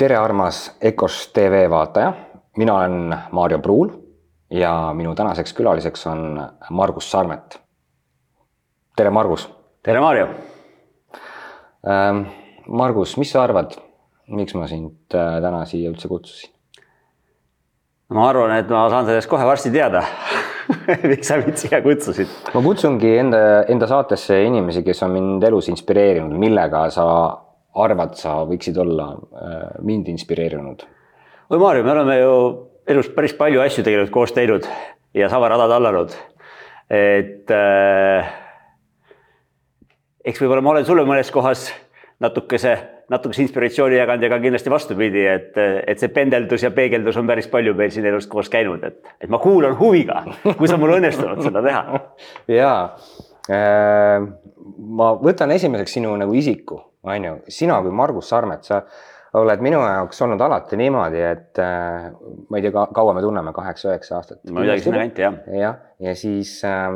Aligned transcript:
tere, 0.00 0.16
armas 0.16 0.70
EKOS 0.80 1.28
tv 1.36 1.66
vaataja, 1.70 2.12
mina 2.56 2.74
olen 2.74 3.16
Maarjo 3.36 3.58
Pruul 3.60 3.90
ja 4.50 4.72
minu 4.96 5.12
tänaseks 5.14 5.52
külaliseks 5.52 6.06
on 6.08 6.40
Margus 6.70 7.10
Sarmet. 7.10 7.60
tere, 8.96 9.10
Margus. 9.10 9.48
tere, 9.82 10.00
Maarjo 10.00 10.28
ähm,. 11.84 12.22
Margus, 12.68 13.16
mis 13.16 13.32
sa 13.32 13.42
arvad, 13.42 13.74
miks 14.28 14.54
ma 14.54 14.66
sind 14.70 15.14
äh, 15.14 15.40
täna 15.42 15.64
siia 15.66 15.90
üldse 15.90 16.08
kutsusin? 16.08 16.52
ma 18.14 18.28
arvan, 18.28 18.56
et 18.56 18.72
ma 18.72 18.86
saan 18.88 19.04
sellest 19.06 19.28
kohe 19.28 19.44
varsti 19.44 19.72
teada 19.74 20.04
miks 21.10 21.28
sa 21.28 21.40
mind 21.42 21.60
siia 21.60 21.82
kutsusid? 21.84 22.32
ma 22.54 22.64
kutsungi 22.64 23.12
enda, 23.18 23.44
enda 23.68 23.90
saatesse 23.90 24.40
inimesi, 24.48 24.84
kes 24.86 25.04
on 25.04 25.16
mind 25.18 25.48
elus 25.50 25.68
inspireerinud, 25.68 26.40
millega 26.40 26.86
sa 26.94 27.06
arvad, 27.74 28.16
sa 28.18 28.40
võiksid 28.48 28.78
olla 28.80 29.12
äh, 29.14 29.60
mind 29.86 30.08
inspireerinud? 30.10 30.86
oi, 31.50 31.58
Maarjo, 31.58 31.84
me 31.86 31.92
oleme 31.92 32.18
ju 32.18 32.34
elus 32.90 33.10
päris 33.14 33.34
palju 33.38 33.62
asju 33.62 33.84
tegelikult 33.86 34.14
koos 34.14 34.34
teinud 34.34 34.66
ja 35.14 35.28
sama 35.30 35.48
rada 35.50 35.68
tallanud. 35.70 36.14
et 36.90 37.50
äh, 37.54 38.32
eks 40.24 40.42
võib-olla 40.42 40.64
ma 40.64 40.74
olen 40.74 40.88
sulle 40.88 41.06
mõnes 41.06 41.30
kohas 41.34 41.68
natukese, 42.20 42.74
natukese 43.10 43.44
inspiratsiooni 43.46 43.96
jaganud 43.96 44.26
ja 44.26 44.32
ka 44.32 44.40
kindlasti 44.42 44.72
vastupidi, 44.72 45.24
et, 45.30 45.56
et 45.86 46.02
see 46.02 46.12
pendeldus 46.14 46.66
ja 46.66 46.72
peegeldus 46.74 47.16
on 47.20 47.30
päris 47.30 47.48
palju 47.48 47.74
meil 47.78 47.94
siin 47.94 48.10
elus 48.10 48.28
koos 48.30 48.50
käinud, 48.52 48.84
et, 48.84 49.00
et 49.22 49.30
ma 49.32 49.40
kuulan 49.40 49.78
huviga, 49.78 50.24
kus 50.58 50.74
on 50.74 50.82
mul 50.82 50.98
õnnestunud 50.98 51.42
seda 51.46 51.64
teha. 51.64 52.02
ja 52.60 52.74
äh, 53.48 54.28
ma 55.00 55.14
võtan 55.22 55.54
esimeseks 55.56 55.98
sinu 56.00 56.12
nagu 56.20 56.36
isiku 56.36 56.89
on 57.02 57.24
ju, 57.24 57.38
sina 57.48 57.80
kui 57.82 57.94
Margus 57.96 58.28
Sarmet, 58.28 58.64
sa 58.64 58.82
oled 59.38 59.62
minu 59.62 59.80
jaoks 59.84 60.22
olnud 60.26 60.40
alati 60.42 60.78
niimoodi, 60.80 61.20
et 61.22 61.60
äh, 61.62 62.08
ma 62.50 62.58
ei 62.58 62.64
tea, 62.66 62.86
kaua 62.94 63.14
me 63.14 63.22
tunneme, 63.22 63.52
kaheksa-üheksa 63.54 64.16
aastat. 64.18 64.42
midagi 64.50 64.86
sinna 64.86 65.04
kanti 65.04 65.22
jah. 65.22 65.36
jah, 65.54 65.76
ja 66.02 66.14
siis 66.18 66.56
äh, 66.66 66.88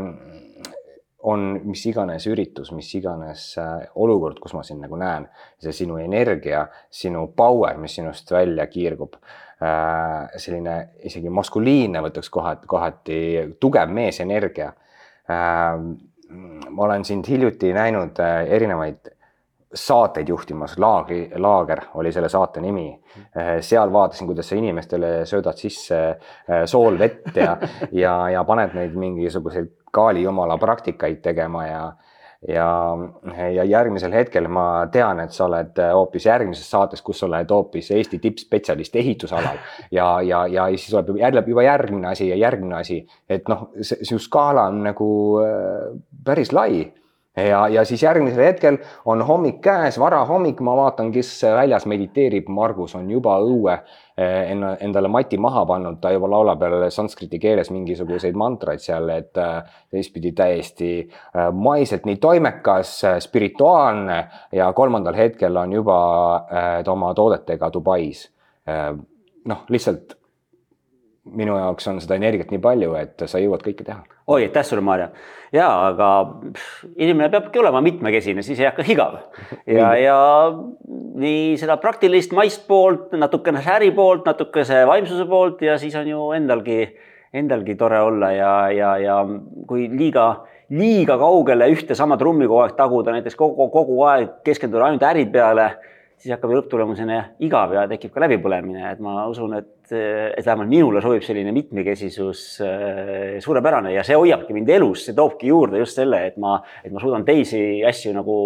on 1.24 1.46
mis 1.64 1.84
iganes 1.88 2.26
üritus, 2.28 2.72
mis 2.76 2.90
iganes 2.98 3.46
äh, 3.60 3.86
olukord, 3.94 4.40
kus 4.42 4.54
ma 4.56 4.64
sind 4.66 4.82
nagu 4.84 4.98
näen, 5.00 5.28
see 5.62 5.72
sinu 5.84 5.96
energia, 6.02 6.66
sinu 6.92 7.28
power, 7.36 7.78
mis 7.80 7.96
sinust 8.00 8.30
välja 8.34 8.66
kiirgub 8.70 9.16
äh,. 9.62 10.34
selline 10.36 10.76
isegi 11.06 11.30
maskuliinne, 11.32 12.02
võtaks 12.04 12.28
kohati, 12.34 12.68
kohati 12.68 13.20
tugev 13.62 13.94
meesenergia 13.94 14.72
äh,. 15.30 15.78
ma 16.34 16.88
olen 16.88 17.04
sind 17.06 17.28
hiljuti 17.30 17.72
näinud 17.76 18.18
äh, 18.20 18.42
erinevaid 18.58 19.13
saateid 19.74 20.28
juhtimas, 20.28 20.78
laagri, 20.78 21.26
laager 21.36 21.80
oli 21.94 22.12
selle 22.12 22.28
saate 22.28 22.62
nimi. 22.62 22.88
Eh, 23.36 23.56
seal 23.60 23.92
vaatasin, 23.92 24.26
kuidas 24.30 24.48
sa 24.48 24.58
inimestele 24.58 25.12
söödad 25.26 25.58
sisse 25.58 26.00
eh, 26.08 26.64
soolvett 26.66 27.36
ja, 27.36 27.56
ja, 28.04 28.14
ja 28.36 28.44
paned 28.44 28.74
neid 28.78 28.96
mingisuguseid 28.98 29.72
kaali 29.94 30.22
jumala 30.22 30.58
praktikaid 30.58 31.22
tegema 31.22 31.66
ja 31.66 31.84
ja, 32.48 32.96
ja 33.54 33.64
järgmisel 33.64 34.12
hetkel 34.12 34.48
ma 34.52 34.86
tean, 34.92 35.22
et 35.24 35.32
sa 35.32 35.46
oled 35.46 35.78
hoopis 35.80 36.26
järgmises 36.28 36.66
saates, 36.70 37.00
kus 37.02 37.22
sa 37.22 37.28
oled 37.28 37.50
hoopis 37.50 37.88
Eesti 37.96 38.18
tippspetsialist 38.20 38.96
ehitusalal. 39.00 39.62
Ja, 39.94 40.08
ja, 40.20 40.42
ja 40.46 40.66
siis 40.74 40.90
tuleb 40.90 41.22
jälle 41.22 41.44
juba 41.46 41.64
järgmine 41.64 42.10
asi 42.10 42.28
ja 42.28 42.36
järgmine 42.36 42.76
asi, 42.82 43.00
et 43.28 43.48
noh, 43.48 43.70
see 43.80 44.04
su 44.04 44.20
skaala 44.20 44.68
on 44.72 44.82
nagu 44.90 45.08
eh, 45.40 45.88
päris 46.24 46.52
lai 46.52 46.84
ja, 47.36 47.68
ja 47.68 47.84
siis 47.84 48.02
järgmisel 48.02 48.44
hetkel 48.44 48.78
on 49.04 49.22
hommik 49.26 49.60
käes, 49.64 49.98
varahommik, 49.98 50.60
ma 50.60 50.76
vaatan, 50.76 51.10
kes 51.12 51.32
väljas 51.56 51.86
mediteerib, 51.90 52.48
Margus 52.48 52.94
on 52.94 53.10
juba 53.10 53.36
õue 53.42 53.74
eh, 53.74 54.50
enna, 54.52 54.74
endale 54.84 55.10
mati 55.10 55.38
maha 55.40 55.64
pannud, 55.66 55.98
ta 56.00 56.12
juba 56.14 56.30
laulab 56.30 56.62
jälle 56.62 56.90
sanskriti 56.94 57.38
keeles 57.42 57.70
mingisuguseid 57.74 58.38
mantraid 58.38 58.82
seal, 58.82 59.10
et 59.16 59.42
eh, 59.42 59.76
teistpidi 59.90 60.32
täiesti 60.32 60.90
eh, 61.00 61.48
maiselt 61.52 62.06
nii 62.06 62.20
toimekas, 62.22 62.96
spirituaalne 63.26 64.20
ja 64.52 64.72
kolmandal 64.72 65.18
hetkel 65.18 65.56
on 65.56 65.72
juba 65.72 65.98
oma 66.90 67.14
toodetega 67.14 67.72
Dubais. 67.72 68.28
noh, 69.44 69.64
lihtsalt 69.68 70.14
minu 71.32 71.56
jaoks 71.56 71.86
on 71.88 72.00
seda 72.04 72.18
energiat 72.18 72.50
nii 72.52 72.60
palju, 72.62 72.92
et 73.00 73.24
sa 73.30 73.40
jõuad 73.40 73.64
kõike 73.64 73.84
teha. 73.86 74.02
oi, 74.26 74.44
aitäh 74.44 74.64
sulle, 74.66 74.84
Maarja. 74.84 75.08
ja 75.52 75.68
aga 75.88 76.08
inimene 76.96 77.30
peabki 77.32 77.60
olema 77.62 77.80
mitmekesine, 77.84 78.42
siis 78.42 78.60
ei 78.60 78.68
hakka 78.68 78.84
igav. 78.92 79.16
ja, 79.66 79.94
ja 79.96 80.18
nii 81.20 81.56
seda 81.60 81.78
praktilist 81.80 82.34
maist 82.36 82.66
poolt, 82.68 83.12
natukene 83.16 83.62
äri 83.76 83.90
poolt, 83.96 84.26
natukese 84.28 84.84
vaimsuse 84.88 85.24
poolt 85.30 85.62
ja 85.64 85.78
siis 85.80 85.96
on 86.00 86.10
ju 86.12 86.30
endalgi, 86.36 86.82
endalgi 87.32 87.78
tore 87.80 88.02
olla 88.04 88.32
ja, 88.32 88.52
ja, 88.74 88.92
ja 89.00 89.18
kui 89.68 89.88
liiga, 89.88 90.28
liiga 90.76 91.16
kaugele 91.20 91.70
ühte 91.72 91.96
sama 91.96 92.20
trummi 92.20 92.48
kogu 92.50 92.66
aeg 92.66 92.76
taguda, 92.76 93.16
näiteks 93.16 93.40
kogu, 93.40 93.70
kogu 93.72 94.02
aeg 94.12 94.40
keskenduda 94.44 94.90
ainult 94.90 95.08
äri 95.08 95.24
peale 95.32 95.72
siis 96.20 96.32
hakkab 96.34 96.54
lõpptulemusena 96.54 97.18
igav 97.44 97.74
ja 97.76 97.84
tekib 97.90 98.14
ka 98.14 98.22
läbipõlemine, 98.24 98.86
et 98.92 99.02
ma 99.04 99.26
usun, 99.30 99.56
et, 99.58 99.92
et 99.92 100.44
vähemalt 100.44 100.70
minule 100.70 101.02
sobib 101.04 101.24
selline 101.26 101.52
mitmekesisus 101.54 102.44
äh, 102.64 103.36
suurepärane 103.44 103.92
ja 103.94 104.04
see 104.06 104.16
hoiabki 104.18 104.56
mind 104.56 104.72
elus, 104.76 105.04
see 105.08 105.16
toobki 105.16 105.50
juurde 105.50 105.82
just 105.82 106.00
selle, 106.00 106.22
et 106.30 106.40
ma, 106.40 106.56
et 106.84 106.94
ma 106.94 107.02
suudan 107.02 107.26
teisi 107.26 107.84
asju 107.86 108.14
nagu 108.16 108.38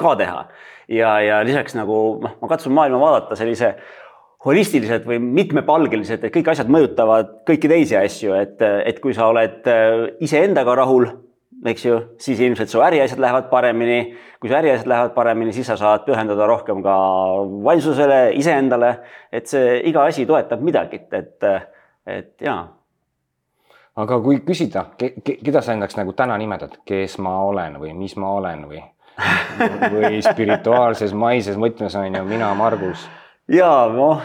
ka 0.00 0.14
teha. 0.20 0.46
ja, 0.88 1.18
ja 1.24 1.42
lisaks 1.46 1.76
nagu 1.78 1.98
noh, 2.22 2.38
ma 2.40 2.50
katsun 2.50 2.74
maailma 2.76 3.00
vaadata 3.00 3.38
sellise 3.38 3.74
holistiliselt 4.44 5.06
või 5.08 5.18
mitmepalgeliselt, 5.24 6.26
et 6.26 6.34
kõik 6.34 6.50
asjad 6.52 6.68
mõjutavad 6.68 7.30
kõiki 7.48 7.70
teisi 7.70 7.96
asju, 7.96 8.34
et, 8.36 8.60
et 8.60 8.98
kui 9.00 9.16
sa 9.16 9.30
oled 9.32 9.70
äh, 9.70 10.04
iseendaga 10.24 10.76
rahul 10.82 11.08
eks 11.64 11.84
ju, 11.84 11.98
siis 12.18 12.40
ilmselt 12.40 12.68
su 12.68 12.82
äriasjad 12.84 13.20
lähevad 13.20 13.48
paremini. 13.50 14.16
kui 14.40 14.50
su 14.50 14.54
äriasjad 14.54 14.88
lähevad 14.88 15.14
paremini, 15.14 15.52
siis 15.52 15.66
sa 15.66 15.76
saad 15.76 16.04
pühendada 16.04 16.46
rohkem 16.46 16.82
ka 16.82 16.94
vaimsusele, 17.64 18.32
iseendale. 18.34 18.98
et 19.32 19.46
see 19.46 19.80
iga 19.88 20.04
asi 20.04 20.26
toetab 20.26 20.60
midagi, 20.60 21.00
et, 21.12 21.44
et 22.06 22.40
jaa. 22.40 22.68
aga 23.96 24.20
kui 24.20 24.40
küsida, 24.46 24.86
keda 24.98 25.62
sa 25.62 25.72
endaks 25.72 25.96
nagu 25.96 26.12
täna 26.12 26.38
nimetad, 26.38 26.80
kes 26.84 27.18
ma 27.18 27.40
olen 27.42 27.80
või 27.80 27.94
mis 27.94 28.16
ma 28.16 28.32
olen 28.40 28.68
või 28.68 28.82
või 29.94 30.22
spirituaalses 30.22 31.12
maises 31.14 31.56
mõtmes 31.56 31.94
on 31.94 32.16
ju 32.16 32.24
mina, 32.26 32.54
Margus 32.54 33.06
ja 33.52 33.68
noh, 33.92 34.22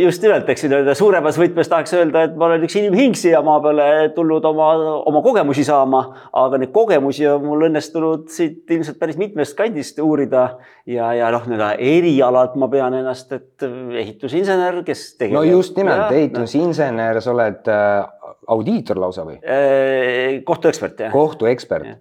just 0.00 0.22
nimelt, 0.24 0.48
eks 0.48 0.64
nii-öelda 0.64 0.94
suuremas 0.96 1.36
võtmes 1.40 1.68
tahaks 1.68 1.92
öelda, 1.98 2.22
et 2.28 2.38
ma 2.38 2.46
olen 2.48 2.64
üks 2.64 2.76
inimhing 2.80 3.16
siia 3.18 3.42
maa 3.44 3.58
peale 3.64 3.88
tulnud 4.16 4.44
oma, 4.48 4.70
oma 5.10 5.20
kogemusi 5.24 5.66
saama, 5.66 6.00
aga 6.40 6.60
neid 6.62 6.72
kogemusi 6.72 7.26
on 7.28 7.44
mul 7.44 7.66
õnnestunud 7.68 8.30
siit 8.32 8.70
ilmselt 8.72 8.98
päris 9.02 9.20
mitmest 9.20 9.56
kandist 9.58 10.00
uurida 10.00 10.46
ja, 10.88 11.10
ja 11.16 11.28
noh, 11.34 11.44
nii-öelda 11.50 11.74
erialalt 11.76 12.56
ma 12.60 12.70
pean 12.72 12.96
ennast, 13.02 13.36
et 13.36 13.68
ehitusinsener, 13.68 14.80
kes 14.86 15.04
tegeleb. 15.18 15.42
no 15.42 15.44
just 15.44 15.76
nimelt, 15.80 16.08
ehitusinsener, 16.16 17.20
sa 17.20 17.34
oled 17.36 17.68
äh, 17.68 18.32
audiitor 18.54 19.02
lausa 19.04 19.28
või? 19.28 19.38
Äh, 19.44 20.40
kohtuekspert, 20.48 21.06
jah. 21.06 21.12
kohtuekspert 21.12 21.92
ja 21.92 22.00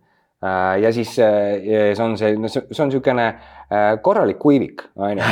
ja 0.82 0.92
siis 0.94 1.14
äh, 1.20 1.94
see 1.96 2.04
on 2.04 2.18
see, 2.18 2.34
see 2.52 2.84
on 2.84 2.90
niisugune 2.90 3.28
äh, 3.30 3.94
korralik 4.04 4.40
kuivik, 4.42 4.84
on 4.96 5.18
ju. 5.18 5.24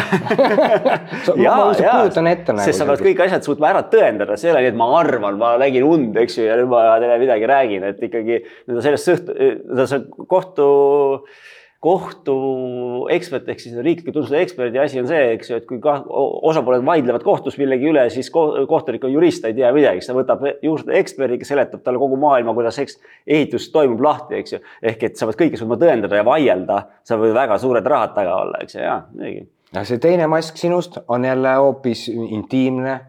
ma 1.44 1.56
kujutan 1.76 2.30
ette 2.32 2.56
nagu. 2.56 2.66
sest 2.66 2.80
sa 2.80 2.88
pead 2.88 3.04
kõik 3.10 3.24
asjad 3.26 3.48
suutma 3.48 3.72
ära 3.74 3.84
tõendada, 3.92 4.38
see 4.40 4.50
ei 4.50 4.56
ole 4.56 4.66
nii, 4.66 4.74
et 4.74 4.80
ma 4.80 4.90
arvan, 5.00 5.40
ma 5.42 5.54
nägin 5.62 5.88
und, 5.88 6.20
eks 6.22 6.40
ju, 6.40 6.48
ja 6.48 6.60
nüüd 6.60 6.72
ma 6.72 6.84
teile 7.02 7.20
midagi 7.22 7.50
räägin, 7.52 7.88
et 7.92 8.06
ikkagi 8.08 8.44
sellest 8.72 9.10
sõht-, 9.12 9.34
see 9.92 10.04
kohtu 10.32 10.70
kohtuekspert 11.82 13.48
ehk 13.50 13.62
siis 13.64 13.78
riikliku 13.82 14.14
tunnustuse 14.14 14.42
eksperdi 14.46 14.78
asi 14.80 15.00
on 15.02 15.08
see, 15.10 15.22
eks 15.34 15.50
ju, 15.50 15.58
et 15.58 15.66
kui 15.66 15.80
osapooled 15.82 16.84
vaidlevad 16.86 17.24
kohtus 17.26 17.58
millegi 17.58 17.90
üle, 17.90 18.04
siis 18.14 18.30
kohtunik 18.30 19.08
on 19.08 19.16
jurist, 19.16 19.42
ta 19.42 19.50
ei 19.50 19.58
tea 19.58 19.72
midagi, 19.74 20.04
siis 20.04 20.12
ta 20.12 20.16
võtab 20.18 20.46
juurde 20.62 20.94
eksperdi, 21.00 21.40
kes 21.42 21.50
seletab 21.50 21.82
talle 21.82 22.02
kogu 22.02 22.20
maailma, 22.22 22.54
kuidas 22.58 22.78
eks 22.84 23.00
ehitus 23.26 23.66
toimub 23.74 24.04
lahti, 24.06 24.44
eks 24.44 24.54
ju. 24.54 24.62
ehk 24.94 25.08
et 25.10 25.18
sa 25.18 25.26
pead 25.30 25.42
kõike 25.42 25.58
suutma 25.58 25.80
tõendada 25.82 26.22
ja 26.22 26.28
vaielda, 26.28 26.78
seal 27.02 27.24
võivad 27.24 27.40
väga 27.40 27.58
suured 27.66 27.90
rahad 27.96 28.14
taga 28.20 28.38
olla, 28.44 28.62
eks 28.62 28.78
ju, 28.78 28.86
jaa, 28.86 29.00
muidugi. 29.16 29.48
ja 29.74 29.86
see 29.90 30.06
teine 30.06 30.30
mask 30.30 30.62
sinust 30.62 31.02
on 31.08 31.26
jälle 31.26 31.56
hoopis 31.64 32.08
intiimne, 32.14 33.00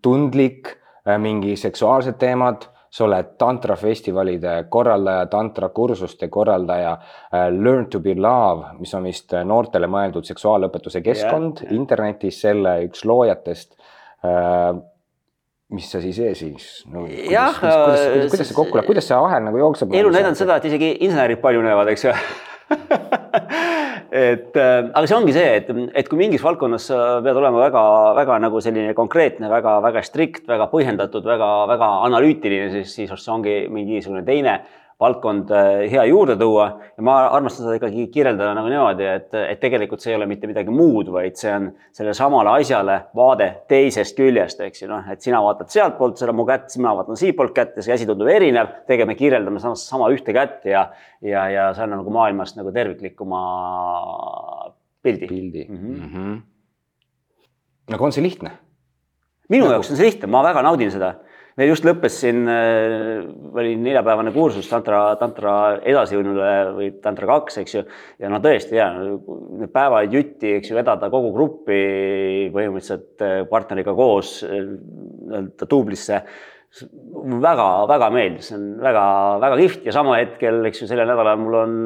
tundlik, 0.00 0.78
mingi 1.20 1.58
seksuaalsed 1.60 2.16
teemad 2.16 2.70
sa 2.94 3.08
oled 3.08 3.34
tantrafestivalide 3.40 4.54
korraldaja, 4.70 5.26
tantrakursuste 5.32 6.28
korraldaja, 6.30 6.94
äh, 7.34 7.48
Learn 7.50 7.88
to 7.90 8.00
be 8.04 8.14
love, 8.14 8.76
mis 8.78 8.94
on 8.94 9.08
vist 9.08 9.34
noortele 9.44 9.90
mõeldud 9.90 10.26
seksuaalõpetuse 10.30 11.02
keskkond 11.02 11.64
yeah, 11.64 11.74
internetis, 11.74 12.38
selle 12.46 12.78
üks 12.86 13.02
loojatest 13.08 13.74
äh, 14.22 14.74
mis 15.74 15.90
see 15.90 16.02
siis 16.04 16.38
siis 16.38 16.66
no,? 16.92 17.06
jah, 17.08 17.56
kuidas, 17.58 17.76
kuidas, 17.76 18.30
kuidas, 18.30 18.48
see 18.50 18.56
kokku 18.56 18.78
läheb, 18.78 18.88
kuidas 18.88 19.08
see 19.10 19.18
ahel 19.18 19.46
nagu 19.46 19.58
jookseb? 19.62 19.94
elu 19.96 20.12
näidanud 20.14 20.38
seda, 20.38 20.58
et 20.60 20.68
isegi 20.70 20.94
insenerid 21.06 21.40
paljunevad, 21.42 21.90
eks 21.94 22.06
ju 22.06 22.14
et 24.14 24.54
äh, 24.54 24.86
aga 24.94 25.08
see 25.10 25.16
ongi 25.16 25.32
see, 25.34 25.46
et, 25.58 25.70
et 25.98 26.08
kui 26.08 26.20
mingis 26.20 26.42
valdkonnas 26.44 26.84
sa 26.92 26.98
pead 27.24 27.38
olema 27.40 27.64
väga-väga 27.64 28.36
nagu 28.44 28.60
selline 28.62 28.94
konkreetne 28.94 29.50
väga,, 29.50 29.80
väga-väga 29.82 30.04
strikt, 30.06 30.44
väga 30.46 30.68
põhjendatud 30.70 31.26
väga,, 31.26 31.48
väga-väga 31.72 31.88
analüütiline, 32.06 32.70
siis, 32.76 32.94
siis 32.94 33.28
ongi 33.34 33.64
mingisugune 33.74 34.22
teine 34.26 34.60
valdkond 35.00 35.50
äh, 35.50 35.84
hea 35.90 36.04
juurde 36.08 36.36
tuua 36.38 36.66
ja 36.96 37.04
ma 37.04 37.16
armastan 37.34 37.66
seda 37.66 37.78
ikkagi 37.78 38.06
kirjeldada 38.14 38.52
nagu 38.56 38.70
niimoodi, 38.70 39.06
et, 39.10 39.34
et 39.40 39.60
tegelikult 39.62 40.02
see 40.04 40.12
ei 40.12 40.18
ole 40.18 40.28
mitte 40.30 40.48
midagi 40.50 40.72
muud, 40.74 41.10
vaid 41.14 41.36
see 41.38 41.50
on 41.50 41.68
sellele 41.94 42.14
samale 42.16 42.52
asjale 42.60 43.00
vaade 43.16 43.48
teisest 43.70 44.16
küljest, 44.18 44.62
eks 44.64 44.84
ju, 44.84 44.90
noh, 44.92 45.04
et 45.10 45.24
sina 45.24 45.42
vaatad 45.44 45.72
sealtpoolt 45.74 46.22
seda 46.22 46.34
mu 46.36 46.46
kätt, 46.48 46.70
mina 46.78 46.94
vaatan 47.00 47.18
siitpoolt 47.20 47.54
kätt 47.56 47.78
ja 47.80 47.86
see 47.86 47.96
asi 47.96 48.08
tundub 48.08 48.30
erinev, 48.30 48.70
tegelikult 48.86 49.12
me 49.12 49.18
kirjeldame 49.18 49.62
sama, 49.62 49.78
sama 49.80 50.10
ühte 50.14 50.36
kätt 50.36 50.68
ja, 50.70 50.86
ja, 51.24 51.48
ja 51.52 51.68
see 51.74 51.86
on 51.88 51.96
nagu 51.98 52.14
maailmast 52.14 52.58
nagu 52.60 52.72
terviklikuma 52.74 53.42
pildi. 55.04 55.26
pildi 55.26 55.66
mm. 55.68 55.76
-hmm. 55.76 55.98
Mm 56.00 56.10
-hmm. 56.14 57.94
aga 57.94 58.04
on 58.04 58.12
see 58.12 58.22
lihtne? 58.22 58.50
minu 59.48 59.64
nagu... 59.64 59.72
jaoks 59.76 59.90
on 59.90 59.96
see 59.96 60.06
lihtne, 60.06 60.30
ma 60.30 60.42
väga 60.42 60.62
naudin 60.62 60.90
seda 60.90 61.16
meil 61.58 61.70
just 61.70 61.86
lõppes 61.86 62.16
siin, 62.24 62.42
äh, 62.50 63.26
oli 63.54 63.74
neljapäevane 63.80 64.32
kursus 64.34 64.68
tantra, 64.70 65.02
tantra 65.20 65.54
edasijõudnule 65.86 66.54
või 66.78 66.88
tantra 67.04 67.28
kaks, 67.30 67.60
eks 67.62 67.76
ju. 67.76 67.84
ja 68.22 68.30
no 68.32 68.40
tõesti 68.44 68.78
ja 68.78 68.88
need 68.98 69.70
päevad 69.74 70.14
jutti, 70.14 70.56
eks 70.58 70.72
ju, 70.72 70.78
vedada 70.78 71.10
kogu 71.12 71.30
gruppi 71.34 71.78
põhimõtteliselt 72.54 73.24
äh, 73.24 73.36
partneriga 73.50 73.94
koos 73.96 74.40
äh, 74.46 74.64
nii-öelda 74.64 75.70
duublisse 75.70 76.24
väga-väga 76.74 78.08
meeldis, 78.10 78.48
see 78.50 78.56
on 78.58 78.64
väga-väga 78.82 79.58
kihvt 79.60 79.84
ja 79.86 79.92
sama 79.94 80.16
hetkel, 80.18 80.58
eks 80.66 80.82
ju, 80.82 80.88
sellel 80.90 81.06
nädalal 81.06 81.38
mul 81.38 81.58
on 81.60 81.76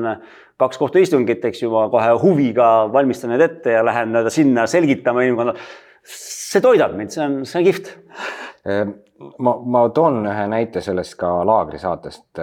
kaks 0.58 0.80
kohtuistungit, 0.80 1.44
eks 1.44 1.60
ju, 1.62 1.68
ma 1.74 1.84
kohe 1.92 2.14
huviga 2.22 2.70
valmistan 2.92 3.34
need 3.34 3.44
ette 3.44 3.76
ja 3.76 3.84
lähen 3.84 4.14
nii-öelda 4.14 4.32
sinna 4.32 4.64
selgitama 4.70 5.26
inimkonnale. 5.26 5.60
see 6.08 6.64
toidab 6.64 6.94
mind, 6.96 7.12
see 7.12 7.20
on, 7.20 7.36
see 7.44 7.60
on 7.60 7.66
kihvt 7.66 7.92
ehm, 8.64 8.96
ma, 9.38 9.54
ma 9.64 9.82
toon 9.94 10.22
ühe 10.26 10.46
näite 10.50 10.82
sellest 10.84 11.16
ka 11.18 11.30
laagrisaatest. 11.46 12.40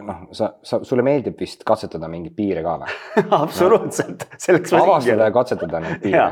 noh, 0.00 0.24
sa, 0.32 0.54
sa, 0.62 0.80
sulle 0.84 1.04
meeldib 1.06 1.38
vist 1.40 1.64
katsetada 1.66 2.08
mingeid 2.10 2.36
piire 2.36 2.64
ka 2.64 2.78
või 2.82 2.98
absoluutselt 3.44 4.26
no., 4.26 4.40
selleks. 4.46 4.74
avastada 4.80 5.30
ja 5.30 5.34
katsetada 5.34 5.82
neid 5.84 6.02
piire 6.02 6.28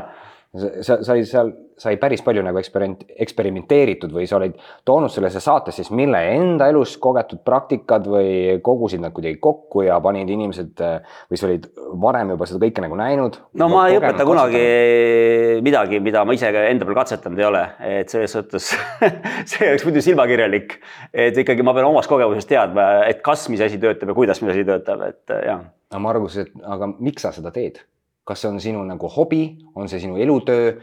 sa, 0.53 0.99
sai 1.03 1.23
seal, 1.25 1.49
sai 1.81 1.95
päris 2.01 2.21
palju 2.25 2.43
nagu 2.45 2.59
eksperiment, 2.59 3.03
eksperimenteeritud 3.25 4.11
või 4.13 4.27
sa 4.29 4.37
olid 4.37 4.55
toonud 4.85 5.11
sellesse 5.11 5.41
saatesse 5.41 5.81
siis 5.81 5.93
mille 5.95 6.19
enda 6.35 6.67
elus 6.69 6.93
kogetud 7.01 7.41
praktikad 7.45 8.05
või 8.09 8.59
kogusid 8.65 9.01
nad 9.01 9.15
kuidagi 9.15 9.39
kokku 9.41 9.85
ja 9.87 9.97
panid 10.03 10.29
inimesed 10.29 10.83
või 11.31 11.39
sa 11.39 11.47
olid 11.49 11.65
varem 12.03 12.35
juba 12.35 12.47
seda 12.49 12.61
kõike 12.65 12.83
nagu 12.85 12.99
näinud? 12.99 13.39
no 13.59 13.69
ma 13.71 13.87
ei 13.89 13.97
õpeta 13.97 14.27
kunagi 14.27 14.59
katsetanud. 14.59 15.63
midagi, 15.69 16.01
mida 16.05 16.25
ma 16.27 16.35
ise 16.37 16.51
enda 16.63 16.89
peal 16.89 16.99
katsetanud 17.01 17.41
ei 17.41 17.47
ole, 17.49 17.63
et 17.95 18.13
selles 18.13 18.37
suhtes 18.37 18.69
see 19.49 19.71
oleks 19.71 19.87
muidu 19.87 20.03
silmakirjalik. 20.05 20.77
et 21.13 21.39
ikkagi 21.41 21.65
ma 21.65 21.73
pean 21.73 21.89
omast 21.89 22.11
kogemusest 22.11 22.51
teadma, 22.51 23.07
et 23.09 23.25
kas, 23.25 23.47
mis 23.49 23.63
asi 23.65 23.81
töötab 23.81 24.13
ja 24.13 24.17
kuidas, 24.21 24.43
mis 24.45 24.53
asi 24.53 24.67
töötab, 24.69 25.01
et 25.09 25.35
jah. 25.49 25.65
no 25.93 26.03
Margus, 26.03 26.37
et 26.45 26.53
aga 26.61 26.93
miks 26.99 27.25
sa 27.25 27.33
seda 27.33 27.49
teed? 27.55 27.81
Kas 28.27 28.43
see 28.43 28.51
on 28.51 28.59
sinu 28.63 28.83
nagu 28.87 29.09
hobi, 29.11 29.45
on 29.75 29.89
see 29.91 30.03
sinu 30.03 30.19
elutöö, 30.21 30.75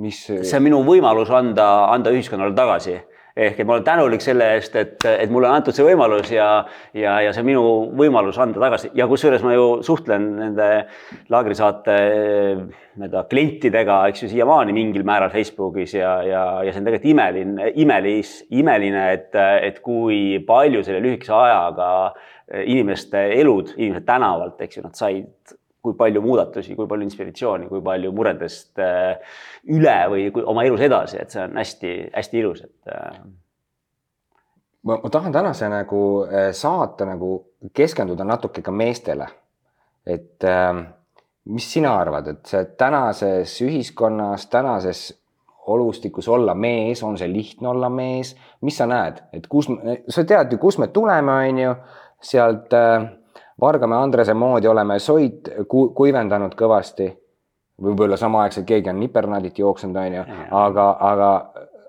mis? 0.00 0.20
see 0.26 0.56
on 0.58 0.64
minu 0.64 0.84
võimalus 0.86 1.32
anda, 1.34 1.90
anda 1.92 2.14
ühiskonnale 2.14 2.56
tagasi. 2.56 3.00
Ehk 3.34 3.58
et 3.58 3.66
ma 3.66 3.74
olen 3.74 3.82
tänulik 3.82 4.22
selle 4.22 4.46
eest, 4.54 4.76
et, 4.78 4.94
et 5.10 5.30
mulle 5.34 5.48
on 5.48 5.56
antud 5.56 5.74
see 5.74 5.82
võimalus 5.82 6.28
ja, 6.30 6.46
ja, 6.94 7.16
ja 7.18 7.32
see 7.34 7.42
on 7.42 7.48
minu 7.48 7.62
võimalus 7.98 8.36
anda 8.38 8.62
tagasi. 8.62 8.92
Ja 8.94 9.08
kusjuures 9.10 9.42
ma 9.42 9.56
ju 9.56 9.64
suhtlen 9.82 10.28
nende 10.38 10.68
laagrisaate 11.34 11.96
nii-öelda 12.04 13.24
klientidega, 13.32 13.96
eks 14.12 14.22
ju, 14.22 14.30
siiamaani 14.36 14.76
mingil 14.76 15.02
määral 15.08 15.34
Facebookis 15.34 15.96
ja, 15.98 16.12
ja, 16.22 16.44
ja 16.62 16.70
see 16.70 16.84
on 16.84 16.86
tegelikult 16.86 17.10
imeline, 17.10 17.72
imelis, 17.82 18.36
imeline, 18.54 19.02
et, 19.16 19.34
et 19.66 19.82
kui 19.82 20.38
palju 20.46 20.86
selle 20.86 21.02
lühikese 21.02 21.34
ajaga 21.34 21.90
inimeste 22.62 23.26
elud, 23.40 23.74
inimesed 23.80 24.06
tänavalt, 24.06 24.62
eks 24.62 24.78
ju, 24.78 24.86
nad 24.86 24.94
said 24.94 25.58
kui 25.84 25.94
palju 25.98 26.22
muudatusi, 26.24 26.74
kui 26.78 26.88
palju 26.88 27.04
inspiratsiooni, 27.04 27.68
kui 27.68 27.82
palju 27.84 28.12
muredest 28.16 28.80
äh, 28.80 29.36
üle 29.76 29.96
või 30.12 30.26
oma 30.44 30.64
elus 30.64 30.84
edasi, 30.86 31.20
et 31.20 31.34
see 31.34 31.42
on 31.44 31.58
hästi-hästi 31.60 32.40
ilus, 32.40 32.64
et. 32.64 32.76
Äh. 32.88 33.18
ma, 34.88 34.98
ma 35.02 35.12
tahan 35.12 35.36
tänase 35.36 35.68
nagu 35.68 36.02
äh, 36.24 36.50
saate 36.56 37.08
nagu 37.08 37.36
keskenduda 37.76 38.24
natuke 38.24 38.64
ka 38.64 38.72
meestele. 38.72 39.28
et 40.04 40.44
mis 41.44 41.66
sina 41.72 41.94
arvad, 41.96 42.26
et 42.28 42.48
see 42.48 42.64
tänases 42.76 43.54
ühiskonnas, 43.64 44.46
tänases 44.52 45.06
olustikus 45.66 46.28
olla 46.28 46.54
mees, 46.54 47.02
on 47.02 47.16
see 47.18 47.28
lihtne 47.32 47.68
olla 47.68 47.88
mees, 47.88 48.34
mis 48.60 48.76
sa 48.76 48.86
näed, 48.88 49.22
et 49.32 49.46
kus, 49.48 49.68
sa 50.08 50.24
tead 50.28 50.52
ju, 50.52 50.60
kust 50.60 50.80
me 50.80 50.90
tuleme, 50.92 51.38
on 51.48 51.60
ju, 51.62 51.74
sealt 52.24 52.72
äh, 52.76 53.06
Vargamäe 53.60 53.98
Andrese 53.98 54.34
moodi 54.34 54.68
oleme 54.68 54.98
soid 54.98 55.50
ku, 55.68 55.88
kuivendanud 55.94 56.54
kõvasti. 56.58 57.12
võib-olla 57.82 58.16
samaaegselt 58.16 58.66
keegi 58.66 58.90
on 58.90 59.00
nipernadit 59.02 59.58
jooksnud, 59.58 59.96
on 59.98 60.12
ju, 60.14 60.24
aga, 60.54 60.84
aga, 61.00 61.30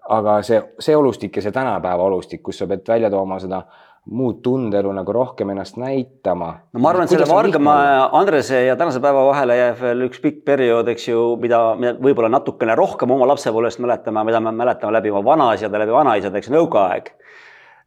aga 0.10 0.38
see, 0.42 0.58
see 0.82 0.96
olustik 0.98 1.36
ja 1.36 1.44
see 1.46 1.54
tänapäeva 1.54 2.04
olustik, 2.04 2.42
kus 2.44 2.58
sa 2.58 2.66
pead 2.68 2.82
välja 2.88 3.10
tooma 3.14 3.38
seda 3.40 3.60
muud 4.06 4.42
tundeelu 4.46 4.92
nagu 4.94 5.14
rohkem 5.14 5.50
ennast 5.50 5.78
näitama. 5.78 6.50
no 6.74 6.80
ma 6.80 6.90
arvan, 6.90 7.06
et 7.06 7.14
selle 7.14 7.28
Vargamäe 7.30 8.00
Andrese 8.12 8.66
ja 8.66 8.76
tänase 8.76 9.00
päeva 9.02 9.26
vahele 9.26 9.58
jääb 9.58 9.82
veel 9.82 10.06
üks 10.08 10.22
pikk 10.22 10.44
periood, 10.46 10.90
eks 10.94 11.08
ju, 11.08 11.24
mida 11.42 11.62
me 11.78 11.94
võib-olla 11.98 12.30
natukene 12.34 12.76
rohkem 12.78 13.12
oma 13.12 13.30
lapsepõlvest 13.34 13.82
mäletame, 13.82 14.24
mida 14.26 14.42
me 14.42 14.54
mäletame 14.54 14.94
läbi 14.94 15.14
oma 15.14 15.24
vanaisade, 15.26 15.82
läbi 15.82 15.94
vanaisade, 15.94 16.38
eks 16.42 16.54
nõukaaeg 16.54 17.14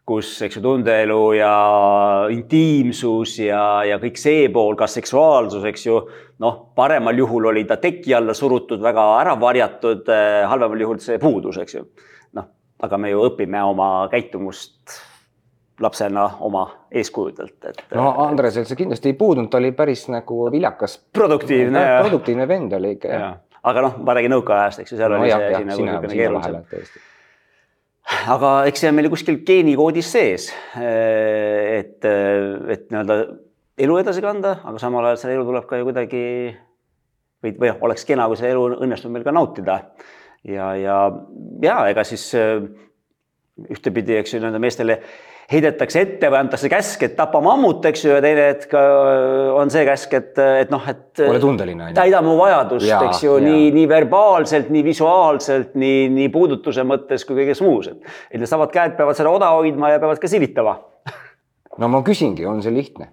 kus, 0.09 0.31
eks 0.47 0.59
ju, 0.59 0.63
tundeelu 0.65 1.19
ja 1.37 1.53
intiimsus 2.33 3.37
ja, 3.43 3.63
ja 3.87 3.99
kõik 4.01 4.21
see 4.21 4.47
pool, 4.53 4.77
ka 4.79 4.89
seksuaalsus, 4.91 5.67
eks 5.69 5.85
ju, 5.87 5.99
noh, 6.45 6.61
paremal 6.79 7.19
juhul 7.19 7.51
oli 7.53 7.67
ta 7.69 7.77
teki 7.83 8.15
alla 8.17 8.37
surutud, 8.37 8.81
väga 8.85 9.05
ära 9.21 9.37
varjatud, 9.41 10.09
eh, 10.15 10.41
halvemal 10.49 10.87
juhul 10.87 11.03
see 11.05 11.21
puudus, 11.23 11.61
eks 11.61 11.79
ju. 11.79 11.85
noh, 12.39 12.49
aga 12.85 13.01
me 13.01 13.13
ju 13.13 13.27
õpime 13.29 13.63
oma 13.69 13.91
käitumust 14.13 14.97
lapsena 15.79 16.25
oma 16.43 16.65
eeskujudelt, 16.91 17.59
et. 17.71 17.85
no 17.95 18.09
Andresel 18.25 18.65
see 18.67 18.81
kindlasti 18.81 19.13
ei 19.13 19.19
puudunud, 19.19 19.51
ta 19.53 19.61
oli 19.61 19.71
päris 19.77 20.09
nagu 20.11 20.49
viljakas. 20.51 20.97
produktiivne. 21.13 21.85
produktiivne 22.01 22.49
vend 22.49 22.73
oli 22.81 22.97
ikka. 22.97 23.21
aga 23.63 23.85
noh, 23.85 24.01
ma 24.03 24.17
räägin 24.17 24.35
nõukaajast, 24.39 24.83
eks 24.83 24.97
ju, 24.97 25.03
seal 25.03 25.15
no, 25.15 25.21
oli 25.23 25.31
jah, 25.31 25.45
see 25.45 25.61
asi 25.61 25.69
nagu 25.69 25.85
niisugune 25.85 26.17
keerulisem 26.17 27.07
aga 28.09 28.53
eks 28.69 28.83
see 28.83 28.91
on 28.91 28.97
meil 28.97 29.11
kuskil 29.13 29.41
geenikoodis 29.47 30.13
sees. 30.13 30.49
et, 30.79 32.05
et 32.05 32.89
nii-öelda 32.89 33.19
elu 33.79 33.99
edasi 34.01 34.25
kanda, 34.25 34.59
aga 34.65 34.81
samal 34.83 35.07
ajal 35.09 35.21
seda 35.23 35.37
elu 35.37 35.47
tuleb 35.49 35.69
ka 35.69 35.79
ju 35.79 35.89
kuidagi 35.89 36.25
või, 37.45 37.55
või 37.55 37.73
oleks 37.89 38.07
kena, 38.09 38.27
kui 38.31 38.41
seda 38.41 38.55
elu 38.55 38.81
õnnestub 38.85 39.15
meil 39.15 39.27
ka 39.27 39.35
nautida. 39.35 39.81
ja, 40.49 40.73
ja, 40.79 40.99
ja 41.63 41.79
ega 41.91 42.05
siis 42.09 42.31
ühtepidi, 42.35 44.17
eks 44.19 44.35
ju, 44.35 44.43
nii-öelda 44.43 44.63
meestele 44.63 45.01
heidetakse 45.49 46.01
ette 46.05 46.29
või 46.29 46.43
antakse 46.43 46.69
käsk, 46.69 47.03
et 47.07 47.15
tapa 47.17 47.41
mammut, 47.45 47.85
eks 47.89 48.03
ju, 48.05 48.11
ja 48.13 48.21
teine 48.25 48.49
hetk 48.51 48.75
äh, 48.77 49.53
on 49.57 49.71
see 49.73 49.85
käsk, 49.89 50.13
et, 50.19 50.35
et 50.37 50.73
noh, 50.73 50.83
et. 50.91 51.23
ole 51.25 51.41
tundeline. 51.41 51.93
täida 51.97 52.21
mu 52.25 52.35
vajadust, 52.41 52.91
eks 52.93 53.25
ju, 53.25 53.39
nii, 53.45 53.71
nii 53.77 53.87
verbaalselt, 53.89 54.69
nii 54.75 54.85
visuaalselt, 54.85 55.73
nii, 55.81 56.09
nii 56.19 56.29
puudutuse 56.35 56.85
mõttes 56.89 57.25
kui 57.29 57.41
kõiges 57.41 57.63
muus, 57.65 57.89
et. 57.95 58.13
et 58.29 58.43
need 58.43 58.51
samad 58.51 58.75
käed 58.75 58.99
peavad 58.99 59.17
seda 59.17 59.33
oda 59.33 59.55
hoidma 59.57 59.95
ja 59.95 60.03
peavad 60.03 60.21
ka 60.21 60.31
silitama 60.31 60.77
no 61.81 61.89
ma 61.93 62.03
küsingi, 62.05 62.45
on 62.49 62.61
see 62.65 62.75
lihtne? 62.75 63.09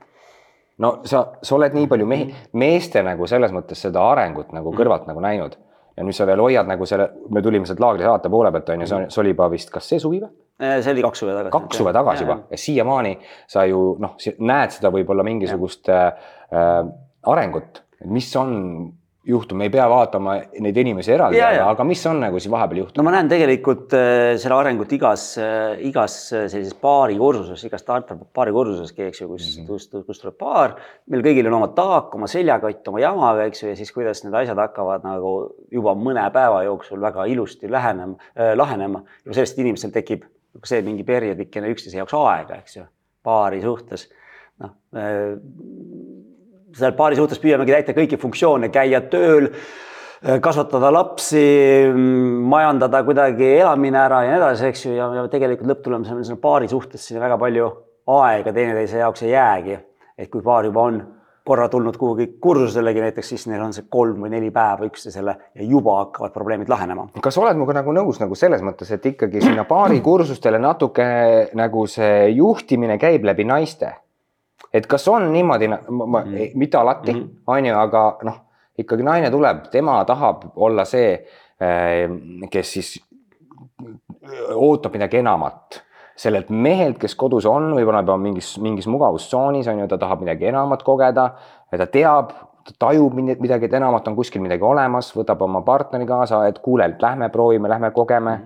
no 0.83 0.97
sa, 1.07 1.27
sa 1.39 1.55
oled 1.55 1.75
nii 1.77 1.87
palju 1.87 2.09
mehi, 2.09 2.27
meeste 2.59 3.03
nagu 3.05 3.29
selles 3.31 3.55
mõttes 3.55 3.79
seda 3.87 4.03
arengut 4.11 4.51
nagu 4.55 4.75
kõrvalt 4.75 5.07
nagu 5.07 5.23
näinud 5.23 5.55
ja 5.95 6.03
nüüd 6.03 6.17
sa 6.17 6.27
veel 6.27 6.43
hoiad 6.43 6.67
nagu 6.67 6.83
selle, 6.89 7.13
me 7.31 7.39
tulime 7.43 7.67
sealt 7.69 7.79
laagri 7.79 8.03
saate 8.03 8.31
poole 8.33 8.51
pealt 8.51 8.73
on 8.73 8.83
ju, 8.83 9.05
see 9.07 9.23
oli 9.23 9.31
juba 9.31 9.47
vist, 9.53 9.71
kas 9.71 9.87
see 9.87 10.03
suvi 10.03 10.19
või? 10.19 10.33
Äh, 10.55 10.77
see 10.79 10.93
oli 10.95 11.03
kaks 11.03 11.19
suve 11.19 11.33
tagasi. 11.35 11.51
kaks 11.51 11.81
suve 11.81 11.91
tagasi 11.95 12.23
juba 12.23 12.37
ja 12.47 12.57
siiamaani 12.57 13.17
sa 13.51 13.65
ju 13.67 13.79
noh, 13.99 14.13
näed 14.39 14.71
seda 14.71 14.91
võib-olla 14.93 15.25
mingisugust 15.27 15.89
äh, 15.91 16.05
äh, 16.47 16.77
arengut, 17.27 17.81
mis 18.07 18.29
on 18.39 18.53
juhtunud, 19.25 19.57
me 19.57 19.67
ei 19.67 19.73
pea 19.73 19.85
vaatama 19.89 20.35
neid 20.61 20.77
inimesi 20.77 21.13
eraldi, 21.15 21.39
aga 21.41 21.85
mis 21.87 22.01
on 22.07 22.19
nagu 22.21 22.39
siis 22.39 22.51
vahepeal 22.53 22.83
juhtunud? 22.83 23.01
no 23.01 23.05
ma 23.07 23.13
näen 23.15 23.31
tegelikult 23.31 23.95
äh, 23.97 24.35
selle 24.41 24.55
arengut 24.59 24.93
igas 24.95 25.25
äh,, 25.41 25.81
igas 25.89 26.17
äh, 26.31 26.45
sellises 26.51 26.77
paari 26.81 27.17
kursuses, 27.19 27.63
igas 27.67 27.83
startup 27.83 28.21
paari 28.35 28.53
kursuseski, 28.55 29.09
eks 29.09 29.23
ju, 29.23 29.29
kus 29.31 29.47
mm, 29.47 29.65
-hmm. 29.65 29.67
kus, 29.73 30.05
kus 30.07 30.21
tuleb 30.21 30.37
paar, 30.39 30.77
meil 31.11 31.25
kõigil 31.25 31.49
on 31.49 31.57
oma 31.57 31.71
taak, 31.75 32.13
oma 32.15 32.29
seljakott, 32.31 32.85
oma 32.93 33.01
jamaga, 33.01 33.49
eks 33.49 33.65
ju, 33.65 33.73
ja 33.73 33.79
siis 33.79 33.91
kuidas 33.95 34.23
need 34.23 34.37
asjad 34.43 34.61
hakkavad 34.61 35.03
nagu 35.07 35.33
juba 35.73 35.97
mõne 35.97 36.29
päeva 36.31 36.63
jooksul 36.69 37.01
väga 37.01 37.25
ilusti 37.33 37.71
lähenema 37.71 38.15
äh,, 38.37 38.53
lahenema. 38.55 39.03
juba 39.25 39.41
sellest 39.41 39.59
inimestel 39.65 39.91
tekib 39.95 40.29
see 40.63 40.83
mingi 40.85 41.03
perioodikene 41.07 41.71
üksteise 41.73 41.99
jaoks 41.99 42.15
aega, 42.19 42.59
eks 42.61 42.77
ju, 42.77 42.85
paari 43.25 43.61
suhtes. 43.63 44.07
noh, 44.63 44.75
seal 46.75 46.95
paari 46.95 47.17
suhtes 47.19 47.41
püüamegi 47.43 47.75
täita 47.75 47.95
kõiki 47.97 48.19
funktsioone, 48.21 48.69
käia 48.73 49.01
tööl, 49.11 49.49
kasvatada 50.41 50.89
lapsi, 50.95 51.43
majandada 51.93 53.03
kuidagi 53.05 53.49
elamine 53.59 53.99
ära 53.99 54.23
ja 54.25 54.31
nii 54.31 54.39
edasi, 54.39 54.69
eks 54.71 54.85
ju, 54.87 54.93
ja, 54.95 55.09
ja 55.19 55.25
tegelikult 55.31 55.69
lõpptulemusena 55.73 56.39
paari 56.41 56.71
suhtes 56.71 57.03
siin 57.05 57.19
väga 57.21 57.37
palju 57.41 57.67
aega 58.15 58.53
teineteise 58.53 59.01
jaoks 59.01 59.25
ei 59.25 59.35
jäägi. 59.35 59.77
et 60.17 60.29
kui 60.31 60.41
paar 60.41 60.63
juba 60.63 60.81
on 60.81 61.01
korra 61.45 61.67
tulnud 61.69 61.97
kuhugi 61.97 62.27
kursuselegi 62.41 63.03
näiteks, 63.03 63.29
siis 63.29 63.45
neil 63.47 63.61
on 63.61 63.73
see 63.73 63.85
kolm 63.89 64.23
või 64.25 64.31
neli 64.33 64.49
päeva 64.53 64.87
üksteisele 64.87 65.35
ja 65.55 65.67
juba 65.69 65.99
hakkavad 65.99 66.33
probleemid 66.33 66.69
lahenema. 66.71 67.07
kas 67.21 67.37
oled 67.37 67.57
minuga 67.57 67.75
nagu 67.77 67.93
nõus 67.93 68.19
nagu 68.21 68.35
selles 68.35 68.63
mõttes, 68.65 68.89
et 68.91 69.05
ikkagi 69.05 69.43
sinna 69.43 69.67
paari 69.69 70.01
kursustele 70.01 70.59
natuke 70.59 71.05
nagu 71.53 71.85
see 71.91 72.31
juhtimine 72.33 72.97
käib 73.01 73.27
läbi 73.29 73.45
naiste? 73.45 73.93
et 74.73 74.87
kas 74.87 75.07
on 75.07 75.29
niimoodi, 75.33 75.67
-hmm. 75.67 76.51
mitte 76.53 76.77
alati 76.77 77.13
mm, 77.13 77.19
-hmm. 77.19 77.29
on 77.47 77.65
ju, 77.65 77.77
aga 77.77 78.17
noh, 78.23 78.39
ikkagi 78.77 79.03
naine 79.03 79.31
tuleb, 79.31 79.67
tema 79.71 80.05
tahab 80.05 80.43
olla 80.55 80.85
see, 80.85 81.13
eh, 81.61 82.09
kes 82.51 82.73
siis 82.73 83.05
ootab 84.55 84.93
midagi 84.93 85.17
enamat 85.17 85.84
sellelt 86.15 86.49
mehelt, 86.49 86.97
kes 86.99 87.15
kodus 87.19 87.45
on, 87.49 87.73
võib-olla 87.75 88.01
peab 88.07 88.21
mingis, 88.23 88.55
mingis 88.63 88.87
mugavustsoonis 88.91 89.67
on 89.71 89.83
ju, 89.83 89.87
ta 89.91 89.99
tahab 89.99 90.23
midagi 90.23 90.47
enamat 90.51 90.83
kogeda 90.87 91.27
ja 91.71 91.79
ta 91.81 91.87
teab, 91.91 92.31
ta 92.65 92.75
tajub 92.87 93.17
midagi, 93.19 93.67
et 93.67 93.75
enamat 93.75 94.07
on 94.07 94.15
kuskil 94.17 94.43
midagi 94.43 94.63
olemas, 94.65 95.11
võtab 95.15 95.43
oma 95.45 95.61
partneri 95.67 96.07
kaasa, 96.07 96.45
et 96.49 96.61
kuule, 96.63 96.87
lähme 97.01 97.29
proovime, 97.33 97.71
lähme 97.71 97.91
kogeme. 97.95 98.39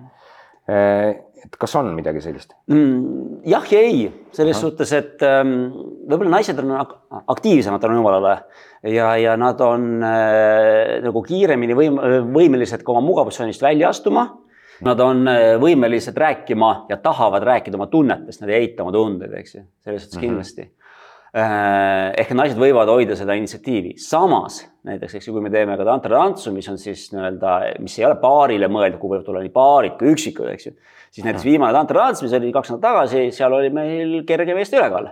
et 0.70 1.56
kas 1.58 1.72
on 1.74 1.88
midagi 1.96 2.20
sellist 2.22 2.52
mm,? 2.68 3.40
jah 3.48 3.64
ja 3.72 3.78
ei, 3.80 4.02
selles 4.30 4.58
Aha. 4.58 4.60
suhtes, 4.60 4.92
et 4.94 5.22
ähm, 5.26 5.54
võib-olla 6.06 6.36
naised 6.36 6.60
on 6.62 6.74
aktiivsemad 7.32 7.80
tänu 7.82 7.96
jumalale 7.96 8.36
ja, 8.84 9.08
ja 9.18 9.34
nad 9.40 9.58
on 9.64 10.04
äh, 10.04 11.00
nagu 11.02 11.22
kiiremini 11.26 11.74
võim, 11.74 11.96
võimelised 12.36 12.84
ka 12.84 12.92
oma 12.92 13.02
mugavustsoonist 13.02 13.64
välja 13.64 13.88
astuma 13.90 14.28
Nad 14.86 15.00
on 15.04 15.28
äh, 15.28 15.54
võimelised 15.60 16.16
rääkima 16.16 16.86
ja 16.88 16.96
tahavad 17.02 17.44
rääkida 17.44 17.76
oma 17.76 17.90
tunnetest, 17.92 18.40
nad 18.40 18.52
ei 18.52 18.64
eita 18.64 18.84
oma 18.84 18.92
tundeid, 18.94 19.34
eks 19.40 19.54
ju, 19.54 19.64
selles 19.84 20.06
suhtes 20.06 20.16
mm 20.16 20.22
-hmm. 20.22 20.28
kindlasti. 20.28 20.70
Äh, 21.30 22.10
ehk 22.18 22.32
naised 22.34 22.58
võivad 22.58 22.88
hoida 22.90 23.14
seda 23.14 23.36
initsiatiivi, 23.38 23.92
samas 24.02 24.64
näiteks, 24.82 25.14
eks 25.14 25.28
ju, 25.28 25.34
kui 25.36 25.44
me 25.44 25.50
teeme 25.52 25.76
ka 25.78 25.84
tantratantsu, 25.86 26.50
mis 26.52 26.68
on 26.72 26.78
siis 26.80 27.04
nii-öelda, 27.12 27.52
mis 27.78 27.98
ei 27.98 28.06
ole 28.08 28.16
paarile 28.18 28.66
mõeldud, 28.66 28.98
kuhu 28.98 29.14
võivad 29.14 29.28
tulla 29.28 29.42
nii 29.44 29.52
paarid 29.54 29.94
kui 30.00 30.10
üksikud, 30.10 30.48
eks 30.50 30.66
ju. 30.66 30.72
siis 31.10 31.24
näiteks 31.24 31.44
viimane 31.44 31.76
tantratants, 31.76 32.22
mis 32.22 32.34
oli 32.34 32.50
kaks 32.52 32.72
nädalat 32.72 32.82
tagasi, 32.88 33.30
seal 33.36 33.52
oli 33.52 33.70
meil 33.70 34.24
kerge 34.26 34.54
meeste 34.54 34.80
ülekaal. 34.80 35.10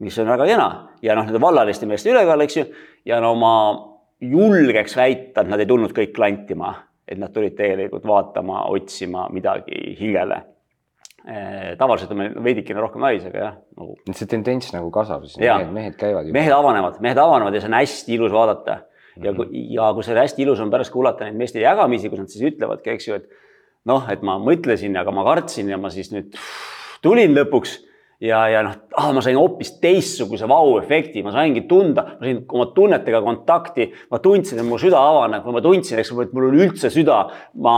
mis 0.00 0.18
on 0.18 0.26
väga 0.26 0.46
kena 0.46 0.68
ja 1.02 1.14
noh, 1.14 1.26
nende 1.28 1.40
vallaliste 1.40 1.86
meeste 1.86 2.10
ülekaal, 2.10 2.40
eks 2.40 2.56
ju, 2.56 2.64
ja 3.04 3.20
no 3.20 3.34
ma 3.36 3.54
julgeks 4.20 4.96
väita, 4.96 5.42
et 5.44 5.48
nad 5.48 5.60
ei 5.60 5.66
tulnud 5.66 5.92
kõik 5.94 6.14
klantima 6.16 6.74
et 7.10 7.18
nad 7.18 7.32
tulid 7.34 7.56
tegelikult 7.58 8.06
vaatama, 8.06 8.64
otsima 8.70 9.26
midagi 9.34 9.96
hingele. 9.98 10.40
Eh, 11.20 11.72
tavaliselt 11.76 12.14
on 12.14 12.20
meil 12.22 12.36
veidikene 12.44 12.80
rohkem 12.80 13.02
naisi, 13.04 13.28
aga 13.28 13.40
jah 13.42 13.56
nagu.... 13.76 13.96
see 14.16 14.28
tendents 14.30 14.70
nagu 14.72 14.88
kasvab, 14.94 15.26
siis 15.28 15.36
mehed, 15.42 15.74
mehed 15.74 15.98
käivad. 16.00 16.30
mehed 16.32 16.54
avanevad, 16.56 16.96
mehed 17.04 17.20
avanevad 17.20 17.56
ja 17.56 17.60
see 17.60 17.68
on 17.68 17.76
hästi 17.76 18.14
ilus 18.16 18.32
vaadata. 18.32 18.78
ja 19.20 19.34
kui, 19.34 19.44
mhm. 19.44 19.66
ja 19.74 19.90
kui 19.96 20.06
see 20.06 20.16
hästi 20.16 20.46
ilus 20.46 20.62
on 20.64 20.72
pärast 20.72 20.94
kuulata 20.94 21.28
neid 21.28 21.36
meeste 21.36 21.60
jagamisi, 21.60 22.08
kus 22.08 22.22
nad 22.22 22.32
siis 22.32 22.54
ütlevadki, 22.54 22.94
eks 22.94 23.10
ju, 23.10 23.20
et 23.20 23.28
noh, 23.90 24.08
et 24.08 24.24
ma 24.24 24.38
mõtlesin, 24.40 24.96
aga 24.96 25.12
ma 25.12 25.26
kartsin 25.28 25.68
ja 25.68 25.76
ma 25.80 25.92
siis 25.92 26.08
nüüd 26.14 26.40
tulin 27.04 27.36
lõpuks 27.36 27.76
ja, 28.20 28.40
ja 28.52 28.62
noh 28.64 28.74
ah,, 28.98 29.10
ma 29.16 29.22
sain 29.24 29.38
hoopis 29.38 29.72
teistsuguse 29.82 30.48
vau-efekti, 30.50 31.22
ma 31.24 31.32
saingi 31.34 31.64
tunda, 31.70 32.04
ma 32.18 32.26
sain 32.26 32.42
oma 32.52 32.66
tunnetega 32.76 33.22
kontakti, 33.24 33.88
ma 34.12 34.20
tundsin, 34.22 34.60
et 34.60 34.68
mu 34.68 34.78
süda 34.80 35.00
avaneb 35.00 35.46
ma 35.48 35.62
tundsin, 35.64 36.00
eks, 36.02 36.12
et 36.26 36.34
mul 36.36 36.50
on 36.50 36.58
üldse 36.60 36.92
süda. 36.92 37.20
ma 37.64 37.76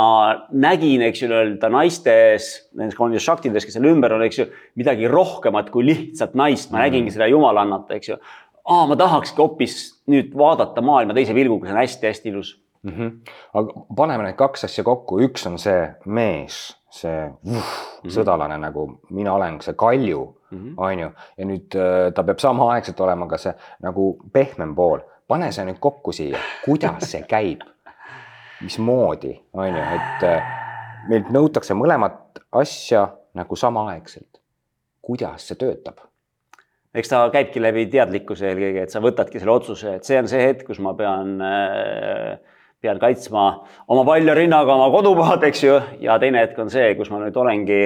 nägin, 0.51 1.05
eks 1.09 1.23
ju, 1.23 1.31
nii-öelda 1.31 1.71
naistes, 1.73 2.51
nendes 2.79 2.99
kondishaktides, 2.99 3.67
kes 3.67 3.79
seal 3.79 3.91
ümber 3.93 4.17
on, 4.17 4.27
eks 4.27 4.43
ju, 4.43 4.49
midagi 4.81 5.11
rohkemat 5.11 5.71
kui 5.75 5.87
lihtsalt 5.87 6.35
naist, 6.39 6.73
ma 6.73 6.85
nägingi 6.87 7.15
seda 7.15 7.31
jumalannat, 7.31 7.91
eks 7.99 8.13
ju. 8.15 8.19
aa, 8.63 8.85
ma 8.91 8.99
tahakski 8.99 9.43
hoopis 9.43 9.79
nüüd 10.11 10.35
vaadata 10.39 10.85
maailma 10.85 11.15
teise 11.17 11.35
pilguga, 11.37 11.69
see 11.69 11.77
on 11.77 11.83
hästi-hästi 11.83 12.35
ilus 12.35 12.57
mm. 12.83 12.93
-hmm. 12.93 13.33
aga 13.55 13.73
paneme 13.97 14.25
need 14.25 14.37
kaks 14.37 14.65
asja 14.65 14.85
kokku, 14.85 15.21
üks 15.21 15.47
on 15.47 15.59
see 15.59 15.95
mees 16.07 16.77
see 16.93 17.27
uh, 17.27 17.33
mm 17.43 17.61
-hmm. 17.61 18.11
sõdalane 18.11 18.59
nagu 18.61 19.01
mina 19.11 19.35
olen, 19.35 19.61
see 19.61 19.75
kalju 19.75 20.37
mm, 20.51 20.59
-hmm. 20.59 20.75
on 20.77 20.99
ju, 20.99 21.11
ja 21.39 21.45
nüüd 21.45 21.77
äh, 21.77 22.13
ta 22.15 22.23
peab 22.23 22.39
samaaegselt 22.39 23.01
olema 23.01 23.27
ka 23.29 23.39
see 23.39 23.55
nagu 23.83 24.19
pehmem 24.33 24.75
pool. 24.75 25.01
pane 25.29 25.53
see 25.53 25.65
nüüd 25.65 25.79
kokku 25.81 26.13
siia, 26.13 26.39
kuidas 26.65 27.11
see 27.11 27.23
käib? 27.29 27.61
mismoodi, 28.63 29.41
on 29.53 29.69
ju, 29.69 29.83
et 29.83 30.23
äh, 30.23 30.43
meilt 31.09 31.31
nõutakse 31.31 31.75
mõlemat 31.75 32.39
asja 32.53 33.09
nagu 33.35 33.57
samaaegselt. 33.57 34.41
kuidas 35.03 35.49
see 35.49 35.57
töötab? 35.57 35.99
eks 36.95 37.09
ta 37.09 37.31
käibki 37.33 37.63
läbi 37.63 37.87
teadlikkuse 37.87 38.49
eelkõige, 38.49 38.83
et 38.83 38.91
sa 38.91 39.01
võtadki 39.01 39.39
selle 39.39 39.53
otsuse, 39.53 39.95
et 39.95 40.05
see 40.05 40.19
on 40.19 40.29
see 40.29 40.47
hetk, 40.47 40.67
kus 40.67 40.79
ma 40.79 40.93
pean 40.95 41.41
äh, 41.41 42.39
pean 42.83 42.99
kaitsma 42.99 43.45
oma 43.89 44.05
palja 44.05 44.35
rinnaga 44.35 44.75
oma 44.75 44.89
kodukohad, 44.91 45.45
eks 45.47 45.65
ju, 45.65 45.77
ja 46.03 46.19
teine 46.19 46.43
hetk 46.43 46.59
on 46.59 46.71
see, 46.71 46.95
kus 46.99 47.13
ma 47.13 47.21
nüüd 47.23 47.37
olengi 47.39 47.83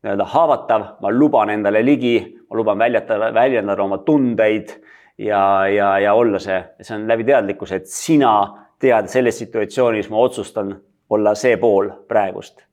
nii-öelda 0.00 0.26
haavatav, 0.32 0.86
ma 1.04 1.12
luban 1.12 1.52
endale 1.52 1.82
ligi, 1.84 2.16
ma 2.48 2.56
luban 2.56 2.80
väljendada, 2.80 3.28
väljendada 3.36 3.84
oma 3.84 4.00
tundeid 4.06 4.72
ja, 5.20 5.42
ja, 5.68 5.92
ja 6.00 6.14
olla 6.16 6.40
see, 6.40 6.62
see 6.80 6.96
on 6.96 7.04
läbi 7.10 7.28
teadlikkuse, 7.28 7.82
et 7.82 7.92
sina 7.92 8.32
tead, 8.80 9.12
selles 9.12 9.38
situatsioonis 9.44 10.08
ma 10.08 10.24
otsustan 10.24 10.72
olla 11.10 11.36
see 11.36 11.60
pool 11.60 11.92
praegust 12.08 12.64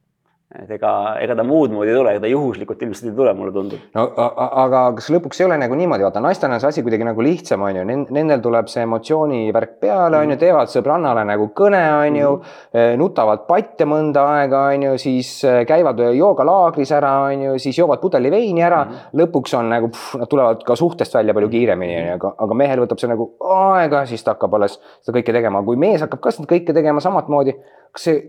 et 0.47 0.69
ega, 0.71 0.89
ega 1.19 1.35
ta 1.35 1.43
muud 1.43 1.73
moodi 1.75 1.91
ei 1.91 1.95
tule, 1.97 2.11
ega 2.15 2.21
ta 2.23 2.29
juhuslikult 2.31 2.83
ilmselt 2.85 3.09
ei 3.09 3.15
tule, 3.17 3.33
mulle 3.35 3.51
tundub. 3.51 3.81
no 3.97 4.03
aga 4.15 4.83
kas 4.95 5.09
lõpuks 5.11 5.41
ei 5.41 5.45
ole 5.49 5.57
nagu 5.59 5.75
niimoodi, 5.75 6.05
vaata 6.07 6.21
naistel 6.23 6.53
on 6.55 6.61
see 6.63 6.69
asi 6.69 6.83
kuidagi 6.85 7.03
nagu 7.03 7.25
lihtsam, 7.25 7.65
on 7.67 7.75
ju, 7.75 7.83
nendel 8.15 8.39
tuleb 8.45 8.69
see 8.71 8.85
emotsioonivärk 8.87 9.73
peale, 9.83 10.21
on 10.23 10.31
ju, 10.31 10.37
teevad 10.39 10.71
sõbrannale 10.71 11.25
nagu 11.27 11.49
kõne, 11.57 11.81
on 11.97 12.19
ju, 12.21 12.29
mhm. 12.37 12.79
eh, 12.79 12.93
nutavad 13.01 13.43
patte 13.49 13.89
mõnda 13.91 14.23
aega, 14.37 14.61
on 14.71 14.85
ju, 14.87 14.93
siis 15.03 15.33
eh, 15.43 15.59
käivad 15.67 15.99
joogalaagris 16.15 16.93
ära, 16.95 17.11
on 17.27 17.43
ju, 17.49 17.57
siis 17.59 17.81
joovad 17.81 17.99
pudeli 17.99 18.31
veini 18.31 18.63
ära 18.63 18.85
mm, 18.85 18.93
-hmm. 18.93 19.21
lõpuks 19.23 19.57
on 19.59 19.73
nagu, 19.75 19.91
nad 20.21 20.31
tulevad 20.31 20.63
ka 20.63 20.79
suhtest 20.79 21.19
välja 21.19 21.35
palju 21.35 21.51
kiiremini, 21.51 21.97
on 21.99 22.07
ju, 22.07 22.13
aga, 22.21 22.31
aga 22.47 22.61
mehel 22.63 22.85
võtab 22.85 23.03
see 23.03 23.11
nagu 23.11 23.33
aega, 23.43 24.05
siis 24.07 24.23
ta 24.23 24.37
hakkab 24.37 24.55
alles 24.55 24.79
seda 25.01 25.19
kõike 25.19 25.35
tegema, 25.35 25.63
kui 25.67 25.75
mees 25.75 26.07
hakkab 26.07 26.23
ka 26.23 26.31
seda 26.31 26.47
kõike 26.47 26.71
tegema 26.71 27.03
samamoodi 27.03 27.57
kas 27.95 28.07
see 28.09 28.23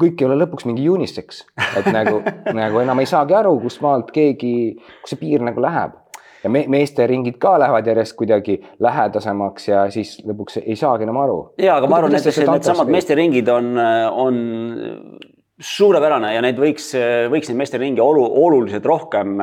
kõik 0.00 0.20
ei 0.20 0.28
ole 0.28 0.38
lõpuks 0.42 0.66
mingi 0.68 0.86
uniseks, 0.90 1.42
et 1.78 1.90
nagu 1.94 2.22
nagu 2.60 2.80
enam 2.82 3.02
ei 3.02 3.10
saagi 3.10 3.36
aru, 3.36 3.56
kust 3.64 3.82
maalt 3.84 4.14
keegi, 4.14 4.54
kus 5.02 5.14
see 5.14 5.20
piir 5.20 5.44
nagu 5.44 5.62
läheb. 5.64 6.00
Ja 6.44 6.50
me, 6.52 6.66
meesteringid 6.68 7.38
ka 7.40 7.54
lähevad 7.56 7.86
järjest 7.88 8.12
kuidagi 8.18 8.58
lähedasemaks 8.84 9.68
ja 9.70 9.86
siis 9.92 10.18
lõpuks 10.28 10.58
ei 10.60 10.76
saagi 10.76 11.06
enam 11.06 11.22
aru. 11.22 11.38
ja, 11.58 11.78
aga 11.78 11.88
ma 11.88 12.02
arvan, 12.02 12.18
et 12.18 12.42
needsamad 12.50 12.90
meesteringid 12.92 13.48
on, 13.48 13.70
on 13.80 14.42
suurepärane 15.64 16.30
ja 16.34 16.40
neid 16.44 16.58
võiks, 16.60 16.90
võiks 17.32 17.48
neid 17.48 17.56
meesteringi 17.56 18.02
olu, 18.02 18.22
oluliselt 18.44 18.84
rohkem, 18.88 19.38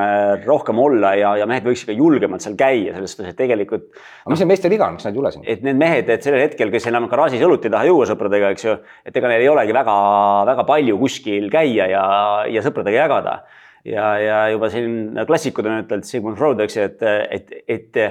rohkem 0.46 0.82
olla 0.82 1.14
ja, 1.18 1.32
ja 1.42 1.48
mehed 1.50 1.66
võiks 1.66 1.82
ikka 1.86 1.96
julgemalt 1.98 2.44
seal 2.46 2.58
käia, 2.60 2.94
selles 2.94 3.16
suhtes, 3.16 3.32
et 3.32 3.40
tegelikult. 3.40 3.88
aga 4.22 4.34
mis 4.34 4.42
see 4.44 4.50
meeste 4.50 4.70
viga 4.72 4.88
on, 4.88 4.98
miks 4.98 5.08
nad 5.08 5.16
ei 5.16 5.18
tule 5.18 5.32
sinna? 5.34 5.48
et 5.50 5.64
need 5.66 5.80
mehed, 5.82 6.12
et 6.14 6.28
sellel 6.28 6.44
hetkel, 6.44 6.74
kes 6.74 6.86
enam 6.92 7.08
garaažis 7.12 7.42
õlut 7.46 7.66
ei 7.66 7.74
taha 7.74 7.88
juua 7.90 8.06
sõpradega, 8.10 8.52
eks 8.54 8.68
ju, 8.68 8.76
et 9.10 9.18
ega 9.18 9.32
neil 9.32 9.46
ei 9.46 9.50
olegi 9.50 9.76
väga-väga 9.78 10.68
palju 10.70 11.00
kuskil 11.02 11.50
käia 11.54 11.90
ja, 11.90 12.04
ja 12.52 12.66
sõpradega 12.68 13.08
jagada. 13.08 13.36
ja, 13.88 14.12
ja 14.22 14.44
juba 14.54 14.70
siin 14.70 15.18
klassikud 15.28 15.66
on 15.66 15.82
ütelnud, 15.82 16.06
Sigmund 16.06 16.38
Freud, 16.38 16.62
eks 16.62 16.78
ju, 16.78 16.86
et, 16.92 17.02
et, 17.40 17.58
et 17.66 18.04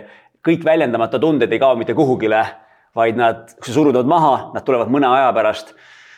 kõik 0.46 0.66
väljendamata 0.66 1.22
tunded 1.22 1.52
ei 1.52 1.62
kao 1.62 1.78
mitte 1.78 1.94
kuhugile, 1.94 2.42
vaid 2.96 3.14
nad, 3.14 3.46
kui 3.60 3.70
sa 3.70 3.78
surud 3.78 3.94
nad 3.94 4.08
maha, 4.10 4.34
nad 4.56 4.66
tulevad 4.66 4.90
mõne 4.90 5.06
aja 5.14 5.30
pärast 5.36 5.76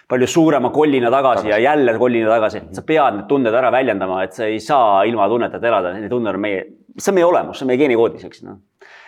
palju 0.08 0.26
suurema 0.28 0.70
kollina 0.70 1.10
tagasi, 1.10 1.46
tagasi. 1.46 1.50
ja 1.50 1.58
jälle 1.58 1.94
kollina 1.98 2.30
tagasi. 2.30 2.62
sa 2.72 2.82
pead 2.86 3.16
need 3.16 3.28
tunded 3.28 3.54
ära 3.54 3.70
väljendama, 3.72 4.22
et 4.24 4.36
sa 4.36 4.48
ei 4.48 4.60
saa 4.60 5.04
ilma 5.08 5.28
tunneteta 5.28 5.68
elada, 5.68 5.94
need 5.96 6.10
tunded 6.10 6.34
on 6.34 6.42
meie, 6.42 6.66
see 6.98 7.12
on 7.12 7.18
meie 7.18 7.28
olemus, 7.28 7.58
see 7.58 7.66
on 7.66 7.72
meie 7.72 7.80
geenikoodis, 7.80 8.26
eks 8.28 8.44
noh. 8.46 8.60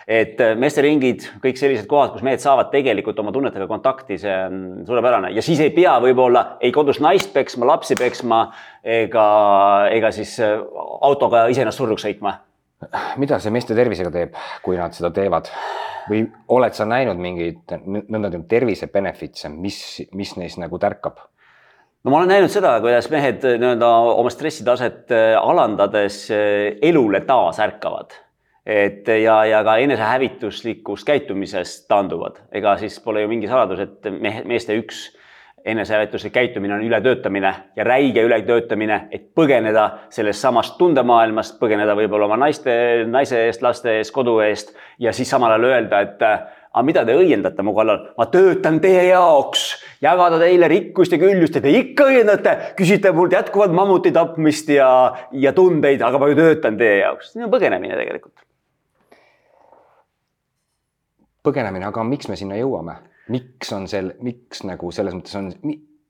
et 0.07 0.41
äh, 0.41 0.55
meesteringid, 0.59 1.27
kõik 1.43 1.59
sellised 1.59 1.89
kohad, 1.91 2.13
kus 2.13 2.25
mehed 2.25 2.43
saavad 2.43 2.71
tegelikult 2.73 3.19
oma 3.21 3.33
tunnetega 3.35 3.67
kontakti, 3.69 4.19
see 4.21 4.35
on 4.47 4.59
suurepärane 4.87 5.33
ja 5.35 5.45
siis 5.45 5.61
ei 5.65 5.73
pea 5.75 5.97
võib-olla 6.03 6.45
ei 6.61 6.73
kodus 6.75 7.01
naist 7.03 7.33
peksma, 7.33 7.67
lapsi 7.73 7.97
peksma 7.99 8.45
ega, 8.83 9.25
ega 9.93 10.13
siis 10.15 10.37
äh, 10.43 10.57
autoga 11.01 11.47
iseennast 11.53 11.81
surnuks 11.81 12.07
sõitma. 12.07 12.39
mida 13.21 13.39
see 13.39 13.53
meeste 13.53 13.75
tervisega 13.77 14.13
teeb, 14.13 14.39
kui 14.63 14.77
nad 14.77 14.93
seda 14.93 15.11
teevad? 15.13 15.51
Või 16.09 16.25
oled 16.53 16.75
sa 16.77 16.87
näinud 16.89 17.19
mingeid 17.21 17.63
nõndanimetatud 17.85 18.49
tervise 18.49 18.89
benefits'e, 18.91 19.49
mis, 19.49 19.79
mis 20.13 20.35
neis 20.39 20.59
nagu 20.61 20.79
tärkab? 20.81 21.23
no 22.03 22.13
ma 22.13 22.21
olen 22.21 22.35
näinud 22.35 22.53
seda, 22.53 22.75
kuidas 22.83 23.09
mehed 23.13 23.43
nii-öelda 23.45 23.89
oma 24.13 24.29
stressitaset 24.33 25.11
äh, 25.15 25.33
alandades 25.39 26.25
äh, 26.33 26.77
elule 26.85 27.23
taas 27.25 27.59
ärkavad. 27.63 28.13
et 28.65 29.07
ja, 29.07 29.43
ja 29.45 29.63
ka 29.63 29.77
enesehävituslikust 29.77 31.05
käitumisest 31.05 31.87
taanduvad, 31.87 32.41
ega 32.51 32.77
siis 32.81 32.97
pole 32.99 33.21
ju 33.21 33.29
mingi 33.29 33.49
saladus, 33.49 33.83
et 33.85 34.09
mehe, 34.09 34.41
meeste 34.45 34.77
üks 34.79 35.09
enesehävituslik 35.65 36.33
käitumine 36.33 36.73
on 36.73 36.83
ületöötamine 36.83 37.53
ja 37.75 37.83
räige 37.83 38.21
ületöötamine, 38.23 39.07
et 39.11 39.31
põgeneda 39.35 39.89
sellest 40.13 40.41
samast 40.41 40.77
tundemaailmast, 40.77 41.57
põgeneda 41.59 41.95
võib-olla 41.97 42.29
oma 42.29 42.37
naiste, 42.37 42.75
naise 43.09 43.45
eest, 43.47 43.63
laste 43.65 43.97
eest, 43.97 44.13
kodu 44.13 44.37
eest 44.45 44.75
ja 44.99 45.13
siis 45.13 45.29
samal 45.29 45.55
ajal 45.55 45.69
öelda, 45.71 46.01
et 46.05 46.21
aga 46.75 46.83
mida 46.85 47.05
te 47.07 47.15
õiendate 47.17 47.63
mu 47.63 47.73
kallal, 47.73 48.01
ma 48.17 48.27
töötan 48.29 48.77
teie 48.83 49.07
jaoks, 49.07 49.65
jagada 50.03 50.39
teile 50.41 50.69
rikkust 50.69 51.15
ja 51.15 51.19
küljust 51.21 51.57
ja 51.57 51.63
te 51.63 51.73
ikka 51.73 52.09
õiendate, 52.11 52.55
küsite 52.77 53.13
mult 53.15 53.33
jätkuvalt 53.33 53.73
mammuti 53.73 54.11
tapmist 54.13 54.69
ja, 54.69 54.89
ja 55.31 55.53
tundeid, 55.55 56.03
aga 56.03 56.21
ma 56.21 56.29
ju 56.29 56.37
töötan 56.39 56.77
teie 56.77 56.99
jaoks, 57.01 57.33
see 57.33 57.45
on 57.47 57.53
põgenemine 57.53 57.97
tegelikult. 57.97 58.37
põgenemine, 61.45 61.85
aga 61.85 62.03
miks 62.03 62.29
me 62.29 62.35
sinna 62.39 62.57
jõuame? 62.57 62.95
Miks 63.33 63.71
on 63.73 63.87
sel, 63.89 64.11
miks 64.25 64.63
nagu 64.67 64.91
selles 64.93 65.15
mõttes 65.17 65.37
on, 65.39 65.49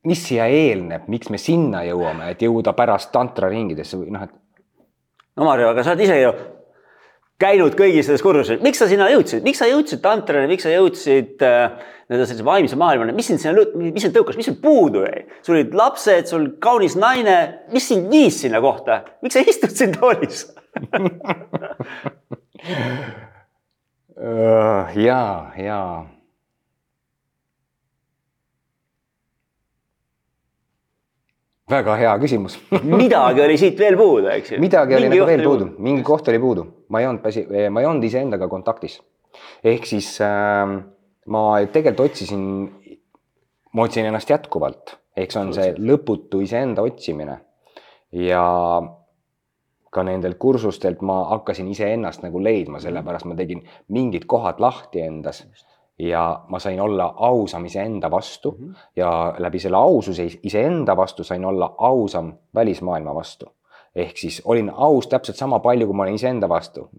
mis 0.05 0.25
siia 0.27 0.47
eelneb, 0.51 1.07
miks 1.11 1.31
me 1.33 1.39
sinna 1.41 1.85
jõuame, 1.87 2.31
et 2.33 2.43
jõuda 2.45 2.75
pärast 2.77 3.13
tantraringidesse 3.15 3.99
või 4.01 4.11
noh, 4.15 4.27
et. 4.27 4.35
no 5.39 5.47
Marju, 5.47 5.71
aga 5.71 5.85
sa 5.85 5.95
oled 5.95 6.05
ise 6.05 6.19
ju 6.21 6.33
käinud 7.41 7.75
kõigis 7.75 8.07
nendes 8.07 8.23
kursustes, 8.23 8.61
miks 8.63 8.79
sa 8.79 8.87
sinna 8.87 9.09
jõudsid, 9.11 9.43
miks 9.43 9.59
sa 9.59 9.67
jõudsid 9.67 10.01
tantrani, 10.03 10.47
miks 10.51 10.63
sa 10.67 10.71
jõudsid 10.71 11.43
äh, 11.43 11.75
nii-öelda 12.07 12.27
sellise 12.29 12.47
vaimse 12.47 12.79
maailmani, 12.79 13.15
mis 13.17 13.27
sind 13.31 13.41
sinna, 13.43 13.65
mis 13.75 14.05
sind 14.05 14.15
tõukas, 14.15 14.37
mis 14.39 14.47
sul 14.47 14.59
puudu 14.61 15.03
jäi? 15.03 15.25
sul 15.43 15.57
olid 15.57 15.75
lapsed, 15.75 16.29
sul 16.31 16.47
kaunis 16.63 16.95
naine, 16.99 17.37
mis 17.75 17.87
sind 17.91 18.07
viis 18.11 18.39
sinna 18.43 18.61
kohta, 18.63 19.01
miks 19.25 19.35
sa 19.35 19.43
istud 19.43 19.75
siin 19.75 19.95
toolis? 19.95 20.47
Ja, 24.15 25.51
ja 25.59 25.79
väga 31.71 31.95
hea 31.99 32.13
küsimus. 32.21 32.57
Midagi 33.01 33.41
oli 33.45 33.57
siit 33.57 33.79
veel 33.79 33.97
puudu, 33.99 34.29
eks 34.33 34.53
ju. 34.53 34.59
midagi 34.61 34.97
oli 34.97 35.09
nagu 35.11 35.29
veel 35.29 35.45
puudu, 35.45 35.69
mingi 35.81 36.03
koht 36.05 36.27
oli 36.31 36.41
puudu, 36.41 36.65
ma 36.93 37.01
ei 37.01 37.09
olnud 37.09 37.23
päsi, 37.23 37.45
ma 37.69 37.81
ei 37.81 37.89
olnud 37.89 38.05
iseendaga 38.05 38.49
kontaktis. 38.51 38.99
ehk 39.65 39.87
siis 39.89 40.11
äh, 40.23 40.75
ma 41.33 41.45
tegelikult 41.73 42.11
otsisin, 42.11 42.43
ma 43.73 43.87
otsin 43.87 44.05
ennast 44.05 44.29
jätkuvalt, 44.29 44.97
ehk 45.17 45.33
see 45.33 45.41
on 45.41 45.55
see 45.57 45.73
lõputu 45.79 46.43
iseenda 46.45 46.85
otsimine. 46.85 47.39
ja 48.13 48.45
ka 49.95 50.03
nendelt 50.03 50.37
kursustelt 50.37 51.01
ma 51.07 51.21
hakkasin 51.31 51.67
iseennast 51.71 52.23
nagu 52.23 52.41
leidma, 52.43 52.81
sellepärast 52.83 53.25
ma 53.31 53.35
tegin 53.39 53.63
mingid 53.95 54.25
kohad 54.27 54.59
lahti 54.59 55.01
endas. 55.01 55.45
Just 55.47 55.74
ja 55.99 56.43
ma 56.47 56.59
sain 56.59 56.81
olla 56.81 57.13
ausam 57.15 57.65
iseenda 57.65 58.11
vastu 58.11 58.55
mm 58.59 58.67
-hmm. 58.67 58.75
ja 58.95 59.35
läbi 59.37 59.59
selle 59.59 59.77
aususe 59.77 60.27
iseenda 60.43 60.97
vastu 60.97 61.23
sain 61.23 61.45
olla 61.45 61.75
ausam 61.77 62.33
välismaailma 62.55 63.15
vastu 63.15 63.45
ehk 63.95 64.17
siis 64.19 64.41
olin 64.45 64.69
aus 64.69 65.07
täpselt 65.07 65.37
sama 65.39 65.59
palju, 65.63 65.87
kui 65.87 65.95
ma 65.95 66.03
olin 66.03 66.17
iseenda 66.19 66.49
vastu. 66.51 66.89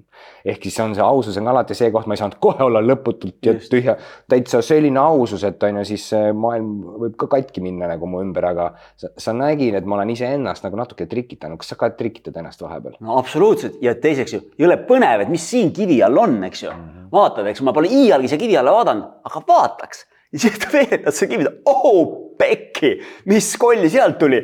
ehk 0.45 0.63
siis 0.63 0.79
on 0.81 0.95
see 0.97 1.05
ausus 1.05 1.37
on 1.37 1.49
alati 1.53 1.75
see 1.77 1.91
koht, 1.93 2.07
ma 2.09 2.17
ei 2.17 2.21
saanud 2.23 2.39
kohe 2.41 2.65
olla 2.65 2.81
lõputult 2.81 3.45
ja 3.45 3.55
tühja, 3.61 3.97
täitsa 4.29 4.63
selline 4.65 5.01
ausus, 5.03 5.45
et 5.45 5.63
on 5.69 5.83
ju 5.83 5.85
siis 5.93 6.09
maailm 6.35 6.73
võib 7.05 7.19
ka 7.21 7.29
katki 7.37 7.61
minna 7.65 7.91
nagu 7.93 8.09
mu 8.09 8.23
ümber, 8.25 8.49
aga 8.49 8.71
sa, 8.97 9.13
sa 9.13 9.37
nägin, 9.37 9.77
et 9.77 9.85
ma 9.85 9.99
olen 9.99 10.15
iseennast 10.17 10.65
nagu 10.65 10.81
natuke 10.81 11.09
trikitanud, 11.11 11.61
kas 11.61 11.75
sa 11.75 11.81
ka 11.81 11.93
trikitad 11.99 12.37
ennast 12.41 12.65
vahepeal? 12.65 12.97
no 13.01 13.21
absoluutselt 13.21 13.81
ja 13.85 13.95
teiseks 14.01 14.37
ju 14.37 14.43
jõle 14.65 14.81
põnev, 14.89 15.27
et 15.27 15.33
mis 15.33 15.45
siin 15.53 15.73
kivi 15.77 16.01
all 16.07 16.25
on, 16.25 16.39
eks 16.49 16.65
ju 16.65 16.73
mm. 16.73 16.85
-hmm. 16.85 17.09
vaatad, 17.13 17.47
eks 17.53 17.65
ma 17.67 17.77
pole 17.77 17.93
iialgi 17.93 18.33
siia 18.33 18.41
kivi 18.41 18.57
alla 18.57 18.73
vaadanud, 18.73 19.19
aga 19.29 19.43
vaataks 19.49 20.07
ja 20.33 20.39
siis 20.39 20.59
ta 20.59 20.73
veeretad 20.73 21.15
see 21.15 21.29
kivi, 21.31 21.47
oh 21.69 22.27
pekki, 22.39 22.97
mis 23.31 23.53
kolli 23.61 23.89
sealt 23.91 24.19
tuli 24.21 24.43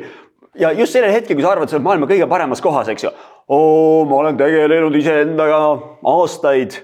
ja 0.59 0.71
just 0.71 0.93
sellel 0.95 1.13
hetkel, 1.13 1.37
kui 1.37 1.45
sa 1.45 1.53
arvad, 1.53 1.69
sa 1.69 1.77
oled 1.77 1.85
maailma 1.87 2.09
kõige 2.09 2.27
paremas 2.29 2.61
kohas, 2.63 2.89
eks 2.93 3.07
ju. 3.07 3.13
oo, 3.53 4.03
ma 4.09 4.19
olen 4.23 4.39
tegelenud 4.39 4.95
iseendaga 4.97 5.61
aastaid. 6.13 6.77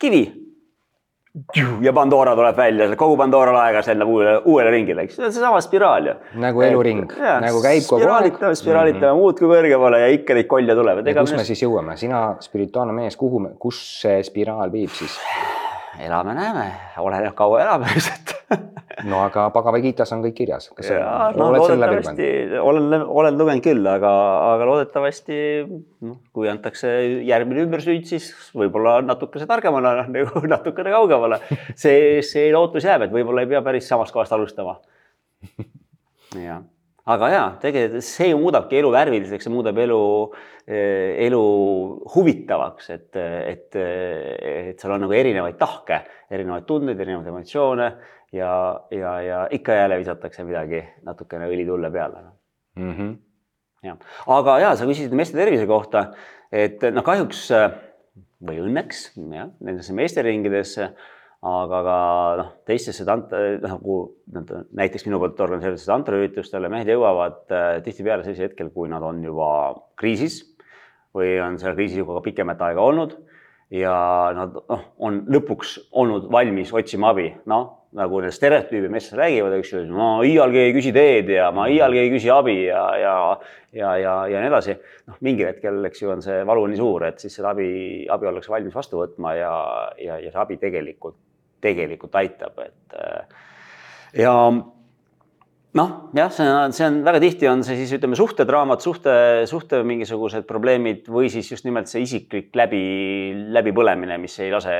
kivi. 0.00 0.22
ja 1.80 1.92
Pandora 1.96 2.34
tuleb 2.36 2.56
välja, 2.56 2.88
kogu 2.96 3.16
Pandora 3.16 3.54
laegas 3.56 3.88
lendab 3.88 4.10
uuele, 4.12 4.34
uuele 4.44 4.72
ringile, 4.74 5.06
eks 5.06 5.16
see 5.16 5.24
on 5.24 5.32
seesama 5.32 5.60
spiraal 5.64 6.10
ju. 6.10 6.16
nagu 6.40 6.64
eluring, 6.66 7.06
nagu 7.16 7.62
käib 7.64 7.86
kogu 7.88 8.02
aeg. 8.02 8.04
spiraalitame, 8.04 8.54
spiraalitame 8.60 9.06
mm 9.06 9.12
-hmm. 9.12 9.22
muudkui 9.22 9.48
kõrgemale 9.54 10.02
ja 10.04 10.12
ikka 10.12 10.36
neid 10.36 10.50
kolje 10.50 10.76
tuleb. 10.76 11.04
kus 11.20 11.32
me 11.36 11.44
siis 11.44 11.62
jõuame, 11.62 11.96
sina 11.96 12.36
spirituaalne 12.40 12.92
mees, 12.92 13.16
kuhu 13.16 13.40
me, 13.40 13.56
kus 13.58 13.80
see 14.02 14.22
spiraal 14.22 14.72
viib 14.72 14.90
siis? 14.90 15.18
elame-näeme, 16.06 16.70
oleneb 16.98 17.34
kaua 17.34 17.60
elame 17.60 17.86
ilmselt 17.94 18.41
no 19.08 19.20
aga 19.24 19.46
Pagavagitas 19.54 20.12
on 20.14 20.24
kõik 20.24 20.36
kirjas. 20.40 20.68
ja, 20.84 21.30
no, 21.36 21.50
lugenud? 21.54 22.22
olen, 22.62 23.06
olen 23.06 23.38
lugenud 23.38 23.64
küll, 23.64 23.86
aga, 23.88 24.12
aga 24.52 24.68
loodetavasti 24.68 25.38
noh, 25.68 26.18
kui 26.34 26.50
antakse 26.52 26.90
järgmine 27.28 27.66
ümbersüüd, 27.66 28.04
siis 28.08 28.30
võib-olla 28.56 28.98
natukese 29.06 29.48
targemana 29.50 29.94
nagu 30.16 30.44
natukene 30.48 30.94
kaugemale. 30.94 31.42
see, 31.74 32.20
see 32.26 32.50
lootus 32.54 32.88
jääb, 32.88 33.08
et 33.08 33.14
võib-olla 33.14 33.46
ei 33.46 33.52
pea 33.54 33.64
päris 33.64 33.88
samast 33.90 34.14
kohast 34.14 34.36
alustama. 34.36 34.78
jah 36.48 36.62
aga 37.10 37.28
jaa, 37.32 37.46
tegelikult 37.62 38.06
see 38.06 38.34
muudabki 38.38 38.78
elu 38.78 38.90
värviliseks, 38.94 39.46
see 39.46 39.52
muudab 39.52 39.78
elu, 39.82 40.02
eh, 40.68 41.18
elu 41.26 41.42
huvitavaks, 42.14 42.90
et, 42.94 43.08
et, 43.18 43.78
et 43.78 44.82
seal 44.82 44.94
on 44.94 45.02
nagu 45.06 45.16
erinevaid 45.18 45.58
tahke, 45.60 46.02
erinevaid 46.30 46.68
tundeid, 46.68 47.00
erinevaid 47.02 47.32
emotsioone 47.32 47.88
ja, 48.38 48.52
ja, 48.94 49.16
ja 49.26 49.40
ikka 49.58 49.80
jälle 49.80 49.98
visatakse 50.02 50.46
midagi 50.46 50.82
natukene 51.06 51.50
õli 51.50 51.66
tulle 51.68 51.90
peale 51.92 52.22
mm. 52.78 52.92
-hmm. 52.92 53.16
jah, 53.88 53.98
aga 54.38 54.58
ja 54.62 54.76
sa 54.76 54.86
küsisid 54.86 55.16
meeste 55.16 55.38
tervise 55.38 55.66
kohta, 55.66 56.12
et 56.52 56.86
noh, 56.92 57.02
kahjuks 57.02 57.48
või 58.42 58.62
õnneks 58.62 59.08
jah, 59.16 59.50
nendesse 59.60 59.94
meesteringidesse 59.94 60.92
aga 61.42 61.82
ka 61.86 61.98
noh, 62.38 62.50
teistesse 62.68 63.04
tant-, 63.06 63.34
nagu 63.64 63.98
näiteks 64.78 65.08
minu 65.08 65.18
poolt 65.22 65.40
organiseeritud 65.42 65.88
tantraüritustele 65.90 66.70
mehed 66.70 66.92
jõuavad 66.92 67.50
äh, 67.50 67.74
tihtipeale 67.82 68.22
sellisel 68.22 68.50
hetkel, 68.50 68.70
kui 68.74 68.90
nad 68.92 69.02
on 69.02 69.22
juba 69.26 69.50
kriisis 69.98 70.40
või 71.16 71.34
on 71.42 71.58
seal 71.60 71.74
kriisis 71.76 71.98
juba 72.00 72.22
pikemat 72.24 72.62
aega 72.68 72.86
olnud 72.86 73.16
ja 73.74 73.94
nad 74.36 74.54
noh, 74.54 74.84
on 75.02 75.24
lõpuks 75.32 75.78
olnud 75.98 76.30
valmis 76.32 76.72
otsima 76.76 77.10
abi, 77.10 77.32
noh 77.50 77.82
nagu 77.96 78.22
need 78.24 78.32
stereotüübid 78.32 78.92
meestest 78.92 79.18
räägivad, 79.20 79.52
eks 79.58 79.72
ju, 79.74 79.82
ma 79.92 80.14
iialgi 80.24 80.62
ei 80.62 80.72
küsi 80.72 80.94
teed 80.96 81.28
ja 81.34 81.50
ma 81.52 81.66
iialgi 81.68 82.00
ei 82.00 82.12
küsi 82.14 82.30
abi 82.32 82.54
ja, 82.64 82.84
ja, 82.96 83.16
ja, 83.76 83.90
ja, 84.00 84.14
ja 84.32 84.40
nii 84.40 84.48
edasi. 84.48 84.78
noh, 85.10 85.18
mingil 85.20 85.50
hetkel, 85.50 85.82
eks 85.90 86.00
ju, 86.00 86.08
on 86.14 86.24
see 86.24 86.38
valu 86.48 86.64
nii 86.70 86.80
suur, 86.80 87.04
et 87.10 87.20
siis 87.20 87.36
seda 87.36 87.52
abi, 87.52 87.68
abi 88.08 88.30
ollakse 88.30 88.54
valmis 88.54 88.78
vastu 88.78 89.02
võtma 89.02 89.34
ja, 89.36 89.52
ja, 90.00 90.16
ja 90.24 90.32
see 90.32 90.40
abi 90.40 90.56
tegelikult 90.62 91.18
tegelikult 91.62 92.14
aitab, 92.20 92.58
et 92.64 92.96
äh, 92.98 93.42
ja 94.22 94.34
noh, 95.78 95.92
jah, 96.16 96.32
see 96.34 96.48
on, 96.48 96.74
see 96.76 96.86
on 96.88 97.00
väga 97.06 97.22
tihti 97.22 97.48
on 97.50 97.64
see 97.66 97.78
siis 97.80 97.94
ütleme 97.96 98.18
suhtedraamad, 98.18 98.82
suhte, 98.84 99.14
suhte 99.48 99.80
mingisugused 99.88 100.44
probleemid 100.48 101.08
või 101.12 101.30
siis 101.32 101.48
just 101.54 101.66
nimelt 101.68 101.88
see 101.90 102.04
isiklik 102.04 102.52
läbi, 102.58 102.82
läbipõlemine, 103.56 104.18
mis 104.20 104.36
ei 104.42 104.52
lase 104.52 104.76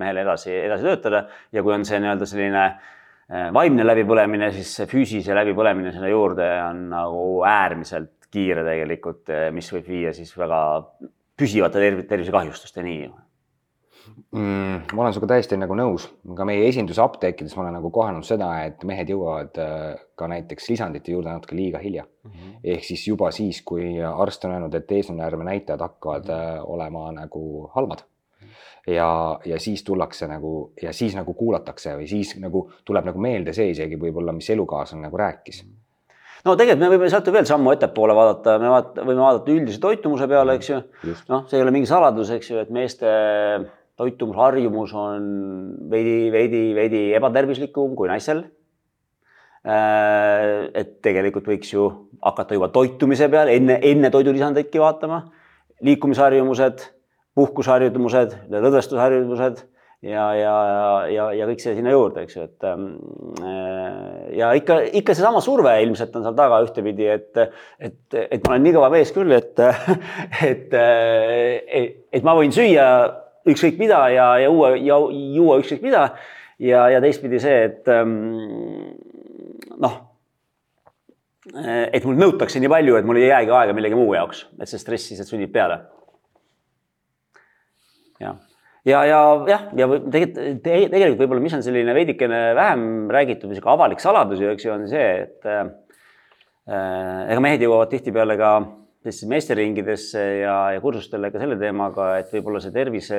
mehel 0.00 0.22
edasi, 0.24 0.54
edasi 0.62 0.88
töötada. 0.88 1.26
Ja 1.52 1.64
kui 1.64 1.74
on 1.76 1.84
see 1.88 2.00
nii-öelda 2.00 2.28
selline 2.28 2.64
äh, 2.64 3.50
vaimne 3.54 3.86
läbipõlemine, 3.86 4.52
siis 4.56 4.72
see 4.78 4.88
füüsilise 4.90 5.36
läbipõlemine 5.36 5.92
sinna 5.94 6.12
juurde 6.12 6.48
on 6.64 6.86
nagu 6.94 7.26
äärmiselt 7.48 8.14
kiire 8.32 8.64
tegelikult, 8.64 9.28
mis 9.52 9.66
võib 9.74 9.90
viia 9.92 10.14
siis 10.16 10.32
väga 10.40 10.62
püsivate 11.36 11.82
tervisekahjustusteni 12.08 12.96
mm,? 14.32 14.94
ma 14.94 15.02
olen 15.02 15.14
sinuga 15.14 15.32
täiesti 15.34 15.58
nagu 15.60 15.76
nõus, 15.78 16.08
ka 16.36 16.46
meie 16.48 16.68
esindusapteekides 16.68 17.56
ma 17.56 17.66
olen 17.66 17.76
nagu 17.78 17.90
kohanud 17.94 18.26
seda, 18.26 18.50
et 18.68 18.84
mehed 18.88 19.12
jõuavad 19.12 19.60
äh, 19.62 19.82
ka 20.18 20.28
näiteks 20.30 20.70
lisandite 20.72 21.12
juurde 21.14 21.32
natuke 21.32 21.56
liiga 21.58 21.82
hilja 21.82 22.04
mm. 22.04 22.30
-hmm. 22.30 22.54
ehk 22.76 22.84
siis 22.84 23.08
juba 23.08 23.30
siis, 23.30 23.62
kui 23.62 23.98
arst 24.02 24.44
on 24.44 24.56
öelnud, 24.56 24.74
et 24.74 24.92
eesnäärme 24.92 25.44
näitajad 25.44 25.80
hakkavad 25.80 26.24
mm 26.28 26.40
-hmm. 26.40 26.72
olema 26.76 27.12
nagu 27.12 27.70
halvad 27.74 28.06
ja, 28.86 29.40
ja 29.44 29.60
siis 29.60 29.84
tullakse 29.84 30.26
nagu 30.28 30.72
ja 30.82 30.92
siis 30.92 31.14
nagu 31.14 31.34
kuulatakse 31.34 31.94
või 31.96 32.08
siis 32.10 32.34
nagu 32.40 32.70
tuleb 32.84 33.06
nagu 33.10 33.20
meelde 33.20 33.52
see 33.52 33.70
isegi 33.70 33.98
võib-olla, 34.00 34.32
mis 34.32 34.50
elukaaslane 34.50 35.06
nagu 35.06 35.16
rääkis 35.16 35.62
mhm. 35.64 35.74
no 36.44 36.56
tegelikult 36.56 36.82
me 36.88 36.96
võime 36.96 37.10
sealt 37.10 37.32
veel 37.32 37.46
sammu 37.46 37.74
ettepoole 37.76 38.14
vaadata, 38.14 38.58
me 38.58 38.72
vaat, 38.72 38.96
võime 38.98 39.20
vaadata 39.20 39.54
üldise 39.54 39.80
toitumuse 39.80 40.28
peale, 40.28 40.58
eks 40.58 40.70
ju. 40.70 40.80
noh, 41.28 41.46
see 41.46 41.60
ei 41.60 41.62
ole 41.62 41.74
mingi 41.74 41.90
saladus, 41.90 42.30
eks 42.30 42.50
ju, 42.50 42.58
et 42.58 42.70
meeste 42.70 43.12
toitumusharjumus 44.02 44.94
on 44.98 45.28
veidi, 45.90 46.16
veidi, 46.34 46.62
veidi 46.76 47.02
ebatervislikum 47.18 47.94
kui 47.98 48.10
naistel. 48.10 48.44
Äh, 49.62 50.72
et 50.74 50.96
tegelikult 51.06 51.46
võiks 51.46 51.70
ju 51.70 51.86
hakata 52.22 52.56
juba 52.58 52.72
toitumise 52.74 53.28
peale 53.30 53.54
enne, 53.58 53.78
enne 53.78 54.10
toidulisandeidki 54.10 54.82
vaatama. 54.82 55.22
liikumisharjumused, 55.82 56.82
puhkusharjutused, 57.34 58.34
lõdvestusharjutused 58.54 59.64
ja, 60.02 60.26
ja, 60.34 60.52
ja, 61.10 61.24
ja 61.34 61.46
kõik 61.48 61.62
see 61.62 61.74
sinna 61.74 61.90
juurde, 61.94 62.22
eks 62.22 62.36
ju, 62.36 62.44
et 62.46 62.66
ähm, 62.68 62.84
äh, 63.42 64.36
ja 64.38 64.52
ikka, 64.58 64.78
ikka 65.00 65.14
seesama 65.14 65.42
surve 65.42 65.74
ilmselt 65.82 66.14
on 66.18 66.26
seal 66.26 66.36
taga 66.38 66.60
ühtepidi, 66.62 67.08
et, 67.10 67.42
et, 67.82 67.98
et 68.22 68.46
ma 68.46 68.54
olen 68.54 68.66
nii 68.66 68.76
kõva 68.78 68.92
mees 68.94 69.10
küll, 69.14 69.34
et, 69.34 69.58
et, 70.52 70.78
et, 70.78 71.98
et 72.14 72.26
ma 72.26 72.36
võin 72.38 72.54
süüa 72.54 72.86
ükskõik 73.48 73.80
mida 73.80 74.04
ja, 74.12 74.28
ja 74.42 74.46
juua 74.46 74.72
ja 74.76 75.00
juua 75.36 75.58
ükskõik 75.62 75.82
mida. 75.84 76.04
ja, 76.62 76.86
ja 76.94 77.00
teistpidi 77.02 77.40
see, 77.42 77.58
et 77.70 77.90
ähm, 77.90 78.14
noh, 79.82 79.98
et 81.92 82.04
mul 82.06 82.20
nõutakse 82.20 82.62
nii 82.62 82.70
palju, 82.70 82.96
et 83.00 83.08
mul 83.08 83.18
ei 83.18 83.32
jäägi 83.32 83.50
aega 83.50 83.74
millegi 83.74 83.98
muu 83.98 84.14
jaoks, 84.14 84.46
et 84.60 84.70
see 84.70 84.78
stress 84.78 85.10
lihtsalt 85.10 85.32
sunnib 85.32 85.52
peale. 85.54 85.80
jah 88.22 88.38
ja, 88.84 89.04
ja 89.06 89.20
jah, 89.48 89.66
ja 89.78 89.88
tegelikult, 89.88 90.62
tegelikult 90.64 91.20
võib-olla, 91.22 91.42
mis 91.44 91.56
on 91.56 91.64
selline 91.64 91.94
veidikene 91.96 92.42
vähem 92.58 92.84
räägitud 93.12 93.50
või 93.50 93.58
sihuke 93.58 93.72
avalik 93.72 94.02
saladus 94.02 94.42
ju, 94.42 94.50
eks 94.52 94.66
ju, 94.66 94.74
on 94.74 94.86
see, 94.90 95.08
et 95.26 95.50
äh, 95.50 95.64
ega 96.66 97.42
mehed 97.42 97.62
jõuavad 97.62 97.92
tihtipeale 97.92 98.38
ka 98.40 98.54
sellisesse 99.02 99.28
meesteringidesse 99.30 100.22
ja, 100.44 100.56
ja 100.76 100.80
kursustele 100.82 101.32
ka 101.32 101.40
selle 101.42 101.56
teemaga, 101.58 102.12
et 102.20 102.30
võib-olla 102.30 102.60
see 102.62 102.74
tervise 102.74 103.18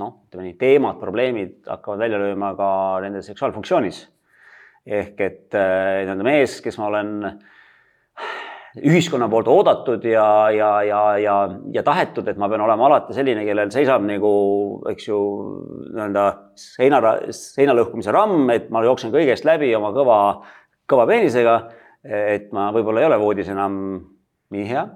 noh, 0.00 0.16
ütleme 0.26 0.48
nii, 0.48 0.56
teemad, 0.58 0.98
probleemid 0.98 1.70
hakkavad 1.70 2.02
välja 2.02 2.18
lööma 2.18 2.50
ka 2.58 2.70
nende 3.04 3.22
seksuaalfunktsioonis. 3.22 4.08
ehk 4.86 5.20
et 5.20 5.54
äh, 5.54 6.02
nii-öelda 6.02 6.26
mees, 6.26 6.58
kes 6.64 6.78
ma 6.80 6.88
olen 6.88 7.10
ühiskonna 8.80 9.28
poolt 9.30 9.48
oodatud 9.50 10.04
ja, 10.06 10.50
ja, 10.54 10.70
ja, 10.86 11.00
ja, 11.18 11.36
ja 11.74 11.82
tahetud, 11.86 12.26
et 12.28 12.38
ma 12.38 12.48
pean 12.50 12.62
olema 12.64 12.86
alati 12.86 13.14
selline, 13.14 13.44
kellel 13.46 13.70
seisab 13.70 14.02
nagu, 14.06 14.32
eks 14.90 15.08
ju, 15.08 15.18
nii-öelda 15.90 16.24
seina, 16.58 17.00
seina 17.34 17.74
lõhkumise 17.76 18.14
ramm, 18.14 18.50
et 18.54 18.70
ma 18.70 18.82
jooksen 18.86 19.14
kõigest 19.14 19.46
läbi 19.46 19.70
oma 19.78 19.92
kõva, 19.94 20.18
kõva 20.90 21.06
peenisega. 21.10 21.60
et 22.02 22.46
ma 22.56 22.70
võib-olla 22.72 23.02
ei 23.02 23.06
ole 23.10 23.18
voodis 23.20 23.48
enam 23.52 23.74
nii 24.54 24.66
hea. 24.66 24.86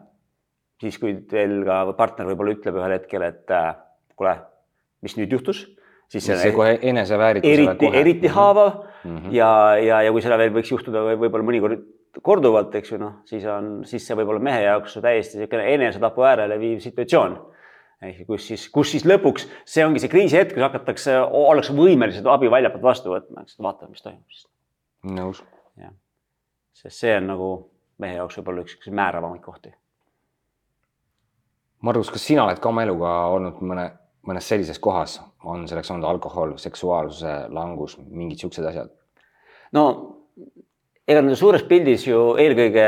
Siis, 0.85 0.99
kui 1.01 1.17
veel 1.33 1.63
ka 1.67 1.81
partner 1.99 2.29
võib-olla 2.31 2.55
ütleb 2.59 2.77
ühel 2.81 2.99
hetkel, 2.99 3.25
et 3.27 3.55
äh, 3.55 3.73
kuule, 4.15 4.37
mis 5.05 5.17
nüüd 5.19 5.33
juhtus 5.35 5.65
siis 6.09 6.27
see, 6.27 6.37
see 6.39 6.53
kohe 6.55 6.79
eneseväärikus. 6.83 7.51
eriti, 7.51 7.91
eriti 8.01 8.31
haavav 8.33 8.73
mm 9.05 9.17
-hmm. 9.17 9.35
ja, 9.35 9.77
ja, 9.77 10.03
ja 10.03 10.13
kui 10.13 10.23
seda 10.23 10.39
veel 10.39 10.53
võiks 10.55 10.71
juhtuda 10.71 11.05
võib-olla 11.15 11.47
mõnikord 11.51 11.85
korduvalt, 12.23 12.75
eks 12.75 12.93
ju, 12.93 12.99
noh, 12.99 13.19
siis 13.27 13.45
on, 13.51 13.83
siis 13.89 14.07
see 14.07 14.17
võib 14.17 14.31
olla 14.31 14.43
mehe 14.43 14.63
jaoks 14.63 14.99
täiesti 15.03 15.39
niisugune 15.39 15.67
enesetapu 15.75 16.23
äärele 16.23 16.59
viiv 16.61 16.79
situatsioon. 16.85 17.39
ehk 18.03 18.27
kus 18.27 18.47
siis, 18.47 18.69
kus 18.69 18.91
siis 18.91 19.05
lõpuks 19.09 19.49
see 19.65 19.85
ongi 19.87 20.03
see 20.03 20.13
kriisihetk, 20.13 20.55
kus 20.55 20.63
hakatakse, 20.63 21.19
ollakse 21.21 21.73
võimelised 21.73 22.27
abi 22.29 22.51
väljapoolt 22.51 22.83
vastu 22.83 23.15
võtma, 23.15 23.43
eks 23.43 23.59
vaatame, 23.59 23.91
mis 23.91 24.03
toimub 24.03 24.31
siis. 24.31 24.47
nõus. 25.05 25.43
jah, 25.81 25.95
sest 26.73 27.01
see 27.01 27.17
on 27.17 27.27
nagu 27.33 27.51
mehe 27.99 28.19
jaoks 28.21 28.39
võib-olla 28.39 28.67
üks, 28.67 28.91
määravamaid 28.91 29.43
kohti. 29.43 29.75
Margus, 31.85 32.11
kas 32.13 32.25
sina 32.25 32.47
oled 32.47 32.61
ka 32.63 32.71
oma 32.71 32.85
eluga 32.87 33.13
olnud 33.35 33.61
mõne, 33.61 33.89
mõnes 34.25 34.47
sellises 34.49 34.81
kohas, 34.81 35.19
on 35.45 35.67
selleks 35.69 35.91
olnud 35.93 36.09
alkohol, 36.09 36.57
seksuaalsuse 36.61 37.35
langus, 37.53 37.99
mingid 38.09 38.41
siuksed 38.41 38.67
asjad? 38.71 38.93
no 39.75 39.85
ega 41.05 41.21
nende 41.21 41.37
suures 41.37 41.65
pildis 41.69 42.07
ju 42.09 42.21
eelkõige 42.41 42.85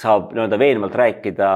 saab 0.00 0.32
nii-öelda 0.34 0.58
veenvalt 0.58 0.96
rääkida 0.98 1.50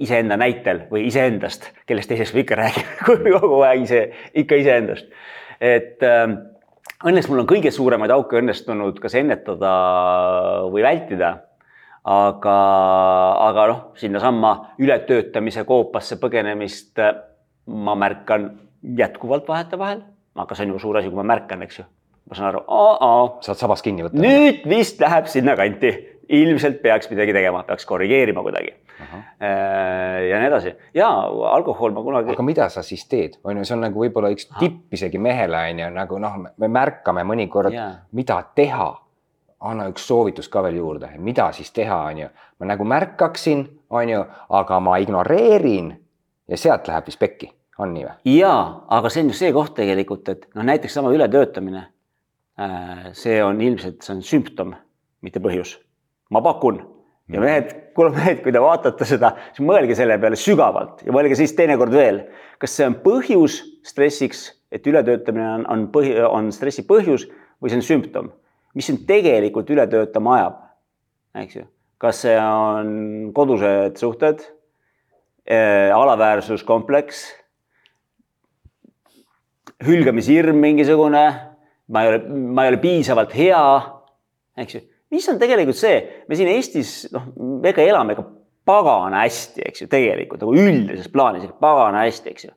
iseenda 0.00 0.38
näitel 0.40 0.86
või 0.90 1.04
iseendast, 1.10 1.68
kellest 1.86 2.10
teisest 2.10 2.34
me 2.34 2.44
ikka 2.44 2.58
räägime 2.58 3.34
kogu 3.36 3.60
aeg 3.68 3.84
ise, 3.84 4.00
ikka 4.42 4.58
iseendast. 4.62 5.12
et 5.60 6.02
äh, 6.06 6.24
õnneks 7.06 7.28
mul 7.30 7.44
on 7.44 7.50
kõige 7.50 7.72
suuremaid 7.74 8.12
auke 8.14 8.40
õnnestunud 8.40 8.98
kas 9.02 9.14
ennetada 9.20 9.74
või 10.72 10.84
vältida. 10.84 11.30
Aga, 12.04 12.56
aga 13.48 13.66
noh, 13.70 13.80
sinnasamma 14.00 14.54
ületöötamise 14.80 15.64
koopasse 15.68 16.16
põgenemist 16.22 17.00
ma 17.66 17.94
märkan 17.94 18.50
jätkuvalt 18.96 19.48
vahetevahel, 19.48 20.04
aga 20.40 20.56
see 20.56 20.68
on 20.68 20.76
ju 20.76 20.84
suur 20.86 21.00
asi, 21.00 21.10
kui 21.12 21.20
ma 21.20 21.26
märkan, 21.34 21.62
eks 21.66 21.82
ju 21.82 21.88
ma 22.30 22.38
saan 22.38 22.52
aru, 22.52 22.62
saad 23.42 23.58
sabast 23.58 23.84
kinni 23.84 24.06
võtta. 24.06 24.20
nüüd 24.22 24.62
vist 24.70 25.00
läheb 25.02 25.26
sinnakanti, 25.30 25.90
ilmselt 26.30 26.78
peaks 26.84 27.10
midagi 27.10 27.34
tegema, 27.34 27.64
peaks 27.66 27.88
korrigeerima 27.88 28.44
kuidagi. 28.46 28.76
Äh, 29.00 30.28
ja 30.28 30.38
nii 30.38 30.48
edasi 30.50 30.74
ja 30.94 31.08
alkohol 31.54 31.94
ma 31.96 32.02
kunagi. 32.04 32.34
aga 32.34 32.44
mida 32.44 32.66
sa 32.68 32.82
siis 32.84 33.06
teed, 33.08 33.38
on 33.48 33.56
ju, 33.56 33.64
see 33.64 33.74
on 33.78 33.86
nagu 33.86 34.02
võib-olla 34.02 34.28
üks 34.34 34.44
tipp 34.60 34.92
isegi 34.92 35.18
mehele 35.18 35.62
on 35.70 35.80
ju 35.80 35.86
nagu 35.94 36.18
noh, 36.20 36.36
me 36.60 36.68
märkame 36.68 37.24
mõnikord, 37.26 37.74
mida 38.12 38.42
teha. 38.54 38.90
Anna 39.60 39.88
üks 39.90 40.06
soovitus 40.08 40.48
ka 40.48 40.62
veel 40.64 40.80
juurde, 40.80 41.10
mida 41.18 41.50
siis 41.52 41.70
teha, 41.76 42.02
on 42.10 42.18
ju, 42.24 42.28
ma 42.58 42.70
nagu 42.72 42.84
märkaksin, 42.84 43.64
on 43.90 44.08
ju, 44.08 44.24
aga 44.48 44.80
ma 44.80 44.96
ignoreerin 45.02 45.94
ja 46.48 46.56
sealt 46.56 46.88
läheb 46.88 47.06
vist 47.06 47.20
pekki 47.20 47.52
on 47.78 47.94
nii 47.94 48.04
või? 48.04 48.36
jaa, 48.38 48.84
aga 48.88 49.10
see 49.12 49.24
on 49.24 49.32
just 49.32 49.44
see 49.44 49.52
koht 49.52 49.74
tegelikult, 49.76 50.28
et 50.28 50.48
noh, 50.54 50.64
näiteks 50.64 50.96
sama 50.96 51.12
ületöötamine 51.12 51.86
Äh, 52.60 53.12
see 53.16 53.38
on 53.44 53.60
ilmselt, 53.64 54.02
see 54.04 54.12
on 54.12 54.24
sümptom, 54.26 54.74
mitte 55.24 55.40
põhjus. 55.40 55.78
ma 56.30 56.42
pakun 56.44 56.76
ja 57.30 57.38
mhm. 57.38 57.44
mehed, 57.44 57.70
kuule 57.96 58.10
mehed, 58.14 58.42
kui 58.44 58.52
te 58.52 58.60
vaatate 58.62 59.06
seda, 59.08 59.30
siis 59.54 59.64
mõelge 59.66 59.96
selle 59.98 60.18
peale 60.20 60.36
sügavalt 60.38 61.00
ja 61.06 61.14
mõelge 61.14 61.38
siis 61.38 61.54
teinekord 61.56 61.94
veel, 61.94 62.20
kas 62.60 62.74
see 62.76 62.86
on 62.86 62.98
põhjus 63.02 63.56
stressiks, 63.86 64.42
et 64.70 64.86
ületöötamine 64.86 65.46
on, 65.54 65.64
on 65.72 65.86
põhi, 65.94 66.12
on 66.26 66.52
stressi 66.54 66.84
põhjus 66.86 67.24
või 67.62 67.72
see 67.72 67.80
on 67.80 67.86
sümptom, 67.86 68.30
mis 68.74 68.86
sind 68.86 69.04
tegelikult 69.08 69.70
üle 69.72 69.86
töötama 69.90 70.36
ajab, 70.38 70.62
eks 71.42 71.60
ju. 71.60 71.66
kas 72.00 72.22
see 72.24 72.36
on 72.40 72.88
kodused 73.36 73.98
suhted 74.00 74.40
äh,, 75.44 75.90
alaväärsuskompleks, 75.94 77.26
hülgamishirm 79.84 80.60
mingisugune 80.60 81.26
ma 81.90 82.02
ei 82.04 82.08
ole, 82.08 82.20
ma 82.28 82.64
ei 82.64 82.72
ole 82.72 82.80
piisavalt 82.82 83.34
hea, 83.34 83.62
eks 84.62 84.76
ju. 84.76 84.82
mis 85.10 85.26
on 85.30 85.40
tegelikult 85.42 85.78
see, 85.78 85.96
me 86.28 86.38
siin 86.38 86.50
Eestis, 86.52 86.92
noh, 87.14 87.26
me 87.36 87.72
ikka 87.72 87.82
elame 87.82 88.14
ikka 88.14 88.26
pagana 88.68 89.24
hästi, 89.24 89.64
eks 89.66 89.84
ju, 89.84 89.90
tegelikult 89.90 90.44
nagu 90.44 90.54
üldises 90.54 91.10
plaanis 91.10 91.46
ikka 91.48 91.58
pagana 91.62 92.04
hästi, 92.06 92.34
eks 92.34 92.46
ju. 92.46 92.54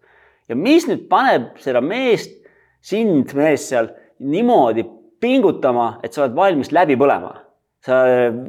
ja 0.51 0.57
mis 0.59 0.85
nüüd 0.89 1.07
paneb 1.09 1.53
seda 1.63 1.81
meest, 1.83 2.35
sind, 2.83 3.33
meest 3.37 3.71
seal 3.71 3.89
niimoodi 4.23 4.85
pingutama, 5.23 5.97
et 6.03 6.13
sa 6.13 6.25
oled 6.25 6.37
valmis 6.37 6.71
läbi 6.75 6.99
põlema. 6.99 7.39
Sa 7.83 7.97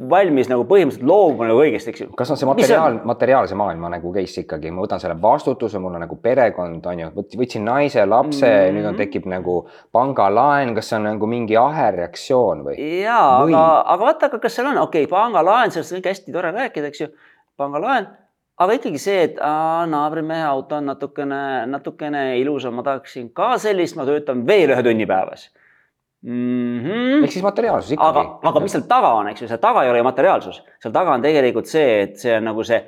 valmis 0.07 0.47
nagu 0.47 0.63
põhimõtteliselt 0.63 1.09
loobuma 1.09 1.49
nagu 1.49 1.59
õigesti, 1.59 1.91
eks 1.91 2.01
ju. 2.05 2.07
kas 2.15 2.29
on 2.31 2.37
see 2.39 2.47
materiaal, 2.47 3.01
materiaalse 3.03 3.57
maailma 3.59 3.89
nagu 3.91 4.13
case 4.15 4.45
ikkagi, 4.45 4.71
ma 4.71 4.85
võtan 4.85 5.01
selle 5.03 5.17
vastutuse, 5.19 5.81
mul 5.83 5.97
on 5.97 6.05
nagu 6.05 6.15
perekond, 6.23 6.85
on 6.87 7.01
ju, 7.01 7.09
võtsin 7.41 7.67
naise, 7.67 8.05
lapse 8.07 8.47
mm, 8.47 8.61
-hmm. 8.61 8.77
nüüd 8.77 8.87
on, 8.93 8.99
tekib 9.01 9.27
nagu 9.27 9.57
pangalaen, 9.91 10.71
kas 10.77 10.87
see 10.87 11.01
on 11.01 11.09
nagu 11.09 11.27
mingi 11.27 11.59
ahelreaktsioon 11.59 12.63
või? 12.69 12.77
ja, 13.01 13.19
aga, 13.41 13.65
aga 13.81 13.99
vaata, 14.05 14.29
aga 14.31 14.39
kas 14.47 14.55
seal 14.55 14.71
on, 14.71 14.79
okei 14.85 15.03
okay,, 15.03 15.11
pangalaen, 15.11 15.75
sellest 15.75 15.97
on 15.99 16.07
hästi 16.07 16.37
tore 16.37 16.55
rääkida, 16.55 16.93
eks 16.93 17.03
ju, 17.03 17.11
pangalaen, 17.59 18.07
aga 18.55 18.79
ikkagi 18.79 19.03
see, 19.03 19.19
et 19.27 19.43
naabrimehe 19.91 20.47
auto 20.47 20.79
on 20.79 20.87
natukene, 20.93 21.43
natukene 21.75 22.23
ilusam, 22.39 22.79
ma 22.79 22.87
tahaksin 22.87 23.33
ka 23.35 23.57
sellist, 23.59 23.99
ma 23.99 24.07
töötan 24.07 24.47
veel 24.47 24.71
ühe 24.71 24.87
tunni 24.87 25.11
päevas 25.11 25.49
mm. 26.25 26.79
-hmm. 26.79 27.23
ehk 27.23 27.31
siis 27.31 27.43
materiaalsus 27.43 27.91
ikkagi. 27.91 28.19
aga, 28.19 28.39
aga 28.49 28.63
mis 28.63 28.73
seal 28.75 28.85
taga 28.89 29.11
on, 29.19 29.29
eks 29.31 29.43
ju, 29.43 29.49
seal 29.51 29.61
taga 29.61 29.83
ei 29.83 29.91
ole 29.91 30.01
ju 30.01 30.07
materiaalsus, 30.07 30.61
seal 30.81 30.93
taga 30.93 31.13
on 31.13 31.25
tegelikult 31.25 31.69
see, 31.69 31.99
et 32.05 32.17
see 32.21 32.37
on 32.37 32.49
nagu 32.49 32.63
see 32.63 32.81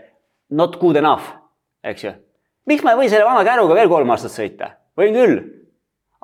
not 0.49 0.79
good 0.81 0.95
enough, 0.95 1.35
eks 1.83 2.07
ju. 2.07 2.15
miks 2.67 2.83
ma 2.83 2.95
ei 2.95 3.03
või 3.03 3.11
selle 3.11 3.27
vana 3.27 3.45
käruga 3.47 3.77
veel 3.77 3.91
kolm 3.91 4.15
aastat 4.15 4.33
sõita, 4.33 4.73
võin 4.97 5.13
küll. 5.15 5.37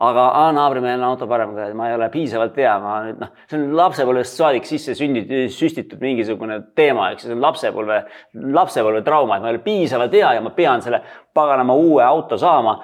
aga 0.04 0.50
naabrimehel 0.58 1.00
on 1.04 1.12
auto 1.12 1.28
parem, 1.30 1.54
ma 1.78 1.88
ei 1.88 1.96
ole 1.96 2.10
piisavalt 2.10 2.56
hea, 2.58 2.74
ma 2.82 2.96
nüüd 3.06 3.20
noh, 3.22 3.30
see 3.48 3.60
on 3.60 3.76
lapsepõlvest 3.78 4.40
saadik 4.40 4.66
sisse 4.66 4.96
sünditud, 4.98 5.52
süstitud 5.54 6.02
mingisugune 6.02 6.60
teema, 6.76 7.12
eks 7.14 7.24
ju, 7.24 7.30
see 7.30 7.38
on 7.38 7.46
lapsepõlve, 7.46 8.00
lapsepõlve 8.58 9.04
trauma, 9.06 9.38
et 9.38 9.46
ma 9.46 9.52
ei 9.52 9.60
ole 9.60 9.64
piisavalt 9.64 10.18
hea 10.18 10.34
ja 10.40 10.42
ma 10.42 10.50
pean 10.58 10.82
selle 10.82 11.04
paganama 11.34 11.78
uue 11.78 12.04
auto 12.04 12.42
saama. 12.42 12.80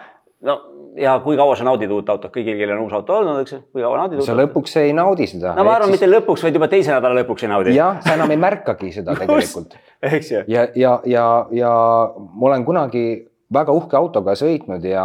no 0.46 0.60
ja 0.98 1.20
kui 1.24 1.38
kaua 1.38 1.56
sa 1.56 1.68
naudid 1.68 1.92
uut 1.92 2.10
autot, 2.10 2.32
kõigil, 2.34 2.58
kellel 2.58 2.78
on 2.78 2.88
uus 2.88 2.96
auto 2.98 3.20
olnud, 3.20 3.42
eks 3.44 3.54
ju, 3.56 3.62
kui 3.74 3.86
kaua 3.86 4.04
naudid. 4.04 4.24
sa 4.26 4.38
lõpuks 4.38 4.78
ei 4.82 4.94
naudi 4.98 5.28
seda. 5.30 5.54
no 5.58 5.66
ma 5.68 5.78
arvan, 5.78 5.94
mitte 5.94 6.10
lõpuks, 6.10 6.46
vaid 6.48 6.60
juba 6.60 6.70
teise 6.72 6.94
nädala 6.96 7.22
lõpuks 7.22 7.46
ei 7.46 7.54
naudi. 7.54 7.76
jah, 7.78 8.02
sa 8.06 8.18
enam 8.18 8.36
ei 8.36 8.42
märkagi 8.42 8.94
seda 9.00 9.16
tegelikult 9.22 9.76
eks 10.02 10.32
ju. 10.32 10.44
ja, 10.48 10.68
ja, 10.76 11.00
ja, 11.06 11.26
ja 11.52 11.74
ma 12.16 12.48
olen 12.52 12.66
kunagi 12.66 13.06
väga 13.54 13.74
uhke 13.74 13.98
autoga 13.98 14.36
sõitnud 14.38 14.84
ja 14.86 15.04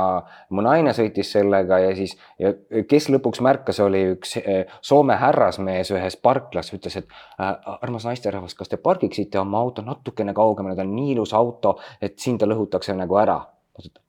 mu 0.52 0.64
naine 0.64 0.92
sõitis 0.96 1.30
sellega 1.32 1.78
ja 1.80 1.94
siis 1.96 2.14
ja 2.40 2.52
kes 2.88 3.08
lõpuks 3.12 3.40
märkas, 3.44 3.80
oli 3.80 4.02
üks 4.12 4.36
eh, 4.40 4.68
Soome 4.84 5.16
härrasmees 5.20 5.94
ühes 5.94 6.18
parklas, 6.20 6.72
ütles, 6.76 6.98
et 7.00 7.08
äh, 7.40 7.54
armas 7.80 8.04
naisterahvas, 8.08 8.56
kas 8.58 8.72
te 8.72 8.76
pargiksite 8.76 9.40
oma 9.40 9.62
auto 9.64 9.84
natukene 9.86 10.36
kaugemale, 10.36 10.76
ta 10.76 10.84
on 10.84 10.94
nii 10.96 11.14
ilus 11.16 11.34
auto, 11.34 11.78
et 12.02 12.18
siin 12.20 12.38
ta 12.38 12.48
lõhutakse 12.50 12.96
nagu 12.96 13.18
ära 13.20 13.40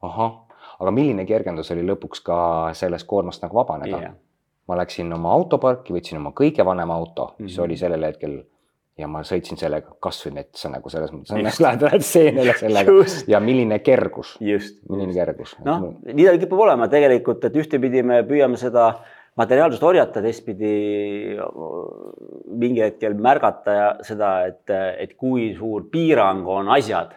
ahah, 0.06 0.34
aga 0.80 0.92
milline 0.92 1.26
kergendus 1.26 1.72
oli 1.72 1.86
lõpuks 1.88 2.24
ka 2.24 2.38
sellest 2.74 3.08
koormast 3.08 3.42
nagu 3.44 3.56
vabaneda 3.56 4.02
Jah. 4.02 4.14
ma 4.68 4.76
läksin 4.78 5.14
oma 5.14 5.32
autoparki, 5.34 5.94
võtsin 5.94 6.18
oma 6.18 6.32
kõige 6.36 6.66
vanema 6.66 6.94
auto, 6.96 7.34
mis 7.38 7.40
mm 7.40 7.46
Mhm. 7.46 7.52
-hmm. 7.56 7.64
oli 7.64 7.78
sellel 7.78 8.04
hetkel 8.04 8.44
ja 8.98 9.08
ma 9.08 9.20
sõitsin 9.28 9.58
sellega 9.60 9.96
kasvõi 10.00 10.32
metsa 10.34 10.70
nagu 10.70 10.90
selles 10.90 11.12
mõttes, 11.12 11.36
Just. 11.44 11.60
lähed, 11.60 11.82
lähed 11.82 12.02
seenele 12.02 12.54
sellega 12.58 12.92
Just. 12.92 13.28
ja 13.28 13.40
milline 13.40 13.80
kergus, 13.80 14.38
just. 14.40 14.80
milline 14.90 15.14
kergus. 15.14 15.56
noh, 15.66 15.94
nii 16.14 16.26
ta 16.26 16.38
kipub 16.38 16.60
olema 16.60 16.88
tegelikult, 16.88 17.44
et 17.46 17.56
ühtepidi 17.56 18.04
me 18.04 18.22
püüame 18.24 18.58
seda 18.58 19.00
materiaalsust 19.36 19.84
orjata, 19.84 20.22
teistpidi 20.22 21.36
mingi 22.56 22.82
hetkel 22.82 23.14
märgata 23.20 23.72
ja 23.76 23.88
seda, 24.06 24.32
et, 24.48 24.72
et 25.00 25.16
kui 25.20 25.50
suur 25.58 25.84
piirang 25.92 26.48
on 26.48 26.70
asjad. 26.76 27.12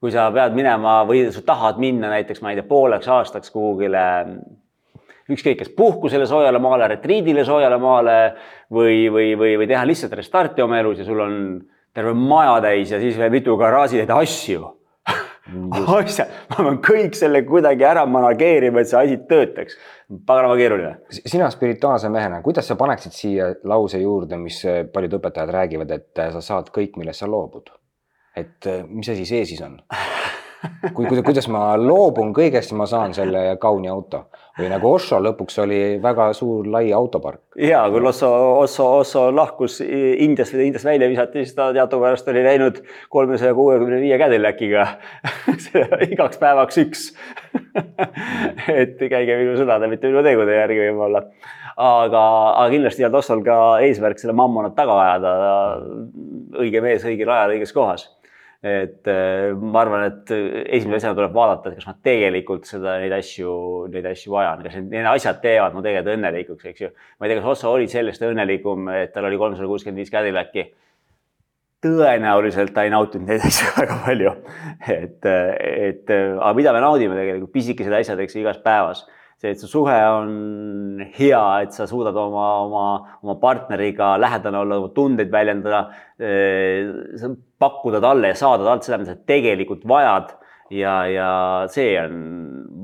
Kui 0.00 0.12
sa 0.14 0.28
pead 0.34 0.54
minema 0.54 1.00
või 1.08 1.26
sa 1.34 1.42
tahad 1.46 1.80
minna 1.82 2.10
näiteks, 2.12 2.42
ma 2.42 2.52
ei 2.52 2.60
tea, 2.60 2.68
pooleks 2.68 3.08
aastaks 3.10 3.50
kuhugile 3.54 4.04
ükskõik, 5.28 5.58
kas 5.60 5.72
puhkusele 5.76 6.26
soojale 6.26 6.60
maale, 6.62 6.88
retriidile 6.94 7.44
soojale 7.44 7.78
maale 7.82 8.18
või, 8.72 9.08
või, 9.12 9.32
või, 9.36 9.56
või 9.60 9.68
teha 9.68 9.84
lihtsalt 9.88 10.14
restarti 10.16 10.64
oma 10.64 10.80
elus 10.80 11.02
ja 11.02 11.06
sul 11.08 11.20
on 11.24 11.36
terve 11.94 12.14
maja 12.16 12.58
täis 12.64 12.92
ja 12.94 13.00
siis 13.02 13.18
veel 13.18 13.32
mitu 13.34 13.56
garaažitäit 13.60 14.12
asju 14.14 14.74
asja, 15.98 16.26
ma 16.52 16.58
pean 16.60 16.78
kõik 16.84 17.16
selle 17.16 17.40
kuidagi 17.48 17.86
ära 17.88 18.04
manageerima, 18.08 18.82
et 18.82 18.90
see 18.90 18.98
asi 19.00 19.16
töötaks. 19.30 19.78
paganama 20.26 20.56
keeruline. 20.56 20.94
sina 21.10 21.48
spirituaalse 21.50 22.08
mehena, 22.12 22.42
kuidas 22.44 22.68
sa 22.68 22.76
paneksid 22.76 23.16
siia 23.16 23.48
lause 23.64 24.00
juurde, 24.00 24.36
mis 24.36 24.60
paljud 24.92 25.18
õpetajad 25.18 25.52
räägivad, 25.52 25.90
et 25.96 26.24
sa 26.36 26.44
saad 26.44 26.68
kõik, 26.74 26.96
millest 27.00 27.24
sa 27.24 27.30
loobud? 27.30 27.72
Et 28.38 28.70
mis 28.88 29.08
asi 29.08 29.26
see 29.28 29.44
siis 29.48 29.62
on? 29.66 29.80
kui, 30.94 31.06
kuidas 31.22 31.46
ma 31.52 31.72
loobun 31.78 32.32
kõigest 32.36 32.74
ma 32.76 32.86
saan 32.90 33.14
selle 33.16 33.42
kauni 33.62 33.90
auto 33.90 34.24
või 34.58 34.70
nagu 34.72 34.90
Osho 34.90 35.20
lõpuks 35.22 35.60
oli 35.62 35.80
väga 36.02 36.32
suur 36.34 36.66
lai 36.70 36.90
autopark. 36.94 37.40
ja 37.62 37.84
kui 37.92 38.02
Osso, 38.10 38.30
Osso, 38.62 38.88
Osso 38.98 39.28
lahkus 39.34 39.78
Indiast 39.84 40.54
Indiast 40.54 40.88
välja 40.88 41.08
visati, 41.10 41.44
siis 41.44 41.54
ta 41.54 41.70
teadupärast 41.76 42.28
oli 42.32 42.42
läinud 42.46 42.82
kolmesaja 43.08 43.54
kuuekümne 43.54 44.00
viie 44.02 44.18
Cadillaciga 44.18 44.86
igaks 46.10 46.42
päevaks 46.42 46.82
üks 46.82 47.06
et 48.80 48.98
käige 48.98 49.38
minu 49.38 49.54
sõnade, 49.60 49.90
mitte 49.90 50.10
minu 50.10 50.24
tegude 50.26 50.58
järgi 50.58 50.82
võib-olla. 50.88 51.24
aga, 51.76 52.22
aga 52.58 52.68
kindlasti 52.74 53.04
ei 53.04 53.10
olnud 53.10 53.22
Ossol 53.22 53.46
ka 53.46 53.58
eesmärk 53.86 54.18
selle 54.18 54.34
mammonat 54.34 54.74
taga 54.78 54.98
ajada. 55.06 55.34
õige 56.58 56.82
mees 56.82 57.06
õigel 57.06 57.30
ajal 57.30 57.58
õiges 57.58 57.74
kohas 57.76 58.08
et 58.62 59.06
ma 59.54 59.82
arvan, 59.84 60.08
et 60.08 60.32
esimese 60.74 61.04
asjana 61.04 61.14
tuleb 61.14 61.34
vaadata, 61.36 61.70
et 61.70 61.78
kas 61.78 61.86
ma 61.86 61.94
tegelikult 62.08 62.66
seda, 62.66 62.96
neid 62.98 63.14
asju, 63.14 63.52
neid 63.92 64.08
asju 64.10 64.34
vajan, 64.34 64.64
kas 64.64 64.74
need, 64.80 64.88
need 64.96 65.06
asjad 65.12 65.38
teevad 65.44 65.76
mu 65.76 65.82
tegelikult 65.84 66.16
õnnelikuks, 66.16 66.66
eks 66.72 66.82
ju. 66.82 66.90
ma 67.18 67.26
ei 67.26 67.32
tea, 67.32 67.38
kas 67.38 67.52
Osso 67.54 67.70
oli 67.76 67.86
sellest 67.90 68.24
õnnelikum, 68.26 68.90
et 68.98 69.14
tal 69.14 69.28
oli 69.28 69.38
kolmsada 69.38 69.70
kuuskümmend 69.70 70.02
viis 70.02 70.10
Cadillaci. 70.10 70.66
tõenäoliselt 71.86 72.74
ta 72.74 72.82
ei 72.82 72.90
nautinud 72.90 73.30
neid 73.30 73.46
asju 73.46 73.70
väga 73.78 74.00
palju. 74.08 74.34
et, 74.90 75.30
et 75.30 76.10
aga 76.10 76.52
mida 76.58 76.74
me 76.74 76.82
naudime 76.82 77.14
tegelikult, 77.14 77.54
pisikesed 77.54 77.94
asjad, 78.00 78.26
eks 78.26 78.40
igas 78.42 78.58
päevas 78.64 79.06
see, 79.38 79.52
et 79.52 79.60
su 79.60 79.68
suhe 79.70 79.96
on 80.10 81.02
hea, 81.18 81.44
et 81.62 81.74
sa 81.74 81.86
suudad 81.90 82.16
oma, 82.18 82.48
oma, 82.64 82.84
oma 83.22 83.36
partneriga 83.40 84.16
lähedane 84.20 84.58
olla, 84.58 84.80
oma 84.82 84.90
tundeid 84.94 85.30
väljendada, 85.32 85.84
pakkuda 87.62 88.02
talle 88.02 88.32
ja 88.32 88.38
saada 88.38 88.66
talt 88.66 88.86
seda, 88.86 88.98
mida 89.00 89.14
sa 89.14 89.26
tegelikult 89.32 89.86
vajad. 89.88 90.34
ja, 90.70 90.94
ja 91.08 91.28
see 91.72 91.94
on 91.96 92.16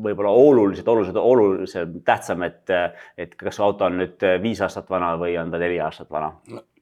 võib-olla 0.05 0.31
oluliselt, 0.33 0.87
oluliselt, 0.88 1.19
oluliselt 1.21 1.99
tähtsam, 2.05 2.47
et, 2.47 2.71
et 3.21 3.35
kas 3.37 3.59
su 3.59 3.64
auto 3.67 3.85
on 3.88 3.99
nüüd 4.01 4.25
viis 4.40 4.62
aastat 4.64 4.88
vana 4.90 5.14
või 5.21 5.35
on 5.40 5.53
ta 5.53 5.61
neli 5.61 5.77
aastat 5.85 6.09
vana. 6.11 6.31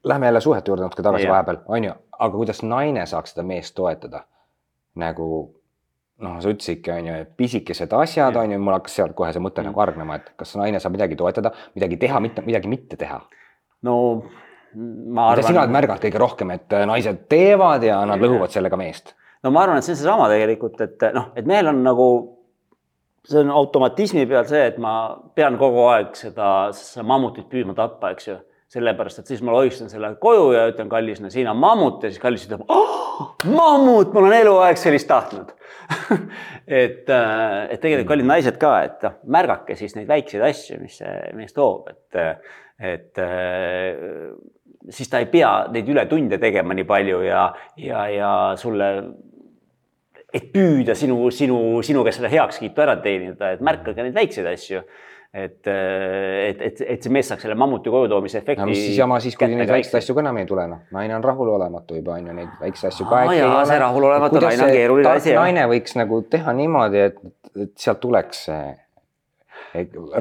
Lähme 0.03 0.29
jälle 0.29 0.41
suhete 0.43 0.71
juurde 0.71 0.85
natuke 0.85 1.03
tagasi 1.03 1.25
yeah. 1.25 1.33
vahepeal, 1.33 1.59
on 1.67 1.89
ju, 1.89 1.97
aga 2.19 2.31
kuidas 2.37 2.63
naine 2.63 3.05
saaks 3.09 3.35
seda 3.35 3.45
meest 3.47 3.75
toetada? 3.75 4.23
nagu 4.95 5.25
noh, 6.21 6.37
sa 6.43 6.51
ütlesidki, 6.53 6.91
on 6.93 7.09
ju, 7.09 7.15
et 7.23 7.33
pisikesed 7.39 7.93
asjad, 7.97 8.37
on 8.39 8.53
ju, 8.53 8.59
mul 8.61 8.77
hakkas 8.77 8.97
sealt 8.99 9.15
kohe 9.17 9.31
see 9.33 9.43
mõte 9.43 9.61
mm. 9.61 9.71
nagu 9.71 9.83
hargnema, 9.83 10.19
et 10.19 10.29
kas 10.39 10.53
naine 10.59 10.81
saab 10.83 10.95
midagi 10.97 11.17
toetada, 11.19 11.53
midagi 11.77 11.97
teha, 12.01 12.21
mitte 12.23 12.45
midagi 12.45 12.71
mitte 12.71 12.99
teha. 12.99 13.19
no 13.87 13.97
ma 14.73 15.31
arvan. 15.31 15.49
sina 15.49 15.65
märgad 15.69 16.01
kõige 16.03 16.21
rohkem, 16.21 16.53
et 16.55 16.77
naised 16.89 17.25
teevad 17.31 17.83
ja 17.85 17.99
nad 18.09 18.21
lõhuvad 18.21 18.53
sellega 18.53 18.79
meest? 18.79 19.15
no 19.43 19.51
ma 19.51 19.65
arvan, 19.65 19.81
et 19.81 19.87
see 19.87 19.95
on 19.95 20.01
seesama 20.03 20.29
tegelikult, 20.31 20.79
et 20.85 21.09
noh, 21.15 21.29
et 21.39 21.49
mehel 21.49 21.73
on 21.73 21.83
nagu, 21.85 22.07
see 23.27 23.43
on 23.43 23.53
automatismi 23.53 24.25
peal 24.29 24.47
see, 24.49 24.63
et 24.71 24.79
ma 24.81 24.95
pean 25.35 25.57
kogu 25.61 25.87
aeg 25.91 26.15
seda, 26.19 26.47
seda 26.77 27.05
mammutit 27.09 27.49
püüdma 27.51 27.75
tappa, 27.77 28.13
eks 28.15 28.31
ju 28.31 28.39
sellepärast, 28.73 29.21
et 29.21 29.29
siis 29.29 29.41
ma 29.45 29.53
lohistan 29.53 29.91
selle 29.91 30.13
koju 30.21 30.47
ja 30.55 30.65
ütlen 30.71 30.89
kallisele, 30.89 31.29
siin 31.33 31.49
on 31.51 31.59
mammut. 31.61 32.01
Ja 32.03 32.09
siis 32.11 32.21
kallis 32.21 32.47
ütleb 32.47 32.63
oh,, 32.73 33.35
mammut, 33.45 34.13
ma 34.13 34.23
olen 34.23 34.39
eluaeg 34.39 34.79
sellist 34.81 35.09
tahtnud. 35.11 35.53
Et, 36.63 37.09
et 37.09 37.81
tegelikult 37.83 38.07
kallid 38.07 38.27
naised 38.29 38.55
ka, 38.55 38.69
et 38.85 39.01
noh, 39.03 39.17
märgake 39.35 39.75
siis 39.75 39.97
neid 39.97 40.07
väikseid 40.07 40.45
asju, 40.47 40.77
mis 40.79 40.95
mees 41.35 41.51
toob, 41.51 41.89
et, 41.91 42.45
et 42.79 43.19
siis 44.95 45.11
ta 45.11 45.19
ei 45.19 45.27
pea 45.33 45.49
neid 45.75 45.91
ületunde 45.91 46.39
tegema 46.39 46.77
nii 46.77 46.87
palju 46.87 47.19
ja, 47.25 47.43
ja, 47.83 48.05
ja 48.15 48.31
sulle 48.59 48.89
et 50.33 50.47
püüda 50.55 50.95
sinu, 50.97 51.19
sinu, 51.35 51.59
sinu 51.85 52.05
käest 52.07 52.21
seda 52.21 52.31
heakskiitu 52.31 52.85
ära 52.87 52.95
teenida, 53.03 53.51
et 53.53 53.65
märkage 53.65 54.07
neid 54.07 54.15
väikseid 54.15 54.47
asju 54.55 54.85
et, 55.33 55.67
et, 55.67 56.61
et, 56.61 56.81
et 56.87 57.03
see 57.03 57.11
mees 57.13 57.25
saaks 57.31 57.41
selle 57.41 57.55
mammuti 57.57 57.89
koju 57.89 58.09
toomise 58.11 58.37
efekti 58.37 58.61
no,. 58.61 58.69
mis 58.69 58.83
siis 58.85 58.99
jama 58.99 59.17
siis, 59.23 59.37
kui 59.37 59.49
neid 59.49 59.71
väikseid 59.71 59.97
asju 60.01 60.13
ka 60.13 60.21
enam 60.21 60.37
ei 60.37 60.45
tule, 60.49 60.67
noh, 60.69 60.83
naine 60.93 61.15
on 61.17 61.25
rahulolematu 61.25 61.97
juba 61.97 62.19
on 62.19 62.29
ju, 62.29 62.35
neid 62.37 62.53
väikseid 62.61 62.91
asju 62.91 63.07
ka. 63.09 63.23
jaa, 63.33 63.63
see 63.69 63.79
rahulolematu 63.81 64.43
naine 64.43 64.67
on 64.67 64.77
keeruline 64.77 65.15
asi. 65.17 65.33
naine 65.37 65.65
võiks 65.71 65.97
nagu 65.97 66.21
teha 66.35 66.53
niimoodi, 66.59 67.05
et, 67.09 67.19
et 67.65 67.73
sealt 67.81 68.01
tuleks 68.05 68.45
see 68.51 68.63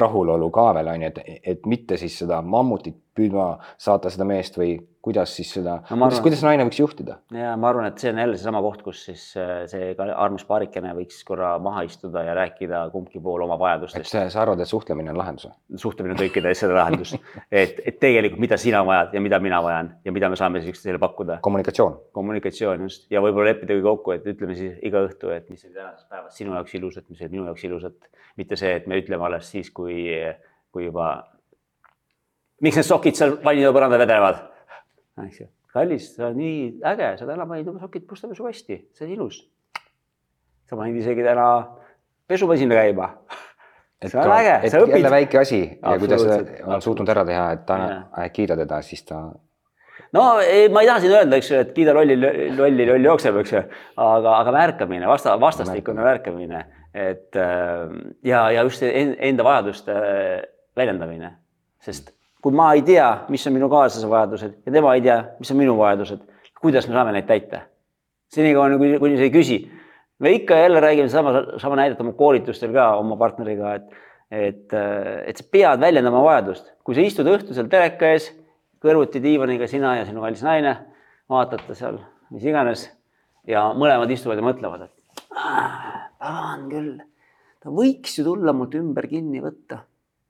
rahulolu 0.01 0.49
ka 0.51 0.71
veel 0.79 0.89
on 0.95 1.05
ju, 1.05 1.13
et, 1.13 1.41
et 1.53 1.67
mitte 1.69 2.01
siis 2.01 2.17
seda 2.25 2.41
mammutit 2.41 3.02
püüdma 3.17 3.57
saata 3.81 4.11
seda 4.13 4.27
meest 4.29 4.57
või 4.59 4.77
kuidas 5.03 5.33
siis 5.35 5.51
seda 5.57 5.81
no,, 5.81 5.97
kuidas, 5.97 6.21
kuidas 6.23 6.43
naine 6.47 6.65
võiks 6.69 6.79
juhtida? 6.79 7.17
ja 7.35 7.55
ma 7.59 7.71
arvan, 7.73 7.89
et 7.91 8.03
see 8.03 8.13
on 8.13 8.21
jälle 8.23 8.39
seesama 8.39 8.61
koht, 8.65 8.85
kus 8.87 9.01
siis 9.09 9.25
äh, 9.41 9.65
see 9.71 9.91
armas 9.99 10.45
paarikene 10.49 10.93
võiks 10.97 11.19
korra 11.27 11.57
maha 11.63 11.83
istuda 11.89 12.23
ja 12.27 12.37
rääkida 12.39 12.85
kumbki 12.95 13.21
pool 13.23 13.43
oma 13.47 13.59
vajadustest. 13.61 14.13
sa, 14.13 14.43
arvad, 14.45 14.63
et 14.63 14.71
suhtlemine 14.71 15.11
on 15.13 15.19
lahendus 15.19 15.49
suhtlemine 15.83 16.15
on 16.15 16.23
kõikide 16.23 16.53
asjade 16.55 16.77
lahendus 16.79 17.17
et, 17.63 17.83
et 17.83 17.99
tegelikult, 18.03 18.43
mida 18.47 18.59
sina 18.61 18.85
vajad 18.87 19.19
ja 19.19 19.25
mida 19.25 19.43
mina 19.43 19.59
vajan 19.65 19.91
ja 20.07 20.15
mida 20.15 20.31
me 20.31 20.39
saame 20.39 20.63
siis 20.63 20.77
üksteisele 20.77 21.03
pakkuda. 21.03 21.41
kommunikatsioon. 21.43 21.99
kommunikatsioon 22.15 22.87
just 22.87 23.11
ja 23.11 23.25
võib-olla 23.25 23.51
leppidagi 23.51 23.83
kokku, 23.83 24.15
et 24.15 24.27
ütleme 24.31 24.57
siis 24.59 24.79
iga 24.87 25.03
õhtu, 25.09 25.35
et 25.35 25.51
mis 25.51 25.67
oli 25.67 25.75
tänases 25.75 26.07
päevas 26.07 26.39
sinu 26.39 26.55
jaoks 26.55 26.79
ilusat, 26.79 27.09
mis 27.11 27.21
oli 27.21 27.35
minu 27.35 27.51
jaoks 27.51 27.67
ilusat. 27.67 28.11
mitte 28.37 28.57
see, 28.57 28.77
et 28.79 28.87
me 28.87 29.03
ütleme 29.03 29.27
alles 29.27 29.51
siis, 29.51 29.71
kui, 29.75 30.07
kui 30.73 30.87
juba. 30.87 31.13
Miks 32.63 32.79
need 32.79 32.89
sokid 32.89 33.19
seal 33.19 33.37
vannitoa 33.45 33.75
põrandal 33.75 34.03
vedelevad? 34.05 34.43
eks 35.27 35.43
ju, 35.43 35.47
kallis, 35.75 36.09
sa 36.17 36.29
oled 36.29 36.41
nii 36.41 36.59
äge, 36.93 37.13
sa 37.21 37.29
täna 37.29 37.47
panid 37.49 37.69
oma 37.73 37.83
sokid 37.83 38.07
puslepesukasti, 38.09 38.79
see 38.97 39.07
on 39.09 39.15
ilus. 39.17 39.43
sa 40.69 40.79
panid 40.79 41.01
isegi 41.03 41.25
täna 41.27 41.47
pesumasina 42.31 42.79
käima. 42.81 43.09
on 44.09 44.35
äge, 44.39 44.59
sa 44.71 44.83
õpid. 44.83 44.99
jälle 44.99 45.15
väike 45.15 45.41
asi 45.43 45.63
ja 45.69 45.97
kui 45.99 46.11
ta 46.11 46.19
seda 46.21 46.43
on 46.67 46.85
suutnud 46.85 47.09
ära 47.15 47.25
teha, 47.29 47.49
et 47.57 47.67
ta 47.67 48.29
kiida 48.33 48.59
teda, 48.59 48.81
siis 48.87 49.05
ta. 49.09 49.21
no 50.17 50.25
ei, 50.41 50.71
ma 50.73 50.85
ei 50.85 50.91
taha 50.91 51.05
siin 51.05 51.17
öelda, 51.19 51.43
eks 51.43 51.51
ju, 51.51 51.61
et 51.67 51.75
kiida 51.77 51.97
lolli, 51.99 52.17
lolli, 52.17 52.89
lolli 52.89 53.11
jookseb, 53.11 53.43
eks 53.43 53.59
ju, 53.59 53.67
aga, 54.07 54.39
aga 54.39 54.57
märkamine, 54.57 55.11
vasta, 55.11 55.37
vastastikune 55.41 56.09
märkamine, 56.09 56.65
et 56.95 57.37
ja, 57.37 58.49
ja 58.55 58.65
just 58.65 58.83
enda 58.89 59.45
vajaduste 59.47 60.01
väljendamine, 60.77 61.37
sest 61.83 62.15
kui 62.43 62.55
ma 62.59 62.73
ei 62.77 62.83
tea, 62.87 63.09
mis 63.33 63.45
on 63.47 63.57
minu 63.57 63.69
kaaslase 63.71 64.09
vajadused 64.11 64.55
ja 64.67 64.75
tema 64.75 64.95
ei 64.97 65.05
tea, 65.05 65.19
mis 65.41 65.51
on 65.55 65.61
minu 65.61 65.77
vajadused, 65.79 66.23
kuidas 66.61 66.89
me 66.89 66.97
saame 66.99 67.15
neid 67.17 67.29
täita? 67.29 67.67
senikaua, 68.33 68.79
kuni, 68.81 68.99
kuni 68.99 69.19
sa 69.19 69.27
ei 69.27 69.35
küsi. 69.35 69.59
me 70.19 70.33
ikka 70.39 70.57
ja 70.57 70.69
jälle 70.69 70.81
räägime 70.81 71.09
sama, 71.09 71.33
sama 71.59 71.77
näidet 71.77 72.01
oma 72.01 72.13
koolitustel 72.13 72.73
ka 72.73 72.95
oma 72.97 73.17
partneriga, 73.17 73.75
et, 73.75 73.91
et, 74.31 74.79
et 75.27 75.37
sa 75.37 75.45
pead 75.51 75.81
väljendama 75.81 76.23
vajadust. 76.25 76.73
kui 76.85 76.97
sa 76.97 77.05
istud 77.05 77.29
õhtul 77.29 77.55
seal 77.55 77.69
teleka 77.71 78.15
ees, 78.15 78.31
kõrvuti 78.83 79.23
diivaniga, 79.23 79.69
sina 79.71 79.99
ja 80.01 80.09
sinu 80.09 80.25
kallis 80.25 80.43
naine, 80.43 80.77
vaatate 81.31 81.77
seal 81.79 82.01
mis 82.33 82.45
iganes 82.49 82.87
ja 83.49 83.69
mõlemad 83.77 84.11
istuvad 84.13 84.41
ja 84.41 84.47
mõtlevad, 84.47 84.87
et 84.87 85.03
pagan 86.23 86.69
küll, 86.71 86.93
ta 87.63 87.73
võiks 87.75 88.17
ju 88.19 88.25
tulla 88.27 88.55
mult 88.57 88.75
ümber 88.79 89.09
kinni 89.11 89.43
võtta. 89.45 89.83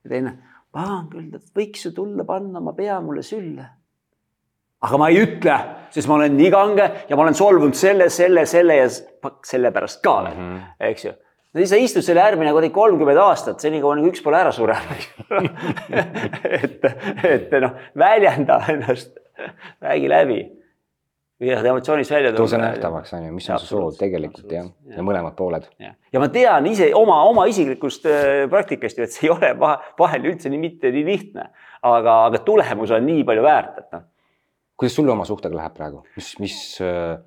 ja 0.03 0.11
teine 0.11 0.33
pagan 0.73 1.07
küll, 1.11 1.29
ta 1.31 1.41
võiks 1.57 1.87
ju 1.87 1.93
tulla, 1.95 2.25
panna 2.27 2.61
oma 2.61 2.73
pea 2.77 2.99
mulle 3.01 3.23
sülle. 3.25 3.67
aga 4.83 4.99
ma 4.99 5.09
ei 5.13 5.21
ütle, 5.23 5.57
sest 5.95 6.09
ma 6.09 6.17
olen 6.19 6.37
nii 6.37 6.53
kange 6.53 6.87
ja 7.09 7.15
ma 7.17 7.25
olen 7.25 7.37
solvunud 7.37 7.77
selle, 7.77 8.09
selle, 8.13 8.45
selle 8.49 8.79
ja 8.81 8.87
sellepärast 8.91 10.01
ka 10.03 10.17
veel 10.25 10.35
mm, 10.37 10.49
-hmm. 10.49 10.73
eks 10.89 11.05
ju 11.05 11.13
no 11.53 11.61
siis 11.61 11.69
sa 11.69 11.79
istud 11.79 12.05
selle 12.05 12.23
äärmine 12.23 12.51
kuradi 12.51 12.73
kolmkümmend 12.73 13.21
aastat, 13.21 13.61
senikaua 13.61 13.99
nagu 13.99 14.09
üks 14.09 14.23
pole 14.25 14.39
ära 14.41 14.51
surenud 14.51 15.07
et, 16.63 16.89
et 17.29 17.55
noh, 17.61 17.77
väljenda 17.99 18.59
ennast, 18.73 19.15
räägi 19.83 20.09
läbi. 20.09 20.41
Viia 21.43 21.59
seda 21.59 21.73
emotsioonist 21.73 22.13
välja. 22.13 22.31
too 22.35 22.47
see 22.49 22.61
nähtavaks 22.61 23.13
on 23.17 23.27
ju, 23.27 23.33
mis 23.35 23.49
on 23.51 23.61
su 23.61 23.69
soov 23.69 23.99
tegelikult 23.99 24.51
jah, 24.55 24.69
ja 24.95 25.05
mõlemad 25.05 25.35
pooled. 25.37 25.67
ja 25.79 26.23
ma 26.23 26.29
tean 26.33 26.67
ise 26.71 26.89
oma, 26.97 27.19
oma 27.29 27.45
isiklikust 27.51 28.07
äh, 28.09 28.31
praktikast 28.51 28.99
ju, 28.99 29.07
et 29.07 29.15
see 29.15 29.27
ei 29.27 29.33
ole 29.35 29.53
vahel 29.99 30.31
üldse 30.31 30.51
nii 30.53 30.61
mitte 30.61 30.91
nii 30.95 31.05
lihtne, 31.07 31.49
aga, 31.83 32.17
aga 32.31 32.43
tulemus 32.47 32.95
on 32.95 33.07
nii 33.09 33.23
palju 33.27 33.45
väärt, 33.45 33.79
et 33.83 33.95
noh. 33.97 34.05
kuidas 34.79 34.99
sul 34.99 35.13
oma 35.13 35.27
suhtega 35.29 35.59
läheb 35.59 35.77
praegu, 35.77 36.03
mis, 36.17 36.35
mis, 36.43 36.59
äh, 36.83 37.17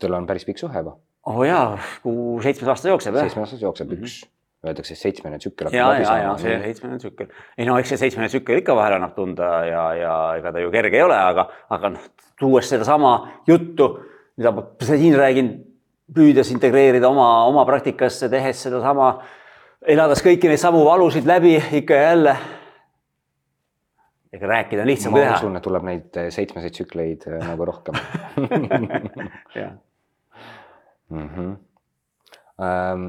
teil 0.00 0.16
on 0.16 0.28
päris 0.28 0.46
pikk 0.48 0.64
suhe 0.64 0.84
juba 0.84 0.96
oo 1.24 1.40
oh 1.40 1.46
jaa, 1.48 1.78
kuu 2.02 2.40
seitsmes 2.44 2.68
aasta 2.68 2.90
jookseb 2.90 3.16
jah. 3.16 3.24
seitsmes 3.24 3.46
aastas 3.46 3.62
jookseb 3.62 3.88
mm 3.88 3.96
-hmm. 3.96 4.04
üks, 4.04 4.26
öeldakse 4.64 4.96
seitsmene 4.98 5.38
tsükkel. 5.38 5.70
ja, 5.72 5.90
ja, 6.00 6.16
ja 6.22 6.32
see 6.40 6.56
seitsmene 6.62 6.98
tsükkel. 6.98 7.28
ei 7.58 7.68
no 7.68 7.76
eks 7.78 7.94
see 7.94 8.00
seitsmene 8.04 8.28
tsükkel 8.32 8.62
ikka 8.62 8.76
vahel 8.76 8.96
annab 8.98 9.14
tunda 9.16 9.50
ja, 9.68 9.84
ja 9.98 10.16
ega 10.38 10.52
ta 10.54 10.62
ju 10.62 10.72
kerge 10.74 10.98
ei 11.00 11.04
ole, 11.04 11.18
aga, 11.18 11.46
aga 11.76 11.94
noh, 11.94 12.08
tuues 12.40 12.68
sedasama 12.70 13.14
juttu, 13.48 13.90
mida 14.38 14.52
ma 14.54 14.66
siin 14.84 15.16
räägin, 15.18 15.54
püüdes 16.14 16.50
integreerida 16.52 17.08
oma, 17.08 17.28
oma 17.48 17.64
praktikasse, 17.68 18.28
tehes 18.32 18.60
sedasama, 18.66 19.14
elades 19.94 20.22
kõiki 20.24 20.50
neid 20.50 20.60
samu 20.60 20.84
valusid 20.86 21.26
läbi 21.28 21.56
ikka 21.80 22.00
ja 22.00 22.10
jälle 22.10 22.36
ega 24.34 24.46
rääkida 24.50 24.82
on 24.82 24.90
lihtsam 24.90 25.14
kui 25.14 25.22
teha. 25.22 25.34
ma 25.36 25.38
usun, 25.38 25.56
et 25.58 25.64
tuleb 25.64 25.86
neid 25.86 26.18
seitsmeseid 26.34 26.74
tsükleid 26.74 27.28
äh, 27.30 27.38
nagu 27.44 27.68
rohkem 27.68 27.98
jah 29.60 29.76
mm. 31.10 31.28
-hmm. 31.28 31.54
Ähm, 32.54 33.06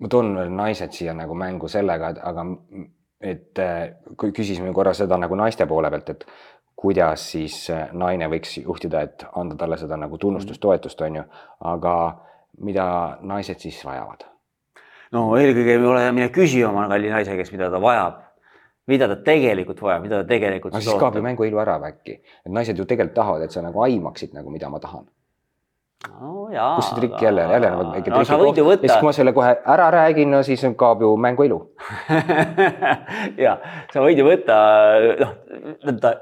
ma 0.00 0.10
toon 0.10 0.34
veel 0.36 0.50
naised 0.54 0.92
siia 0.92 1.14
nagu 1.14 1.36
mängu 1.38 1.68
sellega, 1.70 2.14
et 2.14 2.20
aga 2.22 2.46
et 3.24 3.62
äh, 3.62 3.94
kui 4.20 4.34
küsisime 4.36 4.72
korra 4.76 4.92
seda 4.96 5.16
nagu 5.20 5.36
naiste 5.38 5.66
poole 5.70 5.90
pealt, 5.90 6.10
et 6.12 6.26
kuidas 6.76 7.28
siis 7.32 7.56
äh, 7.72 7.88
naine 7.96 8.28
võiks 8.32 8.58
juhtida, 8.60 9.04
et 9.06 9.24
anda 9.40 9.56
talle 9.56 9.78
seda 9.80 9.96
nagu 10.00 10.18
tunnustust, 10.20 10.58
mhm. 10.58 10.66
toetust, 10.66 11.00
on 11.06 11.20
ju, 11.20 11.24
aga 11.72 11.94
mida 12.64 12.86
naised 13.22 13.62
siis 13.64 13.80
vajavad? 13.86 14.28
no 15.14 15.28
eelkõige 15.38 15.78
me 15.78 15.86
oleme, 15.86 16.12
mine 16.16 16.30
küsi 16.34 16.64
oma 16.66 16.88
kalli 16.90 17.10
naise 17.12 17.36
käest, 17.38 17.54
mida 17.54 17.70
ta 17.70 17.80
vajab 17.80 18.22
mida 18.90 19.08
ta 19.08 19.16
tegelikult 19.24 19.80
vajab, 19.80 20.02
mida 20.04 20.22
ta 20.22 20.28
tegelikult. 20.28 20.74
aga 20.74 20.82
siis 20.84 21.00
kaob 21.00 21.16
ju 21.16 21.22
mängu 21.24 21.46
ilu 21.46 21.60
ära 21.62 21.78
äkki, 21.88 22.18
et 22.44 22.52
naised 22.52 22.78
ju 22.78 22.84
tegelikult 22.84 23.16
tahavad, 23.16 23.44
et 23.46 23.54
sa 23.54 23.62
nagu 23.64 23.80
aimaksid 23.86 24.34
nagu, 24.36 24.50
mida 24.52 24.68
ma 24.68 24.80
tahan 24.82 25.06
no 26.20 26.48
jaa. 26.52 26.74
kus 26.76 26.88
see 26.88 26.98
trikk 26.98 27.22
jälle, 27.22 27.44
jälle 27.52 27.70
nagu 27.70 27.84
väike 27.92 28.10
no, 28.10 28.20
trikk. 28.20 28.30
ja 28.58 28.76
siis, 28.82 28.92
kui 28.92 29.08
ma 29.08 29.12
selle 29.16 29.32
kohe 29.36 29.50
ära 29.74 29.88
räägin, 29.94 30.30
no 30.30 30.42
siis 30.46 30.64
kaob 30.76 31.02
ju 31.04 31.10
mängu 31.20 31.46
ilu. 31.48 31.60
Ja 33.44 33.56
sa 33.92 34.02
võid 34.04 34.18
ju 34.20 34.26
võtta, 34.26 34.56
noh, 35.20 35.34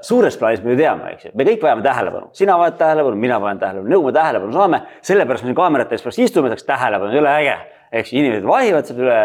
suures 0.05 0.37
plaanis 0.39 0.63
me 0.63 0.73
ju 0.73 0.79
teame, 0.79 1.13
eks 1.15 1.27
ju, 1.27 1.33
me 1.37 1.47
kõik 1.47 1.63
vajame 1.65 1.85
tähelepanu, 1.85 2.31
sina 2.37 2.57
vajad 2.59 2.79
tähelepanu, 2.81 3.19
mina 3.19 3.39
vajan 3.43 3.61
tähelepanu, 3.61 3.93
nõu 3.93 4.07
me 4.07 4.15
tähelepanu 4.15 4.57
saame, 4.57 4.81
sellepärast 5.05 5.45
me 5.45 5.51
siin 5.51 5.59
kaamerate 5.59 5.97
ees 5.97 6.05
pärast 6.05 6.21
istume, 6.25 6.51
saaks 6.53 6.67
tähelepanu, 6.69 7.15
jõle 7.17 7.37
äge. 7.37 7.55
eks 7.93 8.13
inimesed 8.13 8.45
vahivad 8.49 8.87
sealt 8.89 9.01
üle, 9.03 9.17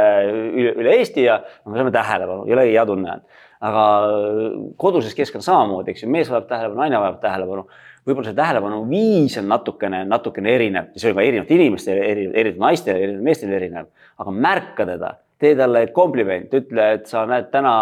üle, 0.53 0.73
üle 0.83 0.97
Eesti 0.99 1.25
ja 1.25 1.39
me 1.65 1.79
saame 1.79 1.93
tähelepanu, 1.95 2.45
jõle 2.51 2.67
hea 2.69 2.87
tunne. 2.89 3.19
On. 3.19 3.45
aga 3.69 3.85
koduses 4.79 5.17
keskkonnas 5.19 5.49
samamoodi, 5.49 5.91
eks 5.95 6.05
ju, 6.05 6.11
mees 6.15 6.29
vajab 6.31 6.51
tähelepanu, 6.51 6.83
naine 6.83 7.01
vajab 7.03 7.23
tähelepanu 7.25 7.65
võib-olla 8.07 8.31
see 8.31 8.39
tähelepanu 8.39 8.83
viis 8.91 9.39
on 9.41 9.49
natukene, 9.51 10.05
natukene 10.09 10.53
erinev, 10.55 10.93
see 10.97 11.11
on 11.11 11.17
ka 11.19 11.25
erinevate 11.25 11.57
inimeste, 11.57 11.97
erinevate 11.97 12.61
naiste, 12.63 12.95
erinevate 12.95 13.27
meestel 13.31 13.57
erinev, 13.59 13.89
aga 14.23 14.35
märka 14.35 14.87
teda, 14.89 15.15
tee 15.39 15.55
talle 15.59 15.85
kompliment, 15.95 16.51
ütle, 16.59 16.85
et 16.97 17.11
sa 17.11 17.23
näed 17.29 17.51
täna 17.53 17.73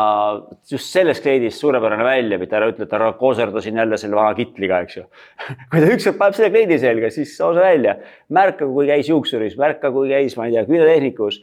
just 0.69 0.93
selles 0.93 1.23
kleidis 1.25 1.57
suurepärane 1.61 2.05
välja, 2.05 2.39
mitte 2.41 2.59
ära 2.59 2.69
ütle, 2.69 2.85
et 2.85 2.97
ära 2.97 3.13
kooserdasin 3.17 3.81
jälle 3.81 3.99
selle 4.01 4.19
vana 4.19 4.35
kitliga, 4.37 4.83
eks 4.85 4.99
ju. 4.99 5.07
kui 5.73 5.81
ta 5.81 5.95
ükskord 5.95 6.19
paneb 6.21 6.37
selle 6.37 6.51
kleidi 6.53 6.79
selga, 6.83 7.11
siis 7.15 7.33
too 7.39 7.55
see 7.57 7.65
välja, 7.65 7.97
märka, 8.37 8.69
kui 8.69 8.91
käis 8.91 9.09
juuksuris, 9.09 9.57
märka, 9.61 9.93
kui 9.95 10.13
käis, 10.13 10.37
ma 10.37 10.51
ei 10.51 10.57
tea, 10.57 10.67
küünetehnikus. 10.69 11.41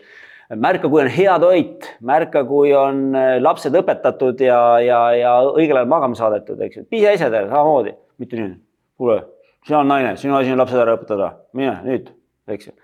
Märka, 0.60 0.86
kui 0.92 1.02
on 1.02 1.10
hea 1.10 1.34
toit, 1.42 1.86
märka, 2.06 2.44
kui 2.46 2.74
on 2.78 3.16
äh, 3.18 3.38
lapsed 3.42 3.74
õpetatud 3.80 4.44
ja, 4.44 4.60
ja, 4.84 5.00
ja 5.18 5.32
õigel 5.48 5.80
ajal 5.80 5.90
magama 5.90 6.20
saadetud, 6.20 6.60
eks 6.62 6.78
ju, 6.78 6.84
pisiasjadele 6.94 7.50
samamoodi, 7.50 7.96
mitte 8.24 8.40
nii 8.40 8.54
kuule, 9.00 9.24
sina 9.66 9.80
oled 9.80 9.90
naine, 9.90 10.14
sinu 10.20 10.38
asi 10.38 10.54
on 10.54 10.62
lapsed 10.62 10.82
ära 10.84 10.96
õpetada, 10.98 11.32
mine 11.58 11.74
nüüd, 11.86 12.12
eks 12.54 12.70
ju. 12.70 12.76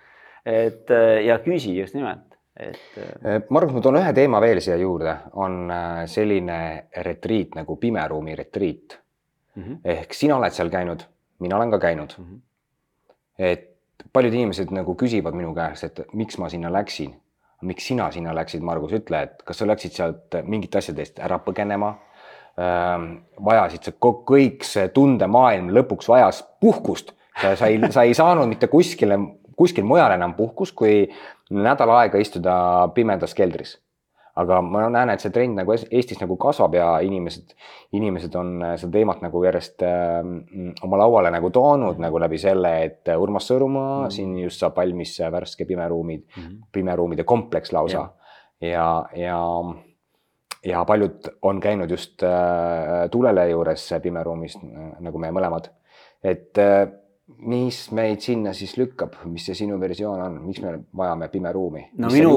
et 0.49 0.91
äh, 0.95 1.21
ja 1.28 1.39
küsi 1.43 1.75
just 1.78 1.95
nimelt, 1.97 2.25
et. 2.56 2.82
Äh, 2.97 3.13
äh, 3.36 3.39
ma 3.49 3.62
arvan, 3.62 3.73
et 3.73 3.80
ma 3.80 3.86
toon 3.86 4.02
ühe 4.02 4.15
teema 4.17 4.41
veel 4.43 4.62
siia 4.63 4.80
juurde, 4.82 5.15
on 5.39 5.71
selline 6.10 6.60
retriit 7.06 7.56
nagu 7.60 7.78
pimeruumi 7.80 8.36
retriit 8.39 8.99
mm. 9.56 9.63
-hmm. 9.63 9.80
ehk 9.95 10.13
sina 10.13 10.38
oled 10.38 10.56
seal 10.56 10.71
käinud, 10.73 11.06
mina 11.39 11.58
olen 11.58 11.71
ka 11.71 11.80
käinud 11.80 12.15
mm. 12.17 12.25
-hmm. 12.25 12.39
et 13.38 13.65
paljud 14.13 14.34
inimesed 14.34 14.71
nagu 14.71 14.95
küsivad 14.95 15.36
minu 15.36 15.54
käest, 15.56 15.84
et 15.84 16.13
miks 16.13 16.38
ma 16.38 16.49
sinna 16.49 16.73
läksin 16.73 17.15
miks 17.62 17.88
sina 17.88 18.12
sinna 18.12 18.36
läksid, 18.36 18.62
Margus, 18.63 18.93
ütle, 18.95 19.21
et 19.21 19.41
kas 19.43 19.58
sa 19.58 19.67
läksid 19.67 19.91
sealt 19.91 20.36
mingite 20.47 20.78
asjade 20.78 21.02
eest 21.02 21.19
ära 21.19 21.39
põgenema 21.43 21.97
vajasid 22.59 23.87
sa 23.87 23.93
kõik 24.01 24.65
see 24.67 24.87
tundemaailm 24.95 25.69
lõpuks 25.75 26.09
vajas 26.11 26.43
puhkust. 26.61 27.13
sa 27.39 27.67
ei, 27.67 27.79
sa 27.91 28.03
ei 28.03 28.13
saanud 28.13 28.49
mitte 28.51 28.67
kuskile, 28.67 29.19
kuskil 29.55 29.85
mujal 29.87 30.11
enam 30.11 30.33
puhkust, 30.35 30.75
kui 30.75 31.05
nädal 31.49 31.93
aega 31.95 32.19
istuda 32.19 32.89
pimedas 32.95 33.35
keldris. 33.35 33.77
aga 34.39 34.61
ma 34.63 34.85
näen, 34.87 35.09
et 35.11 35.19
see 35.19 35.33
trend 35.35 35.57
nagu 35.57 35.73
Eestis 35.73 36.19
nagu 36.21 36.37
kasvab 36.39 36.75
ja 36.77 36.85
inimesed, 37.03 37.49
inimesed 37.97 38.35
on 38.39 38.53
seda 38.79 38.91
teemat 38.93 39.19
nagu 39.25 39.41
järjest 39.43 39.83
äh, 39.83 40.21
oma 40.85 40.99
lauale 41.01 41.31
nagu 41.33 41.49
toonud 41.51 41.99
nagu 41.99 42.21
läbi 42.23 42.37
selle, 42.39 42.71
et 42.85 43.11
Urmas 43.17 43.49
Sõõrumaa 43.49 43.97
mm 43.97 44.05
-hmm. 44.05 44.15
siin 44.15 44.37
just 44.39 44.63
saab 44.63 44.77
valmis 44.79 45.17
värske 45.31 45.65
pimeruumid 45.65 46.23
mm, 46.23 46.43
-hmm. 46.43 46.63
pimeruumide 46.71 47.23
kompleks 47.23 47.73
lausa 47.73 48.09
ja, 48.61 48.69
ja, 48.69 49.05
ja 49.15 49.39
ja 50.65 50.85
paljud 50.85 51.29
on 51.41 51.59
käinud 51.59 51.91
just 51.91 52.23
äh, 52.23 53.09
tulele 53.11 53.49
juures 53.49 53.89
pimeruumis 54.03 54.57
nagu 54.99 55.19
me 55.19 55.31
mõlemad. 55.31 55.69
et 56.23 56.57
äh, 56.57 56.87
mis 57.45 57.91
meid 57.93 58.23
sinna 58.25 58.53
siis 58.57 58.73
lükkab, 58.77 59.13
mis 59.29 59.45
see 59.45 59.55
sinu 59.55 59.77
versioon 59.79 60.21
on, 60.21 60.37
miks 60.47 60.61
me 60.63 60.73
vajame 60.97 61.29
pimeruumi? 61.29 61.85
no 61.97 62.11
minu 62.11 62.33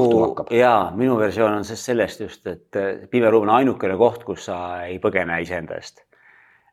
ja 0.51 0.93
minu 0.97 1.19
versioon 1.19 1.59
on 1.61 1.65
sellest 1.65 2.21
just, 2.21 2.47
et 2.47 2.77
äh, 2.77 3.09
pimeruum 3.11 3.49
on 3.49 3.57
ainukene 3.59 3.97
koht, 3.97 4.25
kus 4.25 4.47
sa 4.51 4.85
ei 4.87 4.99
põgene 5.03 5.41
iseenda 5.43 5.81
eest. 5.81 6.05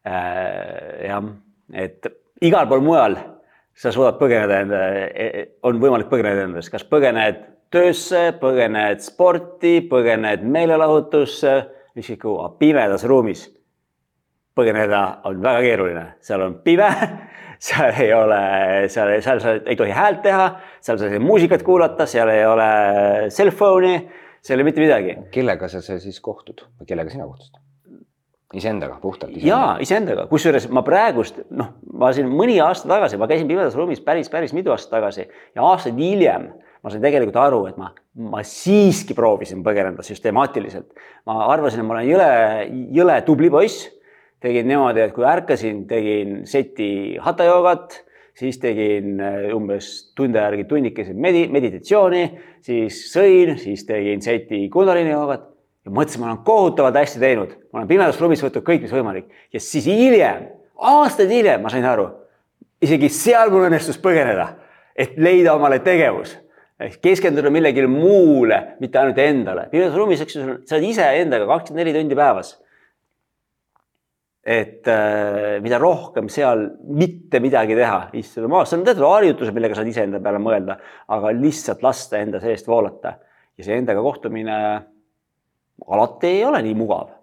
jah, 0.06 1.26
et 1.76 2.06
igal 2.42 2.68
pool 2.70 2.82
mujal 2.82 3.18
sa 3.80 3.92
suudad 3.96 4.18
põgeneda 4.20 4.62
enda, 4.64 4.80
e, 4.96 5.26
e, 5.26 5.44
on 5.68 5.80
võimalik 5.80 6.10
põgeneda 6.12 6.46
endast, 6.48 6.72
kas 6.72 6.86
põgened 6.88 7.42
töösse, 7.72 8.30
põgened 8.42 9.04
sporti, 9.06 9.80
põgened 9.90 10.44
meelelahutusse, 10.44 11.56
ükskõik 12.00 12.22
kuhu, 12.24 12.50
pimedas 12.62 13.06
ruumis 13.08 13.48
põgeneda 14.60 15.04
on 15.30 15.40
väga 15.44 15.62
keeruline, 15.64 16.06
seal 16.26 16.44
on 16.46 16.58
pime, 16.66 16.90
seal 17.70 17.96
ei 18.02 18.12
ole, 18.16 18.42
seal, 18.92 19.16
seal 19.24 19.44
sa 19.44 19.56
ei 19.60 19.78
tohi 19.80 19.96
häält 19.96 20.22
teha, 20.26 20.50
seal 20.84 21.00
sa 21.00 21.08
ei 21.08 21.16
saa 21.16 21.24
muusikat 21.24 21.64
kuulata, 21.68 22.08
seal 22.10 22.32
ei 22.34 22.46
ole 22.48 22.70
cell 23.36 23.54
phone'i, 23.56 24.04
seal 24.42 24.58
ei 24.58 24.62
ole 24.62 24.70
mitte 24.70 24.84
midagi. 24.84 25.18
kellega 25.34 25.72
sa 25.72 25.82
siis 25.86 26.22
kohtud 26.24 26.66
või 26.80 26.92
kellega 26.92 27.16
sina 27.16 27.28
kohtusid? 27.30 27.66
iseendaga, 28.58 28.96
puhtalt 29.02 29.36
iseendaga? 29.36 29.50
jaa, 29.52 29.74
iseendaga, 29.86 30.26
kusjuures 30.32 30.66
ma 30.74 30.82
praegust, 30.86 31.44
noh, 31.54 31.76
ma 32.02 32.10
siin 32.16 32.32
mõni 32.34 32.58
aasta 32.66 32.90
tagasi, 32.90 33.20
ma 33.22 33.28
käisin 33.30 33.50
pimedas 33.50 33.78
ruumis 33.78 34.02
päris, 34.02 34.32
päris 34.34 34.56
mitu 34.58 34.74
aastat 34.74 34.96
tagasi 34.98 35.28
ja 35.28 35.68
aastaid 35.68 36.00
hiljem 36.02 36.50
ma 36.84 36.92
sain 36.92 37.04
tegelikult 37.04 37.40
aru, 37.40 37.62
et 37.70 37.80
ma, 37.80 37.92
ma 38.32 38.42
siiski 38.46 39.16
proovisin 39.18 39.64
põgeneda 39.66 40.04
süstemaatiliselt. 40.06 40.92
ma 41.28 41.46
arvasin, 41.52 41.82
et 41.82 41.88
ma 41.88 41.98
olen 41.98 42.08
jõle, 42.08 42.30
jõle 42.96 43.18
tubli 43.28 43.52
poiss. 43.54 43.90
tegin 44.40 44.70
niimoodi, 44.72 45.02
et 45.04 45.12
kui 45.12 45.26
ärkasin, 45.28 45.82
tegin 45.88 46.46
seti 46.48 47.18
hatha 47.20 47.44
joogat, 47.44 47.98
siis 48.40 48.56
tegin 48.62 49.20
äh, 49.20 49.50
umbes 49.52 50.14
tunde 50.16 50.40
järgi 50.40 50.64
tunnikese 50.70 51.12
medi-, 51.12 51.50
meditatsiooni, 51.52 52.22
siis 52.64 53.02
sõin, 53.12 53.58
siis 53.60 53.84
tegin 53.88 54.24
seti 54.24 54.62
kundalini 54.72 55.12
joogat 55.12 55.44
ja 55.84 55.92
mõtlesin, 55.92 56.24
ma 56.24 56.30
olen 56.30 56.42
kohutavalt 56.48 57.02
hästi 57.02 57.20
teinud, 57.20 57.52
ma 57.74 57.82
olen 57.82 57.92
pimedas 57.92 58.20
ruumis 58.22 58.44
võtnud 58.46 58.64
kõik, 58.64 58.86
mis 58.86 58.96
võimalik 58.96 59.28
ja 59.52 59.60
siis 59.64 59.88
hiljem, 59.92 60.48
aastaid 60.80 61.32
hiljem 61.36 61.64
ma 61.64 61.72
sain 61.74 61.88
aru, 61.88 62.08
isegi 62.80 63.12
seal 63.12 63.52
mul 63.52 63.68
õnnestus 63.68 64.00
põgeneda, 64.00 64.54
et 64.96 65.20
leida 65.20 65.56
omale 65.60 65.82
tegevus 65.84 66.38
ehk 66.80 67.00
keskenduda 67.04 67.52
millelegi 67.52 67.86
muule, 67.92 68.60
mitte 68.80 69.00
ainult 69.02 69.20
endale. 69.24 69.68
pimedas 69.72 69.96
ruumis, 70.00 70.24
eks 70.24 70.36
ju, 70.36 70.58
sa 70.68 70.78
oled 70.78 70.90
ise 70.90 71.06
endaga 71.20 71.48
kakskümmend 71.50 71.84
neli 71.84 71.96
tundi 71.96 72.18
päevas. 72.20 72.58
et 74.50 74.88
äh, 74.88 75.60
mida 75.62 75.78
rohkem 75.78 76.30
seal 76.32 76.64
mitte 76.88 77.42
midagi 77.44 77.76
teha, 77.78 78.08
istuda 78.18 78.48
maas, 78.50 78.72
see 78.72 78.80
on 78.80 78.86
teatud 78.88 79.06
harjutused, 79.06 79.54
millega 79.54 79.76
saad 79.78 79.90
iseenda 79.92 80.22
peale 80.24 80.40
mõelda, 80.42 80.80
aga 81.12 81.34
lihtsalt 81.36 81.84
lasta 81.86 82.18
enda 82.24 82.40
seest 82.42 82.68
voolata 82.72 83.18
ja 83.60 83.68
see 83.68 83.78
endaga 83.78 84.02
kohtumine 84.02 84.56
alati 85.88 86.32
ei 86.32 86.46
ole 86.48 86.64
nii 86.66 86.78
mugav. 86.80 87.19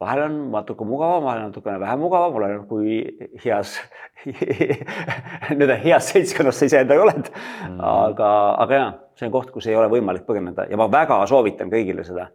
Vahel 0.00 0.24
on 0.26 0.38
natuke 0.52 0.84
mugavam, 0.88 1.24
vahel 1.24 1.46
natukene 1.48 1.80
vähem 1.80 2.02
mugavam, 2.04 2.38
oleneb 2.40 2.64
kui 2.68 2.98
heas 3.44 3.78
nii-öelda 4.26 5.76
heas 5.84 6.10
seltskonnas 6.12 6.58
sa 6.60 6.68
iseendaga 6.68 7.04
oled 7.06 7.28
mm.. 7.30 7.78
aga, 7.80 8.32
aga 8.64 8.80
ja 8.80 8.88
see 9.16 9.28
on 9.28 9.36
koht, 9.38 9.52
kus 9.54 9.70
ei 9.70 9.78
ole 9.78 9.88
võimalik 9.92 10.26
põgeneda 10.28 10.66
ja 10.68 10.80
ma 10.80 10.90
väga 10.92 11.22
soovitan 11.30 11.72
kõigile 11.72 12.04
seda 12.04 12.28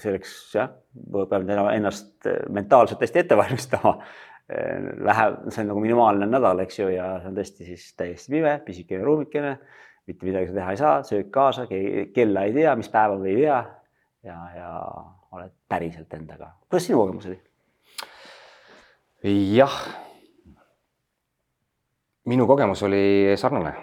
selleks 0.00 0.34
jah, 0.54 0.70
peab 1.12 1.48
ennast 1.72 2.28
mentaalselt 2.52 3.02
hästi 3.02 3.24
ette 3.24 3.38
valmistama. 3.38 3.96
Vähe, 4.44 5.24
äh, 5.24 5.36
see 5.48 5.62
on 5.62 5.70
nagu 5.72 5.80
minimaalne 5.80 6.28
nädal, 6.28 6.60
eks 6.66 6.78
ju, 6.82 6.90
ja 6.92 7.14
see 7.22 7.30
on 7.30 7.38
tõesti 7.38 7.68
siis 7.70 7.86
täiesti 7.96 8.34
pime, 8.34 8.58
pisikene 8.66 9.06
ruumikene, 9.06 9.54
mitte 10.08 10.28
midagi 10.28 10.50
sa 10.50 10.56
teha 10.58 10.74
ei 10.74 10.80
saa, 10.80 10.98
söök 11.08 11.30
kaasa, 11.32 11.64
kella 12.14 12.44
ei 12.44 12.52
tea, 12.52 12.74
mis 12.76 12.92
päeva 12.92 13.16
või 13.16 13.32
ei 13.32 13.38
tea. 13.46 13.60
ja, 14.28 14.36
ja 14.58 14.72
oled 15.38 15.52
päriselt 15.68 16.14
endaga. 16.14 16.54
kuidas 16.68 16.86
sinu 16.86 16.98
kogemus 16.98 17.26
oli? 17.26 17.40
jah. 19.56 19.78
minu 22.24 22.46
kogemus 22.46 22.82
oli 22.82 23.34
sarnane, 23.40 23.74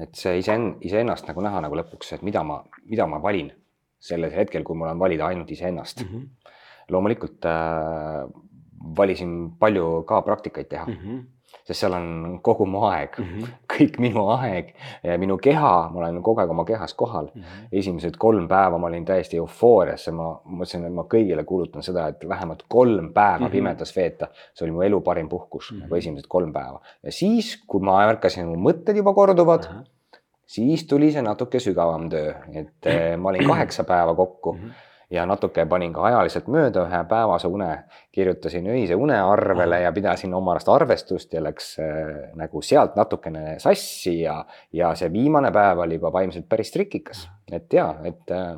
et 0.00 0.14
see 0.14 0.38
iseen-, 0.40 0.74
iseennast 0.84 1.28
nagu 1.28 1.44
näha 1.44 1.62
nagu 1.64 1.78
lõpuks, 1.78 2.16
et 2.16 2.26
mida 2.26 2.42
ma, 2.44 2.62
mida 2.84 3.06
ma 3.08 3.22
valin 3.22 3.52
sellel 4.00 4.32
hetkel, 4.32 4.64
kui 4.64 4.76
mul 4.76 4.92
on 4.92 5.00
valida 5.00 5.26
ainult 5.26 5.50
iseennast 5.50 6.02
mm. 6.02 6.08
-hmm. 6.08 6.52
loomulikult 6.92 7.44
äh, 7.44 8.26
valisin 8.96 9.56
palju 9.58 10.02
ka 10.08 10.22
praktikaid 10.22 10.68
teha 10.68 10.84
mm, 10.86 10.92
-hmm. 10.92 11.24
Sest 11.64 11.80
seal 11.80 11.96
on 11.96 12.38
kogu 12.42 12.66
mu 12.66 12.84
aeg 12.88 13.16
mm, 13.18 13.24
-hmm. 13.24 13.56
kõik 13.72 13.98
minu 14.02 14.28
aeg, 14.34 14.74
minu 15.18 15.38
keha, 15.38 15.74
ma 15.92 16.02
olen 16.02 16.22
kogu 16.22 16.40
aeg 16.40 16.50
oma 16.50 16.64
kehas 16.64 16.94
kohal 16.94 17.30
mm. 17.34 17.42
-hmm. 17.42 17.66
esimesed 17.72 18.16
kolm 18.18 18.48
päeva 18.48 18.78
ma 18.78 18.86
olin 18.86 19.04
täiesti 19.04 19.36
eufoorias 19.36 20.06
ja 20.06 20.12
ma 20.12 20.30
mõtlesin, 20.44 20.86
et 20.86 20.92
ma 20.92 21.02
kõigile 21.14 21.44
kuulutan 21.44 21.82
seda, 21.82 22.08
et 22.08 22.28
vähemalt 22.28 22.64
kolm 22.68 23.12
päeva 23.12 23.38
mm 23.38 23.46
-hmm. 23.46 23.50
pimedas 23.50 23.96
veeta, 23.96 24.28
see 24.54 24.66
oli 24.66 24.72
mu 24.72 24.82
elu 24.82 25.00
parim 25.00 25.28
puhkus 25.28 25.72
mm, 25.72 25.76
-hmm. 25.76 25.82
nagu 25.82 25.94
esimesed 25.94 26.26
kolm 26.28 26.52
päeva 26.52 26.80
ja 27.02 27.12
siis, 27.12 27.56
kui 27.66 27.80
ma 27.80 28.02
ärkasin, 28.08 28.46
mu 28.46 28.70
mõtted 28.70 28.96
juba 28.96 29.14
korduvad 29.14 29.68
mm. 29.70 29.76
-hmm 29.76 29.96
siis 30.46 30.86
tuli 30.86 31.10
see 31.12 31.22
natuke 31.22 31.60
sügavam 31.60 32.08
töö, 32.10 32.34
et 32.54 32.86
eh, 32.86 33.16
ma 33.18 33.32
olin 33.32 33.48
kaheksa 33.52 33.84
päeva 33.84 34.14
kokku 34.14 34.52
mm 34.52 34.58
-hmm. 34.58 34.84
Ja 35.10 35.26
natuke 35.26 35.66
panin 35.66 35.92
ka 35.94 36.04
ajaliselt 36.08 36.48
mööda 36.50 36.86
ühe 36.88 37.02
päevase 37.08 37.48
une, 37.48 37.68
kirjutasin 38.12 38.66
öise 38.74 38.96
une 38.98 39.18
arvele 39.22 39.80
ja 39.84 39.92
pidasin 39.92 40.34
oma 40.34 40.54
arust 40.54 40.68
arvestust 40.68 41.32
ja 41.32 41.42
läks 41.44 41.76
äh, 41.78 42.32
nagu 42.34 42.62
sealt 42.62 42.96
natukene 42.96 43.58
sassi 43.62 44.20
ja, 44.20 44.40
ja 44.72 44.94
see 44.98 45.12
viimane 45.12 45.52
päev 45.54 45.84
oli 45.86 46.00
juba 46.00 46.12
vaimselt 46.12 46.48
päris 46.48 46.74
trikikas, 46.74 47.28
et 47.52 47.72
ja, 47.72 47.92
et 48.04 48.34
äh, 48.34 48.56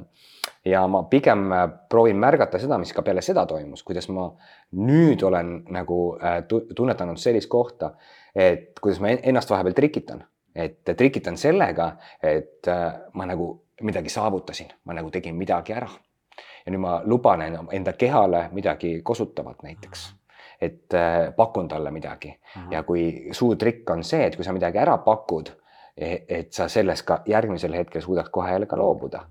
ja 0.64 0.86
ma 0.88 1.02
pigem 1.10 1.48
proovin 1.88 2.18
märgata 2.20 2.58
seda, 2.60 2.78
mis 2.80 2.92
ka 2.96 3.02
peale 3.06 3.22
seda 3.24 3.44
toimus, 3.48 3.82
kuidas 3.86 4.08
ma 4.12 4.28
nüüd 4.78 5.22
olen 5.26 5.54
nagu 5.74 6.00
äh, 6.16 6.40
tunnetanud 6.48 7.20
sellist 7.20 7.50
kohta, 7.52 7.92
et 8.34 8.78
kuidas 8.80 9.00
ma 9.04 9.12
ennast 9.16 9.50
vahepeal 9.50 9.76
trikitan. 9.76 10.24
et 10.58 10.82
trikitan 10.96 11.36
sellega, 11.38 11.92
et 12.22 12.66
äh, 12.68 12.92
ma 13.14 13.26
nagu 13.28 13.44
midagi 13.82 14.10
saavutasin, 14.10 14.72
ma 14.84 14.96
nagu 14.96 15.10
tegin 15.14 15.36
midagi 15.38 15.72
ära. 15.72 15.86
Ja 16.66 16.72
nüüd 16.72 16.80
ma 16.80 17.00
luban 17.04 17.42
enda 17.72 17.92
kehale 17.92 18.48
midagi 18.52 19.00
kosutavat 19.02 19.62
näiteks, 19.62 20.14
et 20.60 20.94
äh, 20.94 21.34
pakun 21.36 21.68
talle 21.68 21.90
midagi. 21.90 22.34
Ja 22.70 22.82
kui 22.82 23.28
suur 23.32 23.56
trikk 23.56 23.90
on 23.90 24.04
see, 24.04 24.26
et 24.26 24.36
kui 24.36 24.44
sa 24.44 24.52
midagi 24.52 24.78
ära 24.78 24.98
pakud, 24.98 25.50
e-, 25.96 26.24
et 26.28 26.52
sa 26.52 26.68
sellest 26.68 27.06
ka 27.06 27.22
järgmisel 27.26 27.74
hetkel 27.74 28.02
suudad 28.02 28.30
kohe 28.30 28.52
jälle 28.52 28.66
ka 28.66 28.76
loobuda. 28.76 29.26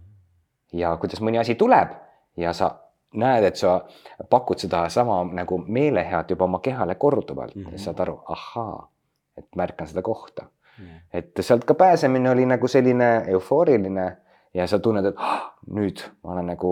ja 0.73 0.97
kuidas 0.97 1.21
mõni 1.23 1.39
asi 1.39 1.55
tuleb 1.55 1.93
ja 2.37 2.51
sa 2.53 2.71
näed, 3.13 3.43
et 3.43 3.55
sa 3.55 3.85
pakud 4.29 4.59
sedasama 4.59 5.21
nagu 5.33 5.57
meelehead 5.57 6.29
juba 6.29 6.43
oma 6.43 6.59
kehale 6.59 6.95
korduvalt 6.95 7.55
mm, 7.55 7.63
-hmm. 7.63 7.77
saad 7.77 7.99
aru, 7.99 8.19
ahaa, 8.25 8.89
et 9.37 9.47
märkan 9.55 9.87
seda 9.87 10.01
kohta. 10.01 10.45
Et 11.13 11.31
sealt 11.39 11.63
ka 11.65 11.73
pääsemine 11.73 12.29
oli 12.29 12.45
nagu 12.45 12.67
selline 12.67 13.23
eufooriline 13.27 14.17
ja 14.53 14.67
sa 14.67 14.79
tunned, 14.79 15.05
et 15.05 15.15
oh, 15.17 15.39
nüüd 15.73 16.03
ma 16.23 16.31
olen 16.31 16.51
nagu, 16.53 16.71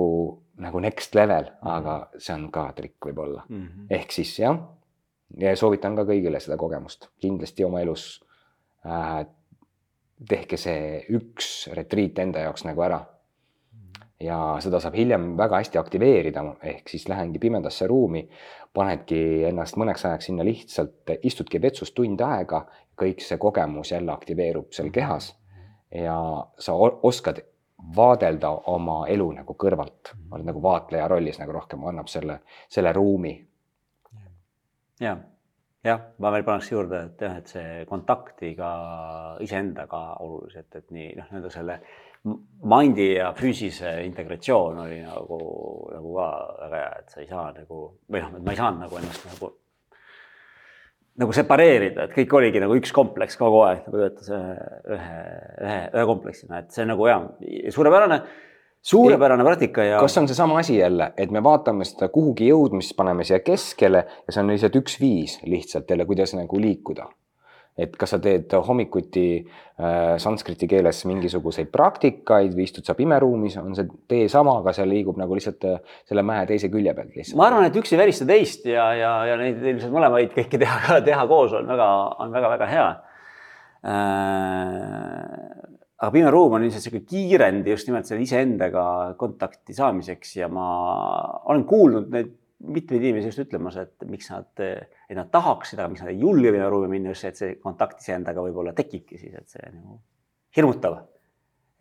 nagu 0.58 0.80
next 0.80 1.16
level 1.16 1.44
mm, 1.44 1.58
-hmm. 1.62 1.72
aga 1.78 2.10
see 2.18 2.36
on 2.36 2.52
ka 2.52 2.72
trikk 2.76 3.10
võib-olla 3.10 3.46
mm. 3.50 3.62
-hmm. 3.62 3.88
ehk 3.90 4.12
siis 4.12 4.40
jah, 4.40 4.60
ja 5.38 5.56
soovitan 5.56 5.96
ka 5.96 6.06
kõigile 6.08 6.40
seda 6.40 6.58
kogemust 6.58 7.10
kindlasti 7.22 7.64
oma 7.64 7.82
elus 7.82 8.24
äh,. 8.86 9.26
tehke 10.30 10.58
see 10.58 11.06
üks 11.10 11.68
retriit 11.74 12.20
enda 12.20 12.40
jaoks 12.40 12.64
nagu 12.64 12.82
ära 12.82 13.02
ja 14.20 14.58
seda 14.64 14.80
saab 14.80 14.96
hiljem 14.96 15.34
väga 15.38 15.60
hästi 15.60 15.80
aktiveerida, 15.80 16.44
ehk 16.64 16.90
siis 16.90 17.08
lähengi 17.12 17.40
pimedasse 17.40 17.88
ruumi, 17.88 18.24
panedki 18.74 19.44
ennast 19.50 19.76
mõneks 19.80 20.06
ajaks 20.08 20.30
sinna 20.30 20.46
lihtsalt, 20.48 21.16
istudki 21.24 21.62
vetsus 21.62 21.92
tund 21.92 22.22
aega 22.22 22.66
kõik 23.00 23.24
see 23.24 23.38
kogemus 23.38 23.92
jälle 23.92 24.14
aktiveerub 24.14 24.72
seal 24.76 24.92
kehas 24.96 25.34
ja 25.92 26.16
sa 26.60 26.76
oskad 26.76 27.42
vaadelda 27.96 28.52
oma 28.72 29.04
elu 29.12 29.28
nagu 29.40 29.56
kõrvalt, 29.60 30.14
oled 30.32 30.48
nagu 30.48 30.62
vaatleja 30.64 31.08
rollis 31.12 31.40
nagu 31.42 31.56
rohkem, 31.56 31.84
annab 31.90 32.10
selle, 32.12 32.40
selle 32.72 32.94
ruumi. 32.94 33.36
ja, 35.00 35.16
jah, 35.84 36.02
ma 36.20 36.32
veel 36.34 36.48
paneks 36.48 36.72
juurde, 36.72 37.04
et 37.10 37.22
jah, 37.22 37.38
et 37.42 37.52
see 37.52 37.86
kontakti 37.90 38.54
ka 38.58 38.72
iseendaga 39.44 40.04
oluliselt, 40.26 40.76
et 40.76 40.92
nii 40.96 41.14
noh, 41.20 41.30
nii-öelda 41.32 41.54
selle 41.54 41.80
mindi 42.66 43.12
ja 43.14 43.30
füüsise 43.38 44.00
integratsioon 44.06 44.80
oli 44.86 45.02
nagu, 45.06 45.38
nagu 45.94 46.16
ka 46.16 46.30
väga 46.64 46.80
hea, 46.80 46.96
et 47.04 47.14
sa 47.14 47.22
ei 47.22 47.30
saa 47.30 47.52
nagu 47.54 47.82
või 48.10 48.24
noh, 48.24 48.34
et 48.40 48.48
ma 48.48 48.56
ei 48.56 48.62
saanud 48.62 48.86
nagu 48.88 48.98
ennast 49.02 49.28
nagu 49.30 49.52
nagu 51.22 51.36
separeerida, 51.36 52.08
et 52.08 52.16
kõik 52.16 52.34
oligi 52.40 52.62
nagu 52.64 52.76
üks 52.80 52.92
kompleks 52.96 53.38
kogu 53.40 53.62
aeg 53.68 53.86
nagu 53.88 54.02
töötas 54.02 54.32
ühe, 54.32 54.56
ühe, 54.96 55.20
ühe, 55.64 55.80
ühe 55.94 56.06
kompleksina, 56.10 56.64
et 56.64 56.76
see 56.76 56.88
nagu 56.88 57.08
ja 57.08 57.20
suurepärane, 57.74 58.22
suurepärane 58.86 59.46
praktika 59.48 59.86
ja. 59.88 60.00
kas 60.04 60.18
on 60.20 60.28
seesama 60.32 60.60
asi 60.60 60.80
jälle, 60.80 61.12
et 61.18 61.32
me 61.32 61.44
vaatame 61.44 61.88
seda 61.88 62.10
kuhugi 62.14 62.50
jõudmist, 62.52 62.96
paneme 63.00 63.28
siia 63.28 63.40
keskele 63.46 64.04
ja 64.04 64.36
see 64.36 64.44
on 64.44 64.52
lihtsalt 64.52 64.82
üks 64.82 65.00
viis 65.02 65.38
lihtsalt 65.48 65.92
jälle, 65.92 66.08
kuidas 66.10 66.36
nagu 66.36 66.60
liikuda 66.62 67.08
et 67.76 67.96
kas 68.00 68.14
sa 68.16 68.20
teed 68.24 68.54
hommikuti 68.68 69.26
äh, 69.42 70.16
sanskriti 70.22 70.68
keeles 70.72 71.02
mingisuguseid 71.10 71.68
praktikaid 71.74 72.54
või 72.56 72.68
istud 72.70 72.88
sa 72.88 72.96
pimeruumis, 72.96 73.58
on 73.60 73.76
see 73.76 73.90
tee 74.12 74.30
sama, 74.32 74.58
aga 74.62 74.72
see 74.76 74.88
liigub 74.88 75.20
nagu 75.20 75.36
lihtsalt 75.36 75.68
äh, 75.68 75.98
selle 76.08 76.24
mäe 76.28 76.46
teise 76.50 76.72
külje 76.72 76.94
pealt 76.96 77.12
lihtsalt. 77.12 77.40
ma 77.40 77.50
arvan, 77.50 77.68
et 77.68 77.80
üks 77.82 77.92
ei 77.92 78.00
välista 78.00 78.28
teist 78.30 78.70
ja, 78.72 78.88
ja, 78.96 79.12
ja 79.32 79.36
neid 79.42 79.60
ilmselt 79.60 79.92
mõlemaid 79.96 80.32
kõike 80.38 80.62
teha, 80.62 81.02
teha 81.10 81.28
koos 81.32 81.58
on 81.60 81.68
väga, 81.74 81.90
on 82.24 82.32
väga-väga 82.36 82.72
hea 82.72 82.88
äh,. 83.92 85.20
aga 86.00 86.12
pime 86.16 86.32
ruum 86.32 86.56
on 86.56 86.64
ilmselt 86.64 86.88
sihuke 86.88 87.04
kiirend 87.10 87.68
just 87.68 87.92
nimelt 87.92 88.08
selle 88.08 88.24
iseendaga 88.24 88.88
kontakti 89.20 89.76
saamiseks 89.76 90.38
ja 90.40 90.48
ma 90.52 90.66
olen 91.52 91.68
kuulnud 91.68 92.12
neid 92.16 92.34
mitmeid 92.66 93.04
inimesi 93.04 93.30
just 93.30 93.42
ütlemas, 93.44 93.76
et 93.80 94.08
miks 94.10 94.30
nad, 94.32 94.48
et 95.10 95.18
nad 95.18 95.30
tahaksid, 95.32 95.80
aga 95.80 95.92
miks 95.92 96.04
nad 96.04 96.14
ei 96.14 96.22
julge 96.22 96.52
sinna 96.54 96.70
ruumi 96.72 96.90
minna, 96.96 97.14
just 97.14 97.26
see, 97.26 97.34
et 97.34 97.42
see 97.42 97.58
kontakt 97.62 98.02
iseendaga 98.02 98.44
võib-olla 98.46 98.74
tekibki 98.78 99.20
siis, 99.22 99.36
et 99.38 99.58
see 99.58 99.68
nagu 99.72 100.00
hirmutav. 100.58 101.02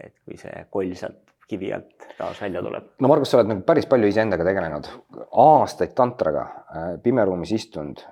et 0.01 0.15
kui 0.27 0.37
see 0.37 0.67
koll 0.75 0.95
sealt 0.99 1.23
kivi 1.49 1.71
alt 1.73 2.09
taas 2.19 2.41
välja 2.43 2.63
tuleb. 2.65 2.93
no 3.01 3.09
Margus, 3.09 3.31
sa 3.31 3.41
oled 3.41 3.53
nagu 3.53 3.65
päris 3.67 3.87
palju 3.87 4.11
iseendaga 4.11 4.47
tegelenud, 4.47 4.91
aastaid 5.45 5.95
tantraga, 5.97 6.45
äh, 6.75 6.93
pimeruumis 7.03 7.53
istunud. 7.53 8.05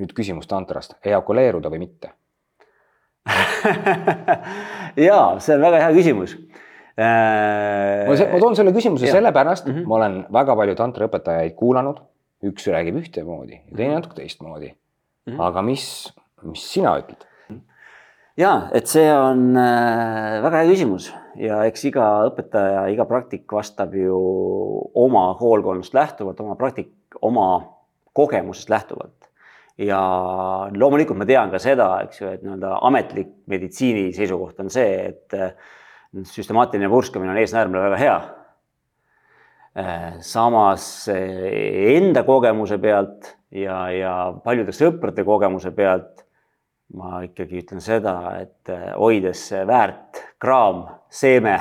nüüd 0.00 0.12
küsimus 0.16 0.48
tantrast, 0.48 0.96
eakuleeruda 1.04 1.70
või 1.70 1.84
mitte 1.84 2.14
ja 5.08 5.18
see 5.38 5.54
on 5.54 5.62
väga 5.62 5.78
hea 5.84 5.92
küsimus 5.94 6.32
Äh, 6.92 8.04
ma, 8.04 8.12
ma 8.12 8.38
toon 8.38 8.56
selle 8.58 8.72
küsimuse 8.76 9.06
ja. 9.08 9.14
sellepärast 9.16 9.64
mm, 9.64 9.72
-hmm. 9.72 9.84
ma 9.88 9.94
olen 9.96 10.16
väga 10.32 10.56
palju 10.58 10.74
tantraõpetajaid 10.76 11.54
kuulanud, 11.56 12.02
üks 12.42 12.66
räägib 12.70 12.98
ühtemoodi 13.02 13.60
ja 13.60 13.76
teine 13.76 13.94
natuke 13.96 14.18
teistmoodi 14.20 14.72
mm. 14.72 15.32
-hmm. 15.32 15.42
aga 15.42 15.62
mis, 15.62 15.86
mis 16.42 16.64
sina 16.72 16.96
ütled? 17.00 17.26
ja 18.36 18.68
et 18.72 18.86
see 18.90 19.08
on 19.14 19.52
äh, 19.56 20.40
väga 20.42 20.62
hea 20.62 20.70
küsimus 20.72 21.12
ja 21.40 21.62
eks 21.68 21.84
iga 21.88 22.08
õpetaja, 22.28 22.86
iga 22.92 23.06
praktik 23.08 23.52
vastab 23.52 23.94
ju 23.96 24.18
oma 24.94 25.32
koolkonnast 25.38 25.94
lähtuvalt, 25.94 26.40
oma 26.40 26.56
praktik, 26.56 26.92
oma 27.20 27.46
kogemusest 28.12 28.70
lähtuvalt. 28.70 29.28
ja 29.78 29.98
loomulikult 30.76 31.18
ma 31.18 31.24
tean 31.26 31.50
ka 31.50 31.58
seda, 31.58 31.86
eks 32.04 32.20
ju, 32.20 32.28
et 32.28 32.42
nii-öelda 32.44 32.76
ametlik 32.84 33.30
meditsiini 33.48 34.10
seisukoht 34.12 34.60
on 34.60 34.68
see, 34.70 35.08
et 35.08 36.26
süstemaatiline 36.28 36.90
purskamine 36.92 37.32
on 37.32 37.40
eesnäärmele 37.40 37.86
väga 37.88 38.00
hea. 38.02 38.16
Samas 40.20 40.84
enda 41.08 42.20
kogemuse 42.26 42.76
pealt 42.76 43.30
ja, 43.56 43.76
ja 43.88 44.12
paljude 44.44 44.74
sõprade 44.76 45.24
kogemuse 45.24 45.72
pealt 45.72 46.26
ma 46.96 47.22
ikkagi 47.24 47.62
ütlen 47.62 47.80
seda, 47.80 48.14
et 48.42 48.72
hoides 48.98 49.46
väärt 49.68 50.20
kraam, 50.42 50.84
seeme 51.08 51.56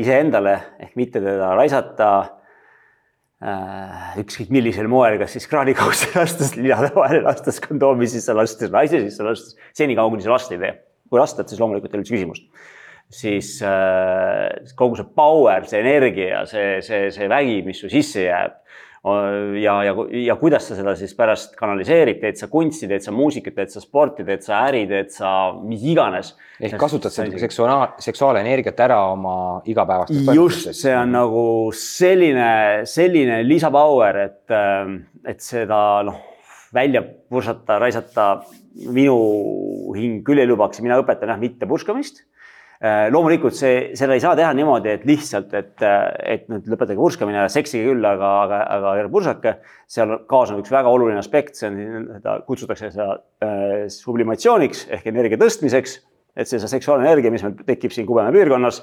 iseendale 0.00 0.56
ehk 0.82 0.96
mitte 0.98 1.22
teda 1.22 1.52
raisata 1.58 2.10
äh, 3.44 4.18
ükskõik 4.22 4.52
millisel 4.54 4.88
moel, 4.90 5.18
kas 5.20 5.36
siis 5.36 5.48
kraanikausse 5.50 6.10
lastes, 6.18 6.54
linade 6.58 6.92
vahele 6.96 7.24
lastes, 7.26 7.60
kondoomi 7.64 8.08
sisse 8.10 8.34
lastes, 8.36 8.72
naise 8.74 9.02
sisse 9.06 9.26
lastes, 9.26 9.56
senikaua 9.76 10.12
kuni 10.12 10.26
sa 10.26 10.34
last 10.34 10.54
ei 10.54 10.62
tee. 10.62 10.76
kui 11.10 11.18
lastad, 11.18 11.48
siis 11.50 11.58
loomulikult 11.58 11.90
ei 11.90 11.98
ole 11.98 12.04
üldse 12.04 12.14
küsimust. 12.14 12.66
Siis 13.10 13.56
äh, 13.66 14.70
kogu 14.78 14.98
see 15.00 15.08
power, 15.16 15.66
see 15.66 15.82
energia, 15.82 16.44
see, 16.46 16.78
see, 16.86 17.10
see 17.14 17.30
vägi, 17.30 17.60
mis 17.66 17.82
su 17.82 17.90
sisse 17.90 18.28
jääb 18.28 18.60
ja, 19.60 19.74
ja, 19.84 19.94
ja 20.12 20.36
kuidas 20.36 20.66
sa 20.68 20.76
seda 20.76 20.92
siis 20.98 21.14
pärast 21.16 21.54
kanaliseerid, 21.56 22.18
teed 22.20 22.36
sa 22.36 22.50
kunsti, 22.52 22.88
teed 22.90 23.04
sa 23.04 23.14
muusikat, 23.16 23.54
teed 23.56 23.72
sa 23.72 23.80
sporti, 23.80 24.26
teed 24.28 24.44
sa 24.44 24.60
äri, 24.68 24.82
teed 24.90 25.08
sa 25.14 25.30
mis 25.64 25.82
iganes. 25.88 26.34
ehk 26.60 26.76
kasutad 26.80 27.14
sa 27.14 27.24
seksuaal, 27.24 27.94
seksuaalenergiat 28.04 28.82
ära 28.84 29.00
oma 29.14 29.36
igapäevastes 29.64 30.34
just, 30.36 30.72
see 30.76 30.92
on 30.96 31.16
nagu 31.16 31.44
selline, 31.76 32.84
selline 32.84 33.40
lisapower, 33.48 34.20
et, 34.26 34.56
et 35.32 35.40
seda 35.40 35.80
noh, 36.04 36.20
välja 36.76 37.00
pursata, 37.02 37.80
raisata 37.80 38.34
minu 38.92 39.16
hing 39.96 40.20
küll 40.26 40.44
ei 40.44 40.48
lubaks 40.48 40.78
ja 40.78 40.84
mina 40.84 41.00
õpetan 41.00 41.32
jah, 41.32 41.40
mitte 41.40 41.66
purskamist 41.66 42.20
Äh, 42.20 42.39
loomulikult 42.80 43.52
see, 43.52 43.90
seda 43.98 44.14
ei 44.16 44.22
saa 44.24 44.32
teha 44.38 44.54
niimoodi, 44.56 44.94
et 44.96 45.02
lihtsalt, 45.04 45.50
et, 45.58 45.82
et 46.24 46.46
nüüd 46.48 46.68
lõpetage 46.72 46.96
purskamine, 46.96 47.42
seksige 47.52 47.90
küll, 47.90 48.06
aga, 48.08 48.30
aga, 48.46 48.60
aga 48.76 48.92
ärge 49.02 49.10
pursake. 49.12 49.52
seal 49.90 50.14
kaasneb 50.30 50.62
üks 50.62 50.72
väga 50.72 50.88
oluline 50.88 51.20
aspekt, 51.20 51.58
see 51.60 51.68
on, 51.68 52.06
seda 52.16 52.38
kutsutakse 52.46 52.88
seda 52.94 53.10
äh, 53.44 53.84
sublimatsiooniks 53.92 54.86
ehk 54.96 55.10
energia 55.12 55.40
tõstmiseks. 55.40 55.98
et 56.36 56.48
see, 56.48 56.62
see 56.62 56.72
seksuaalne 56.72 57.04
energia, 57.04 57.34
mis 57.34 57.44
meil 57.44 57.58
tekib 57.68 57.92
siin 57.92 58.08
kubeme 58.08 58.32
piirkonnas, 58.32 58.80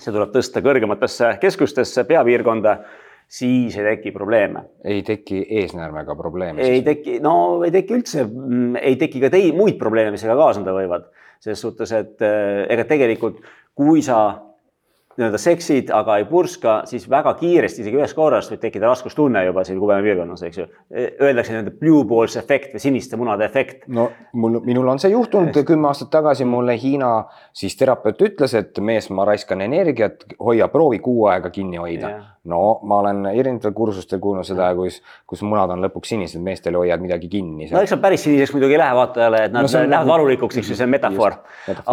see 0.00 0.14
tuleb 0.14 0.32
tõsta 0.32 0.64
kõrgematesse 0.64 1.34
keskustesse, 1.42 2.06
peapiirkonda 2.08 2.78
siis 3.28 3.76
ei 3.76 3.84
teki 3.90 4.14
probleeme. 4.16 4.64
ei 4.84 5.02
teki 5.02 5.44
eesnäärmega 5.60 6.16
probleeme? 6.16 6.62
ei 6.62 6.80
teki, 6.82 7.20
no 7.20 7.60
ei 7.64 7.76
teki 7.76 8.00
üldse, 8.00 8.24
mm, 8.24 8.80
ei 8.80 8.96
teki 8.96 9.20
ka 9.20 9.34
tei-, 9.36 9.52
muid 9.52 9.76
probleeme, 9.76 10.16
mis 10.16 10.24
sellega 10.24 10.46
kaasneda 10.46 10.72
võivad 10.72 11.10
selles 11.40 11.60
suhtes, 11.60 11.92
et 11.92 12.26
äh, 12.26 12.66
ega 12.74 12.84
tegelikult, 12.88 13.40
kui 13.78 14.02
sa 14.02 14.48
nii-öelda 15.18 15.38
seksid, 15.42 15.88
aga 15.90 16.16
ei 16.20 16.24
purska, 16.30 16.82
siis 16.86 17.08
väga 17.10 17.32
kiiresti, 17.40 17.82
isegi 17.82 17.98
ühest 17.98 18.14
korrast 18.14 18.52
võib 18.52 18.60
tekkida 18.62 18.86
raskustunne 18.86 19.42
juba 19.48 19.64
siin 19.66 19.80
kubeme 19.82 20.04
piirkonnas, 20.06 20.44
eks 20.46 20.60
ju. 20.60 20.66
Öeldakse 20.94 21.54
nii-öelda 21.54 21.74
blue 21.80 22.04
balls 22.06 22.38
efekt 22.38 22.76
või 22.76 22.84
siniste 22.84 23.18
munade 23.18 23.46
efekt. 23.48 23.88
no 23.90 24.08
mul, 24.32 24.60
minul 24.66 24.86
on 24.94 25.02
see 25.02 25.10
juhtunud 25.10 25.58
kümme 25.66 25.90
aastat 25.90 26.12
tagasi 26.14 26.46
mulle 26.46 26.78
Hiina 26.78 27.12
siis 27.52 27.74
terapeut 27.76 28.22
ütles, 28.30 28.54
et 28.54 28.78
mees, 28.78 29.10
ma 29.10 29.26
raiskan 29.26 29.66
energiat, 29.66 30.22
hoia, 30.38 30.70
proovi 30.70 31.02
kuu 31.02 31.26
aega 31.32 31.50
kinni 31.50 31.82
hoida 31.82 32.14
yeah 32.14 32.34
no 32.48 32.60
ma 32.88 33.00
olen 33.02 33.26
erinevatel 33.30 33.74
kursustel 33.76 34.20
kuulnud 34.22 34.46
seda, 34.46 34.70
kus, 34.78 35.00
kus 35.28 35.42
munad 35.46 35.72
on 35.74 35.84
lõpuks 35.84 36.12
sinised, 36.14 36.42
meestel 36.44 36.78
hoiad 36.78 37.02
midagi 37.04 37.30
kinni. 37.32 37.68
no 37.72 37.82
eks 37.84 37.94
nad 37.96 38.04
päris 38.04 38.24
siniseks 38.26 38.54
muidugi 38.56 38.76
ei 38.76 38.82
lähe 38.82 38.98
vaatajale, 38.98 39.44
et 39.48 39.54
nad 39.54 39.66
no, 39.66 39.72
lähevad 39.72 39.94
nagu... 39.94 40.12
valulikuks, 40.12 40.60
eks 40.60 40.72
ju, 40.72 40.78
see 40.78 40.88
on 40.88 40.94
metafoor. 40.94 41.38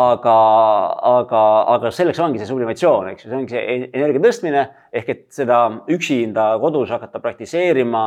aga, 0.01 0.35
aga, 1.15 1.45
aga 1.77 1.93
selleks 1.95 2.21
ongi 2.25 2.41
see 2.41 2.49
sublimatsioon, 2.49 3.13
eks 3.13 3.25
ju, 3.25 3.31
see 3.31 3.39
ongi 3.39 3.57
see 3.57 3.65
e-, 3.65 3.89
energia 3.93 4.23
tõstmine 4.27 4.67
ehk 4.95 5.11
et 5.15 5.25
seda 5.35 5.65
üksinda 5.91 6.53
kodus 6.63 6.93
hakata 6.95 7.21
praktiseerima 7.23 8.05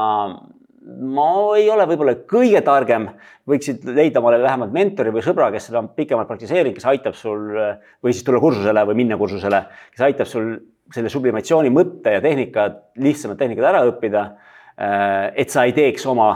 ma 0.88 1.28
ei 1.58 1.68
ole 1.70 1.84
võib-olla 1.88 2.14
kõige 2.28 2.60
targem, 2.64 3.08
võiksid 3.48 3.84
leida 3.96 4.22
omale 4.22 4.40
vähemalt 4.42 4.72
mentori 4.74 5.12
või 5.12 5.24
sõbra, 5.24 5.50
kes 5.52 5.68
seda 5.68 5.82
pikemalt 5.96 6.30
praktiseerib, 6.30 6.76
kes 6.76 6.88
aitab 6.88 7.16
sul 7.18 7.50
või 7.52 8.14
siis 8.14 8.24
tulla 8.26 8.40
kursusele 8.42 8.84
või 8.88 9.02
minna 9.02 9.18
kursusele, 9.20 9.64
kes 9.92 10.06
aitab 10.08 10.30
sul 10.30 10.54
selle 10.94 11.10
sublimatsiooni 11.12 11.72
mõtte 11.72 12.14
ja 12.16 12.22
tehnika, 12.24 12.68
lihtsamad 13.02 13.40
tehnikad 13.40 13.68
ära 13.70 13.82
õppida. 13.88 14.24
Äh, 14.78 15.32
et 15.42 15.52
sa 15.52 15.66
ei 15.68 15.74
teeks 15.76 16.06
oma, 16.08 16.30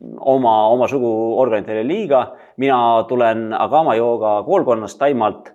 oma, 0.00 0.54
oma 0.72 0.88
suguorganitele 0.90 1.84
liiga. 1.86 2.24
mina 2.58 3.04
tulen 3.08 3.52
Agama 3.54 3.94
jooga 3.94 4.42
koolkonnast 4.46 4.98
Taimalt. 4.98 5.52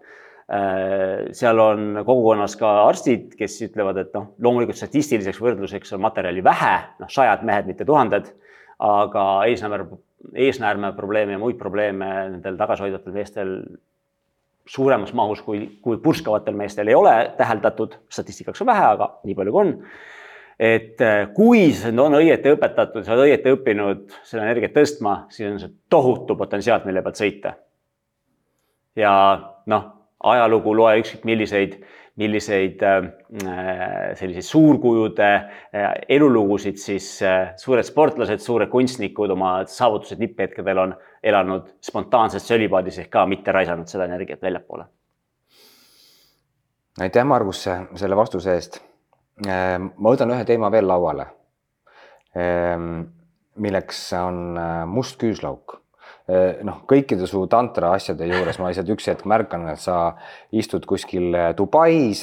Äh, 0.54 1.32
seal 1.32 1.60
on 1.60 2.04
kogukonnas 2.06 2.56
ka 2.60 2.72
arstid, 2.88 3.34
kes 3.40 3.62
ütlevad, 3.68 3.98
et 3.98 4.14
noh, 4.14 4.34
loomulikult 4.44 4.78
statistiliseks 4.78 5.40
võrdluseks 5.42 5.96
on 5.96 6.04
materjali 6.04 6.44
vähe, 6.44 6.76
noh, 7.00 7.10
sajad 7.10 7.46
mehed, 7.48 7.70
mitte 7.72 7.88
tuhanded, 7.88 8.28
aga 8.84 9.24
eesnäärme, 9.48 9.98
eesnäärme 10.36 10.92
probleeme 10.98 11.38
ja 11.38 11.40
muid 11.40 11.58
probleeme 11.58 12.12
nendel 12.36 12.60
tagasihoidvatel 12.60 13.16
meestel 13.16 13.56
suuremas 14.66 15.14
mahus 15.14 15.42
kui, 15.44 15.66
kui 15.82 15.98
purskavatel 16.04 16.56
meestel 16.56 16.88
ei 16.88 16.96
ole 16.96 17.14
täheldatud, 17.38 17.98
statistikaks 18.12 18.64
on 18.64 18.70
vähe, 18.72 18.86
aga 18.96 19.10
nii 19.24 19.36
palju 19.36 19.54
kui 19.56 19.66
on. 19.66 19.74
et 20.60 21.02
äh, 21.02 21.26
kui 21.34 21.66
sind 21.76 22.00
on 22.00 22.16
õieti 22.20 22.54
õpetatud, 22.54 23.04
sa 23.04 23.16
oled 23.16 23.32
õieti 23.32 23.56
õppinud 23.56 24.06
seda 24.24 24.46
energiat 24.46 24.76
tõstma, 24.78 25.24
siis 25.34 25.50
on 25.50 25.60
see 25.60 25.74
tohutu 25.90 26.38
potentsiaal, 26.40 26.86
mille 26.86 27.02
pealt 27.04 27.20
sõita. 27.20 27.56
ja 28.96 29.14
noh, 29.66 29.90
ajalugu 30.24 30.76
loe 30.78 31.02
ükskõik 31.02 31.26
milliseid 31.28 31.80
milliseid 32.16 32.82
äh, 32.84 33.04
selliseid 34.16 34.46
suurkujude 34.46 35.30
äh, 35.34 35.94
elulugusid 36.10 36.78
siis 36.78 37.08
äh, 37.26 37.54
suured 37.58 37.86
sportlased, 37.88 38.44
suured 38.44 38.70
kunstnikud 38.70 39.34
oma 39.34 39.56
saavutused 39.70 40.22
tipphetkedel 40.22 40.82
on 40.84 40.96
elanud 41.24 41.72
spontaanses 41.82 42.46
sölipaadis 42.48 43.02
ehk 43.02 43.10
ka 43.16 43.26
mitte 43.30 43.56
raisanud 43.56 43.90
seda 43.90 44.06
energiat 44.06 44.42
väljapoole. 44.42 44.86
aitäh, 47.02 47.26
Margus, 47.26 47.66
selle 47.96 48.16
vastuse 48.16 48.54
eest. 48.54 48.82
ma 49.46 50.12
võtan 50.14 50.30
ühe 50.30 50.46
teema 50.46 50.70
veel 50.72 50.86
lauale, 50.88 51.26
milleks 53.58 54.04
on 54.14 54.60
must 54.86 55.18
küüslauk 55.18 55.83
noh, 56.64 56.84
kõikide 56.88 57.28
su 57.28 57.42
tantra 57.52 57.94
asjade 57.98 58.28
juures 58.30 58.60
ma 58.60 58.70
lihtsalt 58.70 58.92
üks 58.96 59.10
hetk 59.12 59.26
märkan, 59.28 59.68
et 59.74 59.82
sa 59.84 60.16
istud 60.56 60.86
kuskil 60.88 61.34
eh, 61.36 61.50
Dubais, 61.58 62.22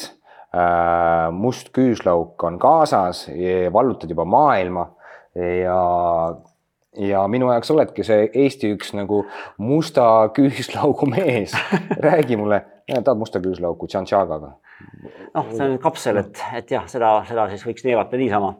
eh, 0.54 1.26
must 1.36 1.68
küüslauk 1.76 2.40
on 2.48 2.56
kaasas, 2.60 3.26
vallutad 3.72 4.10
juba 4.10 4.24
maailma. 4.24 4.88
Ja 5.36 5.76
ja 6.98 7.20
minu 7.30 7.46
jaoks 7.52 7.70
oledki 7.70 8.02
see 8.02 8.24
Eesti 8.34 8.72
üks 8.74 8.90
nagu 8.98 9.20
musta 9.62 10.02
küüslaugu 10.34 11.06
mees. 11.06 11.54
räägi 12.08 12.36
mulle, 12.40 12.64
tahad 12.90 13.20
musta 13.20 13.38
küüslauku 13.38 13.86
tšantšagaga? 13.86 14.56
noh, 15.36 15.46
see 15.52 15.62
on 15.68 15.78
kapsel, 15.78 16.18
et, 16.24 16.40
et 16.56 16.72
jah, 16.72 16.88
seda, 16.90 17.12
seda 17.28 17.46
siis 17.52 17.62
võiks 17.68 17.84
neelata 17.86 18.18
niisama. 18.18 18.54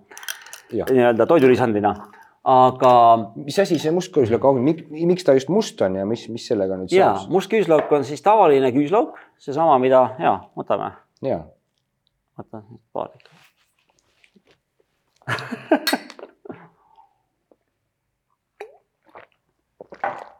Nii-öelda 0.71 1.27
toidulisandina 1.27 1.95
aga. 2.45 2.93
mis 3.37 3.59
asi 3.59 3.79
see 3.79 3.93
must 3.93 4.13
küüslauk 4.15 4.45
on, 4.49 4.63
miks 4.65 5.25
ta 5.27 5.35
just 5.37 5.49
must 5.53 5.81
on 5.85 5.97
ja 6.01 6.07
mis, 6.09 6.29
mis 6.33 6.47
sellega 6.49 6.77
nüüd 6.81 6.93
ja, 6.95 7.15
saab? 7.17 7.31
must 7.35 7.51
küüslauk 7.53 7.93
on 7.93 8.05
siis 8.09 8.23
tavaline 8.25 8.73
küüslauk, 8.75 9.19
seesama, 9.39 9.79
mida 9.83 10.17
ja 10.23 10.41
võtame. 10.57 10.93
ja. 11.27 11.45
võta 12.41 12.63
paar 12.97 13.11
ikka 13.17 13.31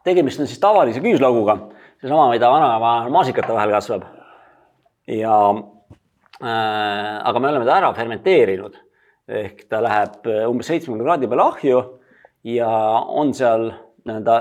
tegemist 0.03 0.41
on 0.41 0.47
siis 0.49 0.59
tavalise 0.61 0.99
küüslauguga, 1.03 1.57
seesama, 2.01 2.29
mida 2.33 2.49
vanaema 2.51 3.09
maasikate 3.13 3.53
vahel 3.53 3.71
kasvab. 3.75 4.03
ja 5.07 5.35
äh, 6.41 7.21
aga 7.29 7.39
me 7.39 7.49
oleme 7.49 7.65
ta 7.65 7.77
ära 7.77 7.93
fermenteerinud 7.93 8.73
ehk 9.29 9.65
ta 9.69 9.81
läheb 9.83 10.25
äh, 10.29 10.47
umbes 10.49 10.69
seitsmekümne 10.71 11.05
kraadi 11.05 11.29
peale 11.29 11.43
ahju 11.43 11.81
ja 12.47 12.71
on 13.07 13.33
seal 13.37 13.69
nii-öelda, 14.05 14.37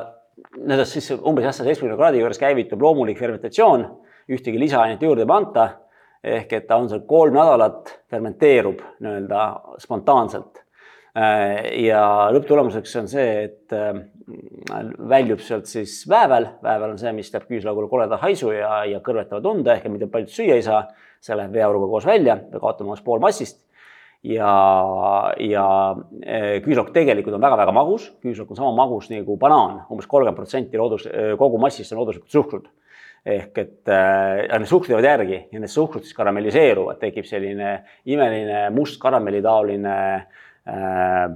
nii-öelda 0.56 0.86
siis 0.88 1.10
umbes 1.18 1.46
jah, 1.46 1.54
seitsmekümne 1.56 1.98
kraadi 2.00 2.22
juures 2.22 2.40
käivitub 2.40 2.82
loomulik 2.82 3.20
fermentatsioon, 3.20 3.84
ühtegi 4.30 4.60
lisaainet 4.60 5.02
juurde 5.02 5.26
ei 5.26 5.30
panta. 5.30 5.68
ehk 6.20 6.50
et 6.52 6.66
ta 6.68 6.76
on 6.76 6.88
seal 6.88 7.06
kolm 7.08 7.32
nädalat, 7.32 7.94
fermenteerub 8.12 8.82
nii-öelda 9.00 9.44
spontaanselt. 9.80 10.58
Äh, 11.16 11.64
ja 11.86 12.02
lõpptulemuseks 12.34 12.92
on 13.00 13.08
see, 13.08 13.30
et 13.46 13.72
äh, 13.72 14.02
väljub 15.08 15.40
sealt 15.40 15.66
siis 15.66 16.02
väävel, 16.08 16.46
väävel 16.62 16.92
on 16.92 17.00
see, 17.00 17.12
mis 17.16 17.32
teeb 17.32 17.48
küüslaugule 17.48 17.88
koleda 17.88 18.20
haisu 18.20 18.52
ja, 18.52 18.82
ja 18.86 19.00
kõrvetava 19.04 19.40
tunde 19.42 19.72
ehk 19.72 19.88
mida 19.88 20.10
paljud 20.12 20.28
süüa 20.30 20.60
ei 20.60 20.66
saa. 20.66 20.84
see 21.20 21.36
läheb 21.36 21.52
veeauruga 21.52 21.88
koos 21.90 22.06
välja, 22.08 22.38
me 22.48 22.60
kaotame 22.60 22.88
umbes 22.88 23.02
pool 23.04 23.20
massist 23.20 23.58
ja, 24.26 24.54
ja 25.40 25.66
eh, 26.22 26.58
küüslokk 26.64 26.92
tegelikult 26.96 27.36
on 27.36 27.44
väga-väga 27.44 27.72
magus, 27.74 28.10
küüslokk 28.24 28.52
on 28.52 28.60
sama 28.60 28.72
magus 28.76 29.08
nagu 29.12 29.36
banaan. 29.40 29.80
Umbes, 29.80 29.94
umbes 29.94 30.10
kolmkümmend 30.10 30.38
protsenti 30.38 30.80
loodus, 30.80 31.06
eh, 31.08 31.32
kogu 31.40 31.60
massist 31.62 31.94
on 31.94 32.02
looduslikud 32.02 32.38
suhkrud. 32.38 32.68
ehk 33.20 33.58
et 33.60 33.88
äh, 33.92 34.46
need 34.48 34.64
suhkrud 34.64 34.94
jäävad 34.94 35.04
järgi 35.04 35.38
ja 35.52 35.60
need 35.60 35.68
suhkrud 35.68 36.06
siis 36.06 36.16
karamelliseeruvad, 36.16 36.96
tekib 37.02 37.26
selline 37.28 37.74
imeline 38.08 38.62
must 38.72 38.96
karamellitaoline 39.02 39.96
äh, 40.64 41.26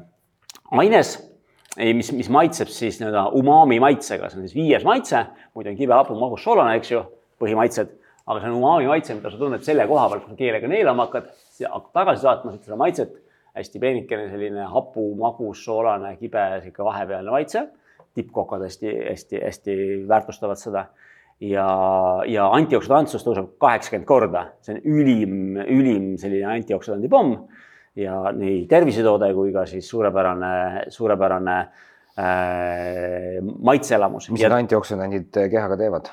aines, 0.80 1.10
mis, 1.76 2.08
mis 2.16 2.30
maitseb 2.32 2.72
siis 2.72 2.96
nii-öelda 3.02 3.26
umami 3.36 3.76
maitsega, 3.84 4.30
see 4.30 4.40
on 4.40 4.48
siis 4.48 4.56
viies 4.56 4.86
maitse, 4.88 5.26
muidu 5.52 5.74
on 5.74 5.76
kibe, 5.76 5.92
hapu, 5.92 6.16
magus, 6.16 6.40
soolane, 6.46 6.78
eks 6.80 6.94
ju, 6.94 7.04
põhimaitsed, 7.44 7.92
aga 8.24 8.40
see 8.40 8.48
on 8.48 8.58
umami 8.62 8.88
maitse, 8.88 9.18
mida 9.18 9.34
sa 9.34 9.42
tunned 9.44 9.68
selle 9.68 9.84
koha 9.90 10.08
pealt, 10.08 10.24
kui 10.24 10.32
sa 10.32 10.40
keelega 10.40 10.72
neelama 10.72 11.04
hakkad, 11.04 11.28
hakkad 11.62 11.92
tagasi 11.94 12.24
saatma 12.24 12.54
seda 12.56 12.78
maitset, 12.80 13.14
hästi 13.54 13.80
peenikene 13.82 14.28
selline 14.32 14.66
hapu, 14.70 15.06
magus, 15.18 15.62
soolane, 15.64 16.16
kibe, 16.18 16.42
sihuke 16.64 16.86
vahepealne 16.86 17.34
maitse. 17.34 17.66
Tippkokad 18.14 18.62
hästi-hästi-hästi 18.62 19.76
väärtustavad 20.08 20.58
seda. 20.58 20.84
Ja, 21.42 21.66
ja 22.30 22.46
antioksüdantsus 22.54 23.24
tõuseb 23.26 23.56
kaheksakümmend 23.62 24.06
korda, 24.06 24.44
see 24.62 24.76
on 24.76 24.84
ülim, 24.86 25.56
ülim 25.58 26.12
selline 26.20 26.46
antioksüdandi 26.52 27.10
pomm. 27.10 27.34
Ja 27.98 28.30
nii 28.34 28.64
tervisetoode 28.70 29.32
kui 29.34 29.52
ka 29.54 29.66
siis 29.70 29.86
suurepärane, 29.90 30.86
suurepärane 30.94 31.56
äh, 32.18 33.42
maitseelamus. 33.42 34.30
mis 34.30 34.42
need 34.42 34.56
antioksüdandid 34.62 35.42
kehaga 35.50 35.78
teevad? 35.78 36.10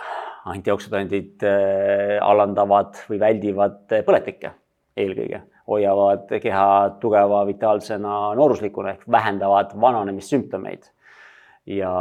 antioksüdandid 0.51 1.45
äh, 1.45 2.17
alandavad 2.25 2.97
või 3.09 3.21
väldivad 3.21 3.93
põletikke 4.05 4.55
eelkõige, 4.97 5.43
hoiavad 5.71 6.31
keha 6.41 6.65
tugeva 7.01 7.45
vitaalsena 7.47 8.33
nooruslikuna 8.35 8.95
ehk 8.95 9.05
vähendavad 9.11 9.75
vananemissümptomeid 9.79 10.89
ja 11.69 11.91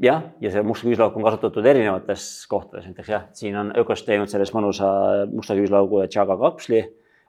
jah, 0.00 0.22
ja 0.40 0.50
see 0.52 0.64
must 0.64 0.86
küüslauk 0.86 1.16
on 1.18 1.26
kasutatud 1.26 1.66
erinevates 1.68 2.46
kohtades, 2.50 2.86
näiteks 2.88 3.10
jah, 3.12 3.26
siin 3.36 3.56
on 3.60 3.72
Ökost 3.80 4.06
teinud 4.08 4.32
sellest 4.32 4.54
mõnusa 4.56 4.88
musta 5.32 5.56
küüslaugu 5.58 6.02
ja 6.02 6.08
tšaga 6.10 6.38
kapsli, 6.40 6.80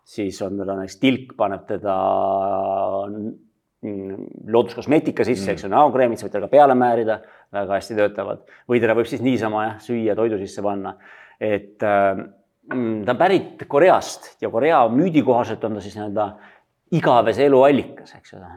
siis 0.05 0.39
on 0.45 0.61
teda 0.61 0.77
näiteks 0.79 1.01
tilk 1.01 1.35
paneb 1.37 1.65
teda 1.67 1.97
looduskosmeetika 3.85 5.25
sisse 5.27 5.51
mm., 5.51 5.53
eks 5.53 5.65
ju, 5.67 5.69
näokreemid, 5.73 6.17
sa 6.17 6.25
võid 6.25 6.33
teda 6.37 6.47
ka 6.47 6.53
peale 6.55 6.77
määrida, 6.79 7.19
väga 7.53 7.75
hästi 7.77 7.99
töötavad. 7.99 8.47
või 8.71 8.81
teda 8.81 8.95
võib 8.97 9.09
siis 9.11 9.21
niisama 9.25 9.67
jah, 9.67 9.77
süüa 9.83 10.15
toidu 10.17 10.39
sisse 10.41 10.63
panna. 10.65 10.95
et 11.39 11.83
äh, 11.83 12.23
ta 12.69 13.11
on 13.11 13.17
pärit 13.17 13.65
Koreast 13.67 14.35
ja 14.41 14.49
Korea 14.49 14.85
müüdi 14.89 15.23
kohaselt 15.23 15.63
on 15.63 15.77
ta 15.77 15.81
siis 15.81 15.97
nii-öelda 15.97 16.29
igavese 16.95 17.45
elu 17.45 17.61
allikas, 17.63 18.15
eks 18.17 18.33
ole, 18.37 18.49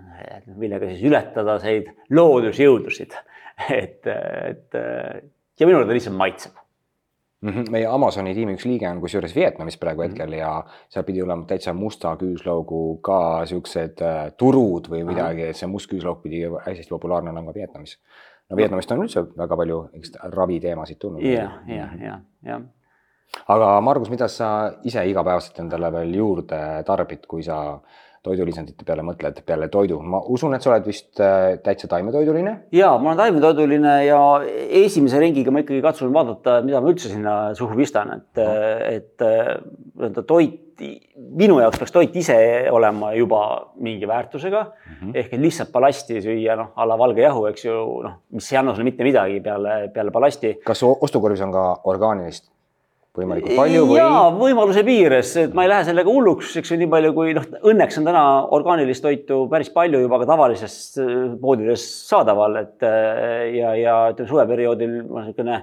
millega 0.56 0.88
siis 0.90 1.02
ületada 1.09 1.59
neid 1.64 1.90
loodusjõudusid. 2.14 3.16
et, 3.82 4.06
et 4.06 4.78
ja 5.61 5.66
minule 5.66 5.86
ta 5.86 5.96
lihtsalt 5.96 6.16
maitseb 6.16 6.54
mm. 7.40 7.50
-hmm. 7.50 7.70
meie 7.70 7.86
Amazoni 7.86 8.34
tiimi 8.34 8.54
üks 8.54 8.66
liige 8.68 8.88
on 8.88 9.00
kusjuures 9.00 9.34
Vietnamis 9.36 9.78
praegu 9.78 10.02
mhm. 10.02 10.11
hetkel 10.11 10.26
mm 10.26 10.32
-hmm. 10.32 10.38
ja 10.38 10.64
seal 10.88 11.04
pidi 11.04 11.22
olema 11.22 11.44
täitsa 11.44 11.72
musta 11.74 12.16
küüslaugu 12.16 13.00
ka 13.02 13.46
siuksed 13.46 14.02
äh, 14.02 14.32
turud 14.36 14.88
või 14.88 15.04
midagi, 15.04 15.42
et 15.42 15.56
see 15.56 15.68
must 15.68 15.90
küüslauk 15.92 16.22
pidi 16.22 16.42
hästi 16.66 16.88
populaarne 16.90 17.30
olema 17.30 17.54
Vietnamis. 17.54 17.98
no 18.50 18.56
Vietnamist 18.56 18.92
on 18.92 19.02
üldse 19.02 19.26
väga 19.38 19.56
palju 19.56 19.88
raviteemasid 20.22 20.98
tulnud. 20.98 21.22
ja, 21.22 21.50
ja, 21.66 21.88
ja, 22.00 22.20
ja 22.42 22.61
aga 23.47 23.81
Margus, 23.81 24.11
mida 24.11 24.29
sa 24.29 24.72
ise 24.85 25.05
igapäevaselt 25.11 25.59
endale 25.64 25.93
veel 25.93 26.14
juurde 26.14 26.61
tarbid, 26.87 27.26
kui 27.31 27.43
sa 27.47 27.59
äh, 27.74 28.05
toidulisandite 28.29 28.87
peale 28.87 29.05
mõtled 29.07 29.41
peale 29.47 29.68
toidu, 29.72 29.99
ma 30.03 30.20
usun, 30.35 30.55
et 30.57 30.64
sa 30.64 30.72
oled 30.72 30.87
vist 30.89 31.20
äh, 31.22 31.57
täitsa 31.64 31.91
taimetoiduline? 31.91 32.55
ja 32.74 32.93
ma 32.99 33.12
olen 33.12 33.20
taimetoiduline 33.22 33.95
ja 34.07 34.20
esimese 34.83 35.20
ringiga 35.22 35.55
ma 35.55 35.62
ikkagi 35.64 35.83
katsun 35.85 36.12
vaadata, 36.14 36.59
mida 36.66 36.83
ma 36.83 36.93
üldse 36.93 37.12
sinna 37.12 37.37
suhu 37.59 37.79
pistan, 37.79 38.16
et 38.18 38.43
no., 38.43 38.49
et 38.89 39.26
nii-öelda 39.99 40.24
toit, 40.29 40.59
minu 41.39 41.59
jaoks 41.59 41.81
peaks 41.81 41.95
toit 41.95 42.14
ise 42.20 42.37
olema 42.70 43.11
juba 43.16 43.41
mingi 43.83 44.07
väärtusega 44.07 44.61
mm 44.62 44.93
-hmm. 45.01 45.16
ehk 45.18 45.33
et 45.35 45.43
lihtsalt 45.43 45.72
ballasti 45.74 46.20
süüa, 46.22 46.57
noh, 46.59 46.70
a 46.74 46.87
la 46.87 46.99
valge 46.99 47.22
jahu, 47.22 47.47
eks 47.51 47.64
ju, 47.64 47.81
noh, 48.05 48.20
mis 48.31 48.53
ei 48.53 48.59
anna 48.59 48.74
sulle 48.74 48.91
mitte 48.91 49.05
midagi 49.05 49.41
peale, 49.41 49.91
peale 49.95 50.11
ballasti. 50.11 50.59
kas 50.64 50.83
ostukorvis 50.83 51.43
on 51.43 51.53
ka 51.53 51.66
orgaanilist 51.85 52.51
võimalikult 53.18 53.58
palju 53.58 53.84
või? 53.88 53.98
jaa, 53.98 54.22
võimaluse 54.34 54.84
piires, 54.86 55.32
et 55.42 55.56
ma 55.56 55.64
ei 55.64 55.72
lähe 55.72 55.86
sellega 55.88 56.12
hulluks, 56.12 56.54
eks 56.60 56.72
ju, 56.72 56.78
nii 56.80 56.90
palju 56.92 57.12
kui 57.16 57.34
noh, 57.36 57.48
õnneks 57.72 58.00
on 58.00 58.08
täna 58.08 58.22
orgaanilist 58.56 59.04
toitu 59.04 59.40
päris 59.50 59.72
palju 59.74 60.00
juba 60.04 60.20
ka 60.22 60.30
tavalises 60.30 60.78
äh, 61.02 61.12
poodides 61.42 61.84
saadaval, 62.08 62.56
et 62.62 62.86
äh, 62.86 63.44
ja, 63.58 63.74
ja 63.78 63.98
ütleme 64.14 64.32
suveperioodil 64.32 64.96
niisugune 65.02 65.60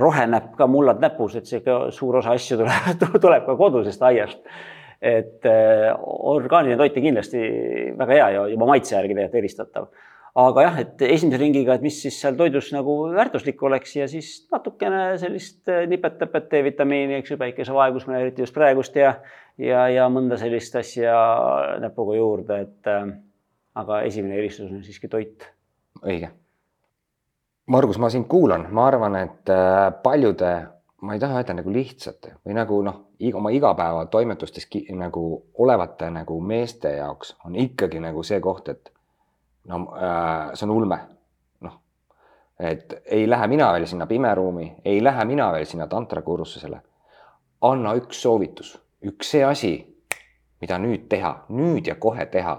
rohenäpp 0.00 0.54
ka 0.58 0.68
mullad 0.70 1.00
näpus, 1.02 1.36
et 1.36 1.48
sihuke 1.48 1.90
suur 1.94 2.20
osa 2.20 2.36
asju 2.36 2.60
tuleb, 2.62 3.02
tuleb 3.24 3.48
ka 3.48 3.56
kodusest 3.58 4.06
aiast. 4.10 4.40
et 5.00 5.46
äh, 5.48 5.94
orgaaniline 6.28 6.76
toit 6.76 6.96
on 7.00 7.04
kindlasti 7.06 7.38
väga 7.96 8.16
hea 8.18 8.30
ja 8.34 8.46
juba 8.52 8.66
maitse 8.68 8.98
järgi 8.98 9.14
tegelikult 9.14 9.38
eristatav 9.40 9.86
aga 10.38 10.62
jah, 10.62 10.78
et 10.84 11.02
esimese 11.02 11.40
ringiga, 11.40 11.74
et 11.74 11.82
mis 11.82 11.96
siis 12.02 12.16
seal 12.22 12.36
toidus 12.38 12.70
nagu 12.74 12.96
väärtuslik 13.14 13.62
oleks 13.66 13.96
ja 13.96 14.08
siis 14.10 14.46
natukene 14.52 15.18
sellist 15.18 15.68
äh, 15.68 15.86
nipet-täpet 15.90 16.50
D-vitamiini, 16.52 17.18
eks 17.18 17.34
ju, 17.34 17.38
päikesevaegusmine, 17.40 18.20
eriti 18.20 18.44
just 18.44 18.54
praegust 18.54 18.96
ja 18.96 19.16
ja, 19.58 19.86
ja 19.90 20.08
mõnda 20.12 20.38
sellist 20.40 20.76
asja 20.78 21.14
näpuga 21.82 22.16
juurde, 22.18 22.60
et 22.66 22.90
äh, 22.90 23.08
aga 23.80 24.02
esimene 24.08 24.38
eelistus 24.38 24.70
on 24.70 24.84
siiski 24.84 25.08
toit. 25.08 25.46
õige. 26.04 26.30
Margus, 27.70 27.98
ma 28.02 28.10
sind 28.10 28.26
kuulan, 28.26 28.66
ma 28.74 28.86
arvan, 28.90 29.16
et 29.20 29.50
äh, 29.52 29.90
paljude, 30.02 30.54
ma 31.02 31.14
ei 31.14 31.20
taha 31.22 31.40
öelda 31.40 31.54
nagu 31.60 31.72
lihtsate 31.72 32.36
või 32.44 32.56
nagu 32.56 32.80
noh, 32.86 33.02
oma 33.34 33.52
igapäevatoimetustes 33.54 34.66
nagu 34.96 35.24
olevate 35.58 36.10
nagu 36.10 36.40
meeste 36.40 36.96
jaoks 36.96 37.36
on 37.44 37.56
ikkagi 37.56 38.00
nagu 38.00 38.22
see 38.26 38.40
koht, 38.40 38.68
et 38.68 38.92
no 39.70 39.80
äh, 39.96 40.54
see 40.54 40.66
on 40.66 40.74
ulme. 40.74 40.98
noh, 41.60 41.76
et 42.58 42.94
ei 43.06 43.28
lähe 43.30 43.46
mina 43.46 43.72
veel 43.72 43.86
sinna 43.86 44.06
pimeruumi, 44.06 44.66
ei 44.84 45.02
lähe 45.04 45.24
mina 45.24 45.50
veel 45.52 45.66
sinna 45.66 45.86
tantrakursusele. 45.86 46.80
anna 47.62 47.94
üks 47.98 48.22
soovitus, 48.22 48.74
üks 49.06 49.34
see 49.36 49.44
asi, 49.44 49.74
mida 50.60 50.78
nüüd 50.78 51.08
teha, 51.08 51.34
nüüd 51.48 51.86
ja 51.86 51.94
kohe 51.94 52.26
teha. 52.26 52.56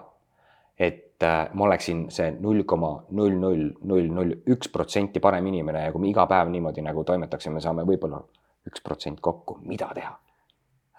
et 0.80 1.24
äh, 1.24 1.50
ma 1.54 1.66
oleksin 1.66 2.08
see 2.10 2.32
null 2.40 2.64
koma 2.66 2.94
null 3.12 3.36
null 3.40 3.68
null 3.84 4.14
null 4.14 4.32
üks 4.56 4.72
protsenti 4.74 5.20
parem 5.20 5.48
inimene 5.48 5.84
ja 5.86 5.92
kui 5.92 6.02
me 6.02 6.10
iga 6.10 6.26
päev 6.28 6.50
niimoodi 6.50 6.82
nagu 6.82 7.04
toimetaksime, 7.04 7.62
saame 7.62 7.86
võib-olla 7.86 8.24
üks 8.68 8.82
protsent 8.82 9.20
kokku, 9.22 9.60
mida 9.66 9.92
teha 9.94 10.16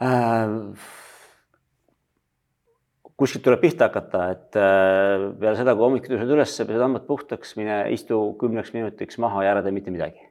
äh,? 0.02 1.10
Kuskilt 3.22 3.44
tuleb 3.46 3.60
pihta 3.62 3.86
hakata, 3.86 4.24
et 4.34 4.58
äh, 4.58 5.28
peale 5.38 5.54
seda, 5.58 5.76
kui 5.78 5.86
hommikul 5.86 6.16
tõused 6.16 6.30
üles, 6.34 6.54
pesed 6.58 6.82
hambad 6.82 7.04
puhtaks, 7.06 7.54
mine 7.58 7.84
istu 7.94 8.18
kümneks 8.40 8.72
minutiks 8.74 9.20
maha 9.22 9.44
ja 9.46 9.52
ära 9.54 9.62
tee 9.62 9.74
mitte 9.74 9.94
midagi. 9.94 10.24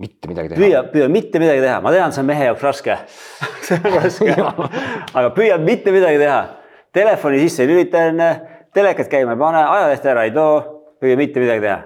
mitte 0.00 0.30
midagi 0.30 0.52
teha? 0.52 0.60
püüa, 0.62 0.82
püüa 0.92 1.08
mitte 1.12 1.42
midagi 1.42 1.64
teha, 1.64 1.80
ma 1.84 1.92
tean, 1.92 2.14
see 2.14 2.24
on 2.24 2.30
mehe 2.30 2.46
jaoks 2.48 2.64
raske 2.64 2.96
see 3.66 3.80
on 3.82 3.96
raske 3.98 4.36
aga 5.18 5.34
püüa 5.36 5.58
mitte 5.62 5.92
midagi 5.94 6.22
teha. 6.22 6.40
Telefoni 6.96 7.42
sisse 7.42 7.66
ei 7.66 7.68
lülita 7.68 8.06
enne, 8.08 8.28
telekat 8.74 9.10
käima 9.12 9.34
ei 9.36 9.42
pane, 9.42 9.60
ajalehte 9.60 10.12
ära 10.14 10.24
ei 10.24 10.32
too, 10.32 10.62
püüa 11.02 11.18
mitte 11.20 11.42
midagi 11.42 11.66
teha. 11.66 11.82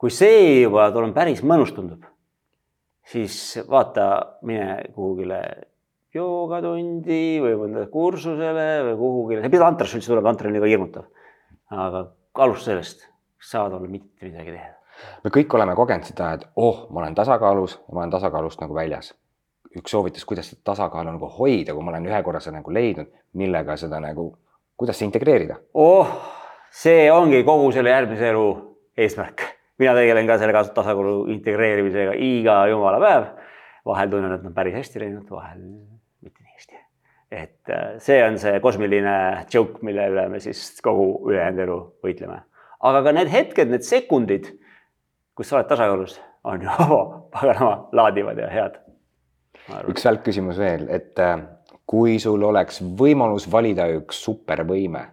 kui 0.00 0.10
see 0.10 0.62
juba 0.62 0.88
tuleb 0.94 1.12
päris 1.14 1.44
mõnus 1.46 1.74
tundub, 1.76 2.00
siis 3.12 3.36
vaata, 3.68 4.08
mine 4.48 4.80
kuhugile 4.96 5.42
joogatundi 6.14 7.40
või 7.40 7.54
mõnda 7.56 7.86
kursusele 7.92 8.66
või 8.90 8.96
kuhugi, 9.00 9.38
sa 9.38 9.48
ei 9.48 9.52
pea 9.54 9.62
tantrasse 9.62 9.96
üldse 9.96 10.12
tulema, 10.12 10.28
tantra 10.28 10.50
on 10.50 10.56
liiga 10.56 10.68
hirmutav. 10.68 11.06
aga 11.72 12.04
alusta 12.44 12.70
sellest, 12.70 13.06
saad 13.40 13.72
olla 13.72 13.88
mitte 13.88 14.28
midagi 14.28 14.52
teha. 14.52 14.68
me 15.24 15.32
kõik 15.32 15.54
oleme 15.56 15.74
kogenud 15.78 16.04
seda, 16.04 16.34
et 16.36 16.44
oh, 16.56 16.86
ma 16.90 17.00
olen 17.00 17.16
tasakaalus 17.16 17.78
ja 17.78 17.94
ma 17.94 18.02
olen 18.04 18.12
tasakaalust 18.12 18.60
nagu 18.60 18.76
väljas. 18.76 19.14
üks 19.72 19.90
soovitus, 19.90 20.24
kuidas 20.28 20.50
seda 20.52 20.60
tasakaalu 20.72 21.14
nagu 21.16 21.30
hoida, 21.38 21.72
kui 21.72 21.84
ma 21.84 21.94
olen 21.94 22.10
ühe 22.10 22.22
korra 22.22 22.40
seda 22.40 22.58
nagu 22.58 22.72
leidnud, 22.72 23.08
millega 23.32 23.76
seda 23.80 24.00
nagu, 24.00 24.34
kuidas 24.76 25.00
see 25.00 25.08
integreerida? 25.08 25.56
oh, 25.74 26.12
see 26.70 27.08
ongi 27.12 27.40
kogu 27.44 27.72
selle 27.72 27.90
järgmise 27.90 28.28
elu 28.34 28.50
eesmärk. 28.98 29.46
mina 29.78 29.96
tegelen 29.96 30.28
ka 30.28 30.36
selle 30.38 30.52
tasakaalu 30.52 31.24
integreerimisega 31.38 32.20
iga 32.20 32.66
jumala 32.68 33.00
päev. 33.00 33.26
vahel 33.86 34.10
tunnen, 34.12 34.36
et 34.36 34.44
on 34.44 34.54
päris 34.54 34.76
hästi 34.76 35.00
läinud, 35.00 35.30
vahel 35.30 35.64
et 37.32 37.70
äh, 37.72 37.96
see 38.02 38.18
on 38.24 38.36
see 38.40 38.60
kosmiline 38.64 39.14
joke, 39.52 39.80
mille 39.86 40.04
üle 40.12 40.26
me 40.28 40.40
siis 40.42 40.60
kogu 40.84 41.06
ülejäänud 41.30 41.64
elu 41.64 41.78
võitleme. 42.04 42.42
aga 42.82 43.02
ka 43.06 43.14
need 43.16 43.30
hetked, 43.32 43.72
need 43.72 43.86
sekundid, 43.86 44.50
kus 45.38 45.48
sa 45.48 45.58
oled 45.58 45.70
tasakaalus, 45.70 46.18
on 46.44 46.64
ju 46.66 46.76
paganama 47.34 47.88
laadivad 47.96 48.42
ja 48.42 48.50
head. 48.52 48.78
üks 49.88 50.04
välkküsimus 50.08 50.60
veel, 50.60 50.86
et 50.92 51.18
äh, 51.22 51.38
kui 51.86 52.18
sul 52.22 52.42
oleks 52.44 52.82
võimalus 52.98 53.48
valida 53.50 53.88
üks 53.96 54.20
supervõime, 54.26 55.06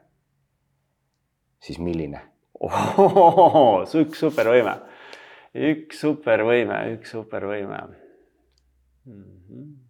siis 1.63 1.79
milline 1.79 2.25
üks 2.59 4.19
supervõime 4.19 4.75
üks 5.55 6.01
supervõime, 6.03 6.79
üks 6.95 7.13
supervõime 7.15 7.79
mm. 9.05 9.23
-hmm. 9.49 9.88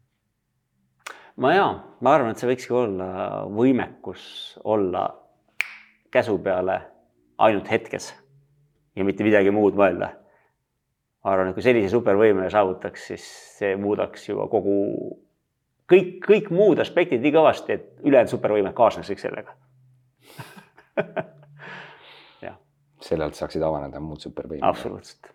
Ma 1.40 1.54
ja, 1.56 1.68
ma 2.04 2.14
arvan, 2.16 2.34
et 2.34 2.42
see 2.42 2.50
võikski 2.50 2.76
olla 2.76 3.10
võimekus 3.54 4.24
olla 4.68 5.06
käsu 6.14 6.38
peale 6.44 6.80
ainult 7.40 7.70
hetkes 7.72 8.12
ja 8.98 9.06
mitte 9.08 9.24
midagi 9.28 9.54
muud 9.56 9.78
mõelda. 9.80 10.12
ma 11.24 11.34
arvan, 11.34 11.50
et 11.50 11.58
kui 11.58 11.66
sellise 11.66 11.92
supervõime 11.94 12.50
saavutaks, 12.52 13.08
siis 13.12 13.26
see 13.60 13.74
muudaks 13.80 14.30
juba 14.30 14.48
kogu, 14.52 14.78
kõik, 15.90 16.20
kõik 16.28 16.54
muud 16.54 16.80
aspektid 16.80 17.24
nii 17.24 17.36
kõvasti, 17.36 17.80
et 17.80 18.06
ülejäänud 18.06 18.36
supervõimed 18.36 18.76
kaasneks 18.78 19.12
kõik 19.14 19.26
sellega 19.26 19.58
selle 23.10 23.26
alt 23.26 23.38
saaksid 23.40 23.64
avaneda 23.64 24.02
muud 24.04 24.22
supervõimed. 24.24 24.66
absoluutselt 24.68 25.32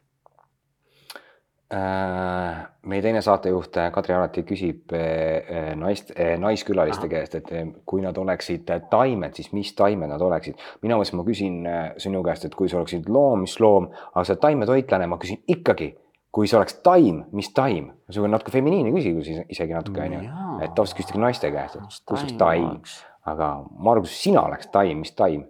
meie 1.74 3.02
teine 3.02 3.22
saatejuht 3.24 3.78
äh, 3.80 3.88
Kadri 3.94 4.14
alati 4.14 4.44
küsib 4.46 4.92
äh, 4.94 5.72
naist, 5.78 6.12
naiskülaliste 6.40 7.06
Aha. 7.06 7.12
käest, 7.14 7.34
et 7.38 7.74
kui 7.88 8.04
nad 8.04 8.18
oleksid 8.20 8.70
taimed, 8.90 9.34
siis 9.34 9.50
mis 9.56 9.72
taimed 9.76 10.10
nad 10.12 10.22
oleksid. 10.22 10.60
mina 10.82 10.98
mõtlesin, 10.98 11.18
ma 11.18 11.26
küsin 11.26 11.58
sinu 12.04 12.22
käest, 12.26 12.46
et 12.48 12.54
kui 12.54 12.70
sa 12.70 12.78
oleksid 12.80 13.08
loom, 13.08 13.46
mis 13.46 13.56
loom, 13.60 13.88
aga 14.12 14.24
sa 14.24 14.34
oled 14.34 14.44
taimetoitlane, 14.44 15.08
ma 15.10 15.18
küsin 15.22 15.40
ikkagi, 15.50 15.90
kui 16.34 16.50
sa 16.50 16.60
oleks 16.60 16.78
taim, 16.84 17.24
mis 17.32 17.50
taim? 17.56 17.92
on 18.18 18.30
natuke 18.30 18.54
feminiinne 18.54 18.92
küsimus 18.94 19.30
isegi 19.48 19.74
natuke 19.74 20.04
onju, 20.04 20.22
et 20.60 20.74
tavaliselt 20.76 21.00
küsitakse 21.00 21.24
naiste 21.26 21.52
käest, 21.54 21.80
et 21.80 22.00
kus 22.06 22.22
oleks 22.22 22.38
taim, 22.38 22.70
aga 23.24 23.54
Margus, 23.78 24.14
sina 24.22 24.44
oleks 24.44 24.68
taim, 24.74 25.00
mis 25.02 25.14
taim 25.16 25.46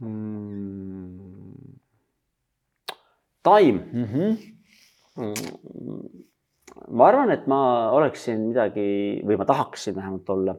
mm.? 0.00 1.39
Taim 3.42 3.80
mm. 3.92 4.04
-hmm. 4.04 4.30
ma 6.88 7.06
arvan, 7.06 7.30
et 7.30 7.46
ma 7.46 7.90
oleksin 7.96 8.48
midagi 8.50 9.22
või 9.26 9.36
ma 9.40 9.44
tahaksin 9.48 9.96
vähemalt 9.96 10.30
olla 10.30 10.56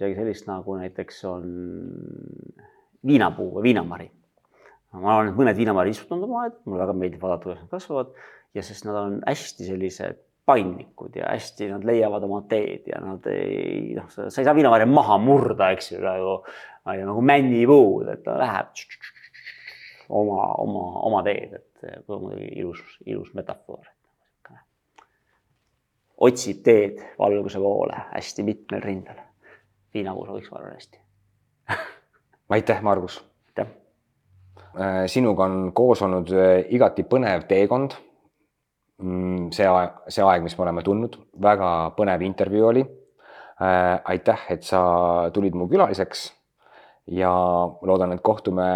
midagi 0.00 0.16
sellist 0.16 0.48
nagu 0.48 0.76
näiteks 0.80 1.24
on 1.28 1.44
viinapuu 3.06 3.50
või 3.56 3.62
viinamari. 3.70 4.10
ma 4.92 5.20
olen 5.20 5.34
mõned 5.36 5.56
viinamari 5.56 5.92
istutanud 5.94 6.26
oma 6.26 6.44
aed, 6.44 6.56
mulle 6.64 6.82
väga 6.82 6.96
meeldib 6.98 7.22
vaadata, 7.22 7.44
kuidas 7.44 7.62
nad 7.62 7.70
kasvavad 7.70 8.08
ja 8.54 8.62
sest 8.66 8.84
nad 8.88 8.96
on 8.98 9.20
hästi 9.26 9.68
sellised 9.68 10.18
paindlikud 10.50 11.14
ja 11.20 11.28
hästi 11.30 11.68
nad 11.70 11.84
leiavad 11.86 12.24
oma 12.26 12.40
teed 12.50 12.88
ja 12.90 12.98
nad 13.04 13.26
ei 13.30 13.94
noh, 13.94 14.08
sa 14.10 14.26
ei 14.26 14.46
saa 14.46 14.56
viinamarja 14.56 14.88
maha 14.90 15.18
murda, 15.22 15.70
eks 15.76 15.92
ju, 15.92 16.00
nagu, 16.02 16.40
nagu 16.88 17.22
männipuud, 17.22 18.08
et 18.10 18.24
ta 18.26 18.34
läheb 18.40 18.72
oma, 20.08 20.48
oma, 20.64 20.86
oma 21.06 21.22
teed, 21.26 21.54
et 21.60 21.69
see 21.80 22.02
on 22.08 22.22
muidugi 22.22 22.52
ilus, 22.60 22.82
ilus 23.06 23.34
metafoor. 23.34 23.86
otsib 26.20 26.58
teed 26.64 26.98
valguse 27.18 27.58
poole 27.58 27.96
hästi 28.14 28.42
mitmel 28.42 28.82
rindel. 28.84 29.22
viinapuus 29.94 30.28
võiks, 30.28 30.50
ma 30.50 30.58
arvan, 30.58 30.74
hästi 30.74 31.00
aitäh, 32.50 32.82
Margus. 32.82 33.24
aitäh. 33.48 33.72
Äh, 34.80 35.06
sinuga 35.06 35.44
on 35.44 35.72
koos 35.74 36.02
olnud 36.02 36.30
äh, 36.32 36.64
igati 36.68 37.02
põnev 37.02 37.46
teekond. 37.48 37.96
Mm, 39.02 39.48
see 39.56 39.68
see 40.12 40.24
aeg, 40.24 40.42
mis 40.44 40.56
me 40.58 40.66
oleme 40.66 40.82
tundnud, 40.84 41.16
väga 41.42 41.70
põnev 41.96 42.22
intervjuu 42.26 42.66
oli. 42.68 42.84
Äh, 43.60 44.00
aitäh, 44.04 44.44
et 44.50 44.62
sa 44.64 44.82
tulid 45.34 45.56
mu 45.56 45.68
külaliseks 45.68 46.28
ja 47.16 47.32
loodan, 47.82 48.12
et 48.12 48.22
kohtume 48.24 48.68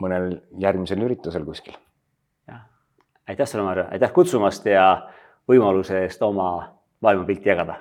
mõnel 0.00 0.38
järgmisel 0.60 1.02
üritusel 1.06 1.44
kuskil. 1.46 1.76
Aitäh 3.28 3.46
sulle, 3.46 3.64
Marju, 3.64 3.84
aitäh 3.90 4.12
kutsumast 4.12 4.66
ja 4.66 5.08
võimaluse 5.48 6.02
eest 6.02 6.22
oma 6.22 6.78
maailmapilti 7.00 7.48
jagada. 7.48 7.74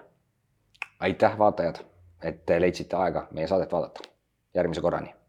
aitäh, 0.99 1.37
vaatajad, 1.37 1.83
et 2.21 2.49
leidsite 2.59 2.95
aega 2.95 3.27
meie 3.31 3.47
saadet 3.47 3.71
vaadata. 3.71 4.09
järgmise 4.55 4.81
korrani 4.81 5.22